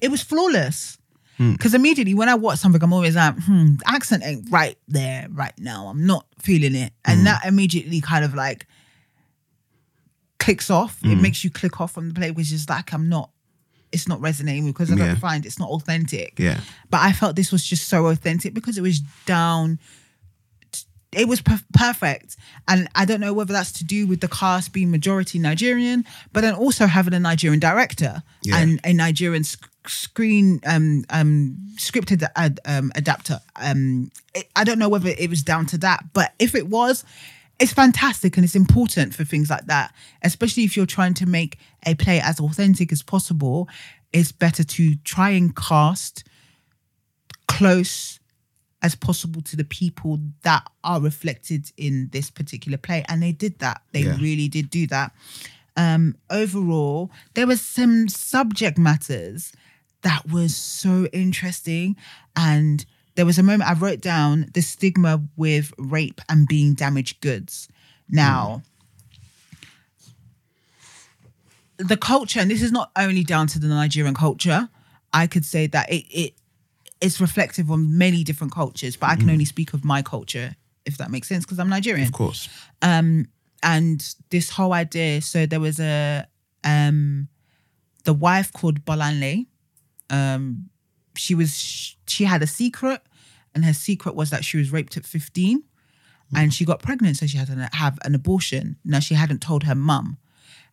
[0.00, 0.98] it was flawless.
[1.38, 1.52] Hmm.
[1.52, 5.54] Because immediately when I watch something, I'm always like, hmm, accent ain't right there right
[5.58, 5.86] now.
[5.86, 6.92] I'm not feeling it.
[7.04, 7.24] And hmm.
[7.24, 8.66] that immediately kind of like
[10.38, 10.98] clicks off.
[11.04, 11.22] It hmm.
[11.22, 13.30] makes you click off from the play, which is like, I'm not,
[13.92, 15.06] it's not resonating because I Yeah.
[15.06, 16.38] don't find it's not authentic.
[16.38, 16.60] Yeah.
[16.90, 19.78] But I felt this was just so authentic because it was down.
[21.12, 22.36] It was per- perfect,
[22.66, 26.40] and I don't know whether that's to do with the cast being majority Nigerian, but
[26.40, 28.56] then also having a Nigerian director Yeah.
[28.58, 33.40] and a Nigerian sc- screen um um scripted ad, um adapter.
[33.56, 37.04] Um, it, I don't know whether it was down to that, but if it was,
[37.60, 41.58] it's fantastic and it's important for things like that, especially if you're trying to make
[41.84, 43.68] a play as authentic as possible.
[44.14, 46.24] It's better to try and cast
[47.48, 48.18] close
[48.82, 53.04] as possible to the people that are reflected in this particular play.
[53.08, 53.82] And they did that.
[53.92, 54.18] They Yeah.
[54.20, 55.12] really did do that.
[55.76, 59.52] Um, overall, there were some subject matters
[60.02, 61.96] that was so interesting.
[62.34, 62.84] And
[63.14, 67.68] there was a moment I wrote down the stigma with rape and being damaged goods.
[68.08, 68.62] Now,
[71.78, 74.68] the culture, and this is not only down to the Nigerian culture,
[75.12, 76.34] I could say that it, it
[77.02, 80.54] it's reflective on many different cultures, but I can only speak of my culture,
[80.86, 82.06] if that makes sense, because I'm Nigerian.
[82.06, 82.48] Of course.
[83.62, 86.26] and this whole idea so there was a
[86.64, 87.28] um
[88.04, 89.46] the wife called Bolanle
[90.10, 90.68] um
[91.16, 93.00] she was she had a secret
[93.54, 95.62] and her secret was that she was raped at 15
[96.34, 98.76] and she got pregnant so she had to have an abortion.
[98.84, 100.16] Now she hadn't told her mum.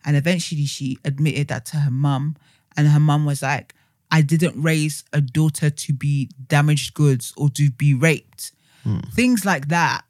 [0.04, 2.36] And eventually she admitted that to her mum
[2.76, 3.74] and her mum was like
[4.10, 8.98] I didn't raise a daughter to be damaged goods or to be raped hmm.
[9.14, 10.04] things like that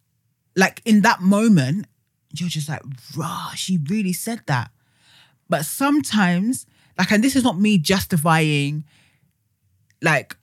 [0.56, 1.86] like in that moment,
[2.32, 2.82] you're just like,
[3.16, 4.70] rah, she really said that.
[5.48, 6.66] But sometimes,
[6.98, 8.85] like, and this is not me justifying
[10.02, 10.36] like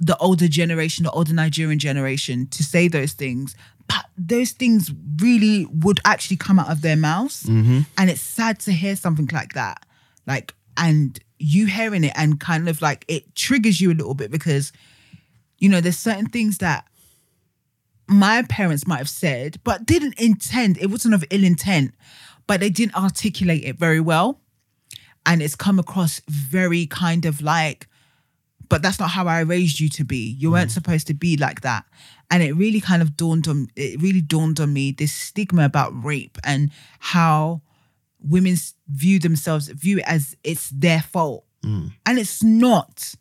[0.00, 3.54] the older generation, the older Nigerian generation to say those things,
[3.88, 7.44] but those things really would actually come out of their mouths.
[7.44, 7.80] Mm-hmm.
[7.98, 9.84] And it's sad to hear something like that.
[10.26, 14.30] Like, and you hearing it and kind of like it triggers you a little bit
[14.30, 14.72] because,
[15.58, 16.86] you know, there's certain things that
[18.06, 20.78] my parents might have said, but didn't intend.
[20.78, 21.94] It wasn't of ill intent,
[22.46, 24.40] but they didn't articulate it very well.
[25.26, 27.88] And it's come across very kind of like,
[28.68, 30.36] but that's not how I raised you to be.
[30.38, 30.74] You weren't mm.
[30.74, 31.84] supposed to be like that.
[32.30, 35.92] And it really kind of dawned on it really dawned on me this stigma about
[36.04, 37.62] rape and how
[38.28, 38.56] women
[38.88, 41.44] view themselves, view it as it's their fault.
[42.06, 43.14] And it's not.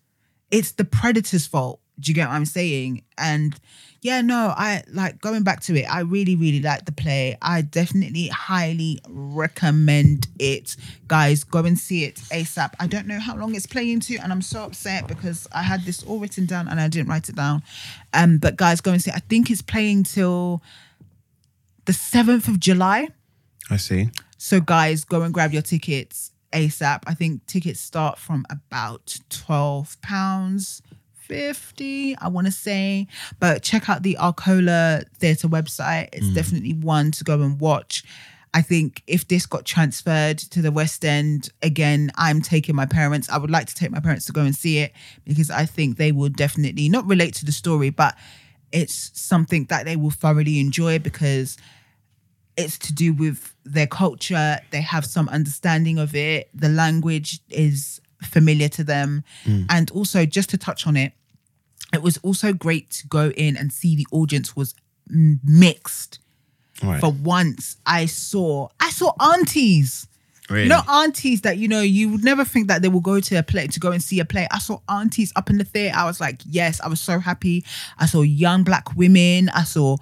[0.51, 1.79] It's the predator's fault.
[1.99, 3.03] Do you get what I'm saying?
[3.17, 3.55] And
[4.01, 5.85] yeah, no, I like going back to it.
[5.85, 7.37] I really, really like the play.
[7.41, 10.75] I definitely highly recommend it.
[11.07, 12.73] Guys, go and see it ASAP.
[12.79, 15.85] I don't know how long it's playing to, and I'm so upset because I had
[15.85, 17.63] this all written down and I didn't write it down.
[18.13, 19.15] Um, but guys, go and see it.
[19.15, 20.61] I think it's playing till
[21.85, 23.09] the 7th of July.
[23.69, 24.09] I see.
[24.43, 27.03] So guys, go and grab your tickets ASAP.
[27.07, 30.81] I think tickets start from about twelve pounds
[31.13, 32.13] fifty.
[32.17, 33.07] I want to say,
[33.39, 36.09] but check out the Arcola Theatre website.
[36.11, 36.35] It's mm.
[36.35, 38.03] definitely one to go and watch.
[38.53, 43.29] I think if this got transferred to the West End again, I'm taking my parents.
[43.29, 44.91] I would like to take my parents to go and see it
[45.23, 48.17] because I think they will definitely not relate to the story, but
[48.73, 51.55] it's something that they will thoroughly enjoy because
[52.57, 54.59] it's to do with their culture.
[54.71, 56.49] They have some understanding of it.
[56.53, 59.23] The language is familiar to them.
[59.45, 59.65] Mm.
[59.69, 61.13] And also, just to touch on it,
[61.93, 64.75] it was also great to go in and see the audience was
[65.09, 66.19] m- mixed.
[66.83, 66.99] Right.
[66.99, 70.07] For once, I saw I saw aunties.
[70.49, 70.63] Really?
[70.63, 73.35] You know, aunties that you know you would never think that they will go to
[73.35, 74.47] a play to go and see a play.
[74.51, 75.95] I saw aunties up in the theater.
[75.95, 77.63] I was like, yes, I was so happy.
[77.97, 79.49] I saw young black women.
[79.49, 79.97] I saw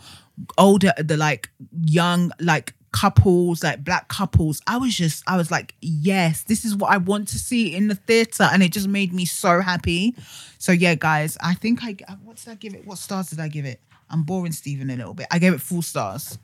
[0.58, 1.50] older, the like
[1.84, 4.62] young like couples, like black couples.
[4.68, 7.88] I was just, I was like, yes, this is what I want to see in
[7.88, 10.16] the theater, and it just made me so happy.
[10.58, 12.86] So yeah, guys, I think I what did I give it?
[12.86, 13.80] What stars did I give it?
[14.10, 15.28] I'm boring Stephen a little bit.
[15.32, 16.38] I gave it four stars.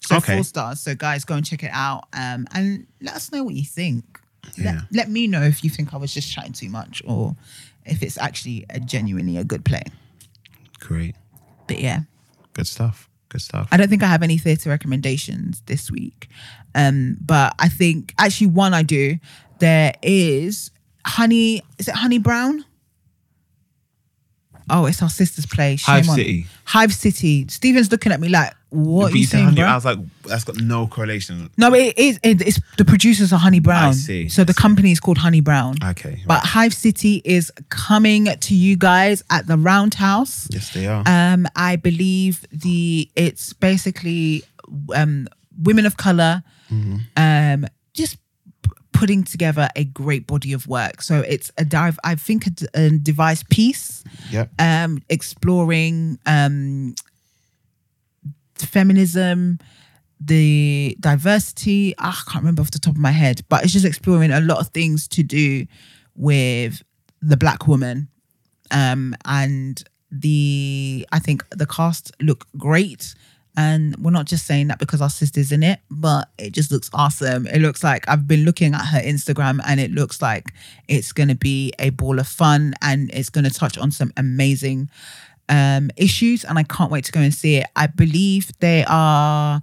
[0.00, 0.34] So Okay.
[0.36, 0.80] four stars.
[0.80, 2.04] So guys, go and check it out.
[2.12, 4.04] Um, and let us know what you think.
[4.56, 4.72] Yeah.
[4.72, 7.36] Let, let me know if you think I was just chatting too much or
[7.84, 9.82] if it's actually a genuinely a good play.
[10.78, 11.16] Great.
[11.66, 12.00] But yeah.
[12.54, 13.08] Good stuff.
[13.30, 13.68] Good stuff.
[13.72, 16.28] I don't think I have any theatre recommendations this week.
[16.74, 19.16] Um, but I think actually one I do.
[19.60, 20.70] There is
[21.06, 22.64] Honey, is it Honey Brown?
[24.68, 25.76] Oh, it's our sister's play.
[25.76, 26.46] Hive on- City.
[26.64, 27.46] Hive City.
[27.48, 29.64] Steven's looking at me like, what are you saying, honey, bro?
[29.66, 31.50] I was like, that's got no correlation.
[31.56, 32.18] No, but it is.
[32.22, 33.88] It, it's the producers are Honey Brown.
[33.88, 34.60] I see, So I the see.
[34.62, 35.76] company is called Honey Brown.
[35.84, 36.22] Okay.
[36.26, 40.48] But Hive City is coming to you guys at the Roundhouse.
[40.52, 41.02] yes, they are.
[41.06, 44.42] Um, I believe the it's basically
[44.94, 45.26] um
[45.62, 46.42] women of color,
[47.16, 48.16] um, just
[48.92, 51.00] putting together a great body of work.
[51.02, 51.98] So it's a dive.
[52.04, 54.50] I think a device piece yep.
[54.58, 56.94] um, exploring um,
[58.66, 59.58] feminism,
[60.20, 61.94] the diversity.
[61.98, 64.40] ah, I can't remember off the top of my head, but it's just exploring a
[64.40, 65.66] lot of things to do
[66.14, 66.82] with
[67.22, 68.08] the black woman.
[68.70, 73.14] Um, and the I think the cast look great.
[73.56, 76.88] And we're not just saying that because our sister's in it, but it just looks
[76.94, 77.46] awesome.
[77.48, 80.54] It looks like I've been looking at her Instagram and it looks like
[80.86, 84.12] it's going to be a ball of fun and it's going to touch on some
[84.16, 84.88] amazing
[85.50, 86.44] um, issues.
[86.44, 87.66] And I can't wait to go and see it.
[87.76, 89.60] I believe they are,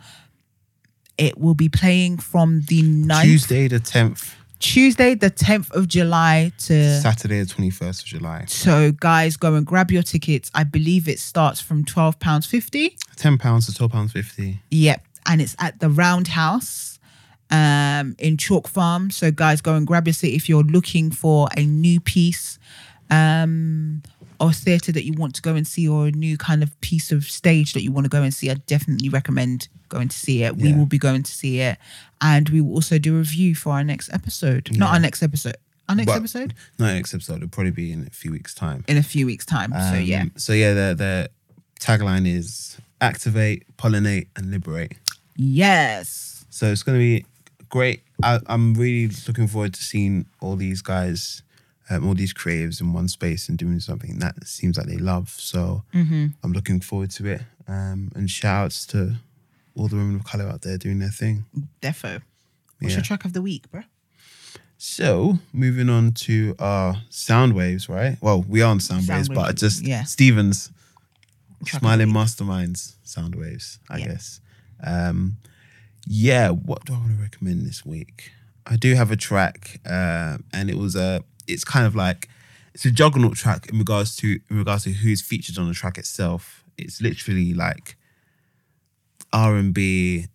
[1.17, 6.51] it will be playing from the 9th, Tuesday the 10th, Tuesday, the 10th of July
[6.59, 6.99] to.
[6.99, 8.45] Saturday the 21st of July.
[8.47, 10.49] So, guys, go and grab your tickets.
[10.53, 12.97] I believe it starts from £12.50.
[13.15, 14.59] £10 to £12.50.
[14.71, 15.03] Yep.
[15.27, 16.99] And it's at the Roundhouse
[17.51, 19.11] um, in Chalk Farm.
[19.11, 22.57] So, guys, go and grab your seat if you're looking for a new piece
[23.09, 24.01] um,
[24.39, 27.11] or theatre that you want to go and see or a new kind of piece
[27.11, 28.49] of stage that you want to go and see.
[28.51, 30.57] I definitely recommend going to see it.
[30.57, 30.77] We Yeah.
[30.77, 31.77] will be going to see it.
[32.21, 34.69] And we will also do a review for our next episode.
[34.77, 35.55] Not our next episode.
[35.89, 36.53] Our next But- episode?
[36.77, 38.83] No, next episode It'll probably be in a few weeks' time.
[38.87, 39.71] In a few weeks' time.
[39.71, 40.25] so, Um, yeah.
[40.35, 41.29] So yeah, the the
[41.79, 44.93] tagline is activate, pollinate, and liberate.
[45.37, 46.45] Yes.
[46.49, 47.25] So it's going to be
[47.69, 48.01] great.
[48.23, 51.41] I, I'm really looking forward to seeing all these guys,
[51.89, 55.29] um, all these creatives in one space and doing something that seems like they love.
[55.29, 56.27] So Mm-hmm.
[56.43, 57.41] I'm looking forward to it.
[57.67, 59.15] Um, and shout outs to
[59.75, 61.45] all the women of color out there doing their thing.
[61.81, 62.21] Defo.
[62.79, 62.97] What's Yeah.
[62.99, 63.83] your track of the week, bro?
[64.77, 68.17] So moving on to our sound waves, right?
[68.21, 70.03] Well, we are on sound, Sound waves, but waves, just yeah.
[70.03, 70.71] Stevens
[71.65, 72.09] Track Smiling.
[72.09, 74.07] Masterminds sound waves, I Yeah.
[74.07, 74.39] guess.
[74.83, 75.37] Um,
[76.05, 78.31] yeah, what do I want to recommend this week?
[78.67, 81.23] I do have a track, uh, and it was a.
[81.47, 82.29] It's kind of like
[82.73, 85.97] it's a juggernaut track in regards to in regards to who's featured on the track
[85.97, 86.63] itself.
[86.77, 87.97] It's literally like
[89.33, 90.27] R and B,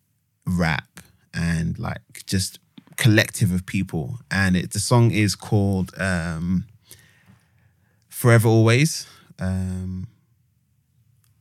[0.47, 1.01] rap,
[1.33, 2.59] and like just
[2.97, 4.19] collective of people.
[4.31, 6.67] And it the song is called um,
[8.09, 9.07] "Forever Always."
[9.39, 10.09] Um,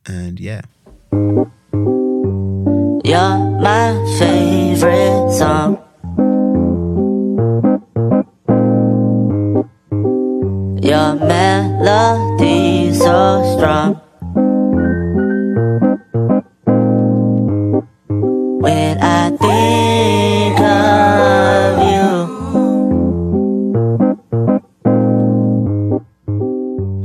[0.06, 0.62] and yeah,
[3.04, 5.78] You're my favorite song.
[11.26, 14.00] Melody so strong.
[18.60, 21.78] When I think of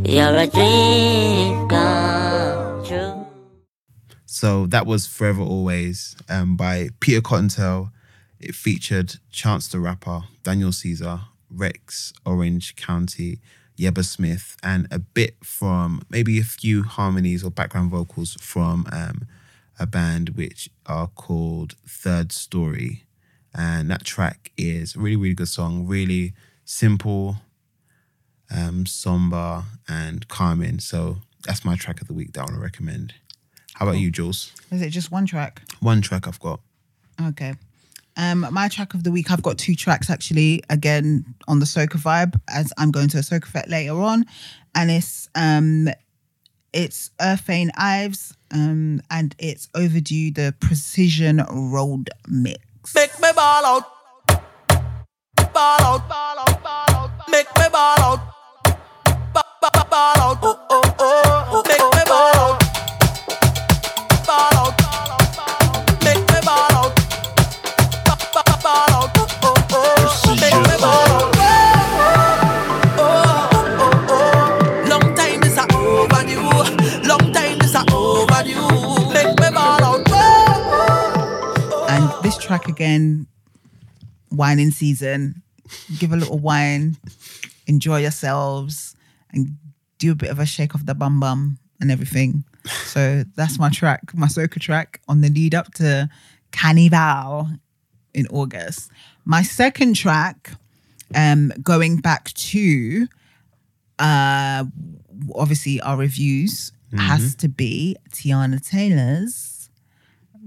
[0.04, 3.26] you, you're a dream come true.
[4.26, 7.92] So that was Forever Always um, by Peter CottonTale.
[8.40, 13.40] It featured Chance the Rapper, Daniel Caesar, Rex, Orange County,
[13.78, 19.28] Yebba Smith, and a bit from maybe a few harmonies or background vocals from um,
[19.80, 23.04] a band which are called Third Story.
[23.54, 26.34] And that track is a really, really good song, really
[26.66, 27.38] simple,
[28.56, 30.80] um, somber, and calming.
[30.80, 33.14] So that's my track of the week that I want to recommend.
[33.74, 34.52] How about you, Jules?
[34.72, 35.62] Is it just one track?
[35.80, 36.62] One track I've got.
[37.22, 37.56] Okay.
[38.18, 41.98] Um, my track of the week, I've got two tracks actually, again on the Soca
[42.02, 44.26] vibe, as I'm going to a Soca Fete later on.
[44.76, 45.88] And it's um
[46.74, 52.94] it's Earthane Ives, um, and it's overdue the precision road mix.
[52.94, 53.84] Make me ball out.
[55.54, 57.12] ball out, ball out, ball out.
[57.30, 58.20] Make me ball out.
[59.34, 60.67] Ba- ba- ba- Ball out,
[82.78, 83.26] again,
[84.30, 85.42] whining season.
[85.98, 86.96] Give a little wine,
[87.66, 88.96] enjoy yourselves,
[89.32, 89.58] and
[89.98, 92.44] do a bit of a shake of the bum bum and everything.
[92.86, 96.10] So that's my track, my soca track on the lead up to
[96.52, 97.50] Carnival
[98.14, 98.92] in August.
[99.26, 100.52] My second track,
[101.16, 103.08] um, going back to
[104.00, 104.64] uh
[105.34, 109.57] obviously our reviews, has to be Teyana Taylor's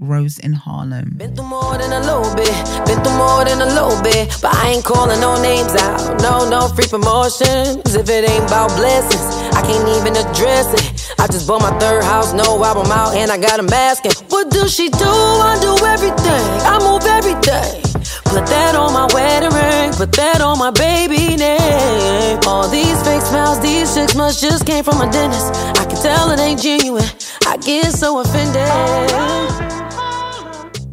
[0.01, 1.13] Rose in Harlem.
[1.15, 2.49] Been through more than a little bit,
[2.89, 6.19] been through more than a little bit, but I ain't calling no names out.
[6.25, 7.85] No, no free promotions.
[7.93, 9.21] If it ain't about blessings,
[9.53, 11.13] I can't even address it.
[11.19, 14.05] I just bought my third house, no album out, and I got a mask.
[14.05, 15.05] And what do she do?
[15.05, 17.85] I do everything, I move everything.
[18.25, 22.39] Put that on my wedding ring, put that on my baby name.
[22.47, 25.53] All these fake smiles, these chicks must just came from a dentist.
[25.77, 27.05] I can tell it ain't genuine.
[27.45, 29.70] I get so offended.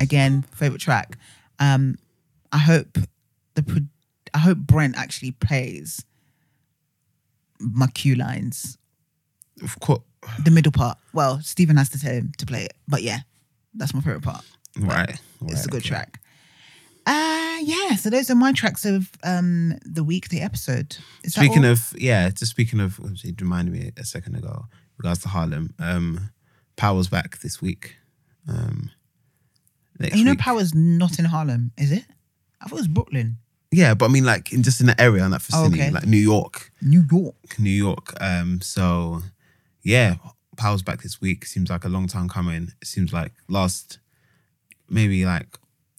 [0.01, 1.17] Again favorite track
[1.59, 1.97] um
[2.53, 2.99] i hope
[3.55, 3.87] the pro-
[4.35, 6.05] i hope brent actually plays
[7.61, 8.79] my cue lines
[9.63, 10.01] Of course.
[10.45, 13.21] the middle part well stephen has to tell him to play it but yeah
[13.75, 14.45] that's my favorite part
[14.79, 15.19] Right.
[15.47, 15.89] it's a good okay.
[15.89, 16.21] track
[17.07, 21.93] uh yeah so those are my tracks of um the weekday episode Is Speaking of
[21.97, 24.67] yeah, just speaking of, it reminded me a second ago.
[24.99, 26.31] Regards to Harlem, um,
[26.77, 27.97] Power's back this week.
[28.49, 28.91] Um,
[29.99, 30.41] next you know week.
[30.41, 32.05] power's not in harlem is it
[32.61, 33.37] i thought it was brooklyn
[33.71, 35.91] Yeah, but I mean, like in just in that area, in that vicinity, Oh, okay.
[35.93, 38.15] like New York, new york New York.
[38.19, 39.21] Um, so
[39.83, 40.15] yeah,
[40.57, 41.45] Power's back this week.
[41.45, 42.73] Seems like a long time coming.
[42.81, 43.99] It seems like last
[44.89, 45.47] maybe like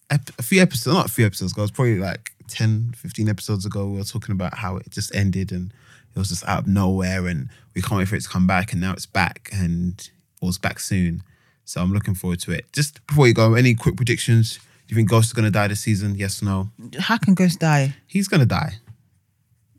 [0.10, 3.30] ep- a few episodes, not a few episodes ago, it was probably like 10, 15
[3.30, 3.86] episodes ago.
[3.88, 5.72] We were talking about how it just ended and
[6.16, 8.72] it was just out of nowhere, and we can't wait for it to come back.
[8.72, 9.94] And now it's back, and
[10.42, 11.22] it was back soon.
[11.70, 12.66] So I'm looking forward to it.
[12.74, 14.58] Just before you go, any quick predictions?
[14.58, 16.16] Do you think Ghost is gonna die this season?
[16.16, 16.70] Yes or no?
[17.00, 18.74] how can ghost die He's gonna die.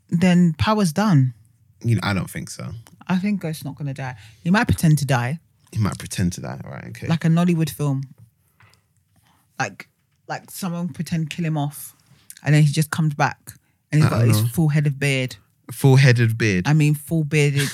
[0.09, 1.33] then power's done
[1.83, 2.65] You know, I don't think so.
[3.07, 5.39] i think ghost's not gonna die he might pretend to die
[5.73, 6.59] He might pretend to die.
[6.63, 7.07] All right, okay.
[7.07, 8.03] like a Nollywood film.
[9.59, 9.89] Like
[10.27, 11.93] like someone pretend kill him off,
[12.43, 13.39] and then he just comes back
[13.91, 14.47] and he's I got don't his know.
[14.49, 15.35] full head of beard.
[15.71, 16.67] Full headed beard.
[16.67, 17.69] I mean, full bearded,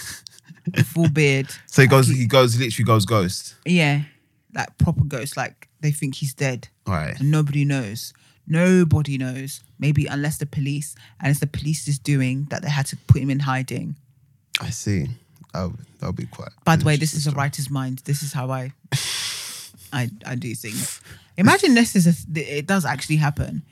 [0.84, 1.48] full beard.
[1.68, 2.08] so he goes.
[2.08, 2.58] He goes.
[2.60, 3.56] Literally goes ghost.
[3.66, 4.02] Yeah,
[4.54, 5.38] like proper ghost.
[5.38, 7.20] Like they think he's dead, Right.
[7.20, 8.14] and nobody knows.
[8.48, 9.62] Nobody knows.
[9.80, 13.22] Maybe unless the police, and it's the police is doing that they had to put
[13.22, 13.96] him in hiding.
[14.62, 15.08] I see.
[15.54, 16.50] Oh, that'll be quite.
[16.66, 18.00] By the way, this is a writer's mind.
[18.06, 18.74] This is how I,
[19.94, 21.02] I, I do things.
[21.38, 23.64] Imagine this is a, it does actually happen.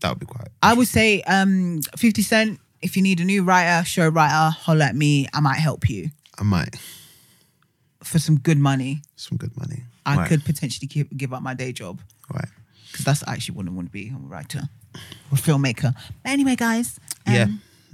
[0.00, 0.48] That would be quite.
[0.62, 4.84] I would say um 50 Cent, if you need a new writer, show writer, holler
[4.84, 5.26] at me.
[5.34, 6.76] I might help you I might
[8.02, 9.02] for some good money.
[9.16, 9.82] some good money.
[10.06, 12.00] I Right, could potentially give, give up my day job
[12.32, 12.48] Right.
[12.90, 14.08] because that's actually what I want to be.
[14.08, 14.68] I'm a writer
[15.30, 15.92] or filmmaker.
[16.22, 17.46] But anyway, guys, um, Yeah,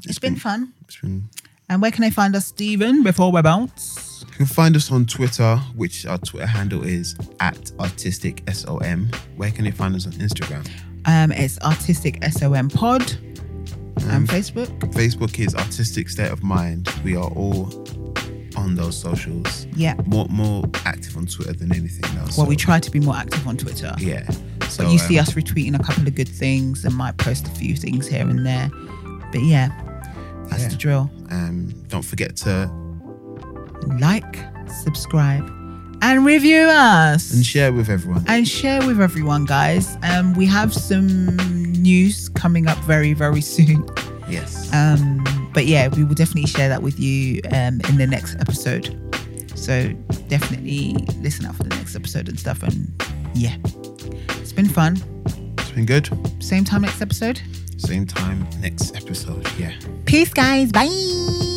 [0.05, 0.73] it's been, fun.
[0.83, 1.29] It's been.
[1.71, 4.25] And where can I find us, Stephen, before we bounce?
[4.29, 9.09] You can find us on Twitter, which our Twitter handle is at artistic som.
[9.37, 10.69] Where can they find us on Instagram?
[11.07, 13.01] Um, it's Artistic SOM Pod
[14.11, 14.69] and Facebook.
[14.93, 16.89] Facebook is artistic state of mind.
[17.03, 17.65] We are all
[18.57, 19.67] on those socials.
[19.77, 19.95] Yeah.
[20.07, 22.37] More more active on Twitter than anything else.
[22.37, 23.93] Well, we try to be more active on Twitter.
[23.99, 24.29] Yeah.
[24.69, 27.47] So But you see um, us retweeting a couple of good things and might post
[27.47, 28.71] a few things here and there.
[29.33, 29.69] But yeah,
[30.49, 30.69] that's Yeah.
[30.69, 31.11] the drill.
[31.31, 32.71] Um, don't forget to
[34.01, 34.39] like,
[34.83, 35.45] subscribe,
[36.03, 37.33] and review us.
[37.35, 38.25] and share with everyone.
[38.29, 39.97] And share with everyone, guys.
[40.03, 41.37] Um, we have some
[41.83, 43.87] news coming up very, very soon.
[44.29, 44.73] Yes.
[44.73, 45.23] Um,
[45.55, 49.01] but yeah, we will definitely share that with you um, in the next episode.
[49.55, 49.93] So
[50.29, 52.63] definitely listen out for the next episode and stuff.
[52.63, 52.93] And
[53.35, 53.57] yeah,
[54.41, 54.99] it's been fun.
[55.59, 56.11] It's been good.
[56.43, 57.41] Same time next episode.
[57.79, 59.49] Same time next episode.
[59.59, 59.73] Yeah.
[60.05, 60.73] Peace, guys.
[60.73, 61.54] Bye.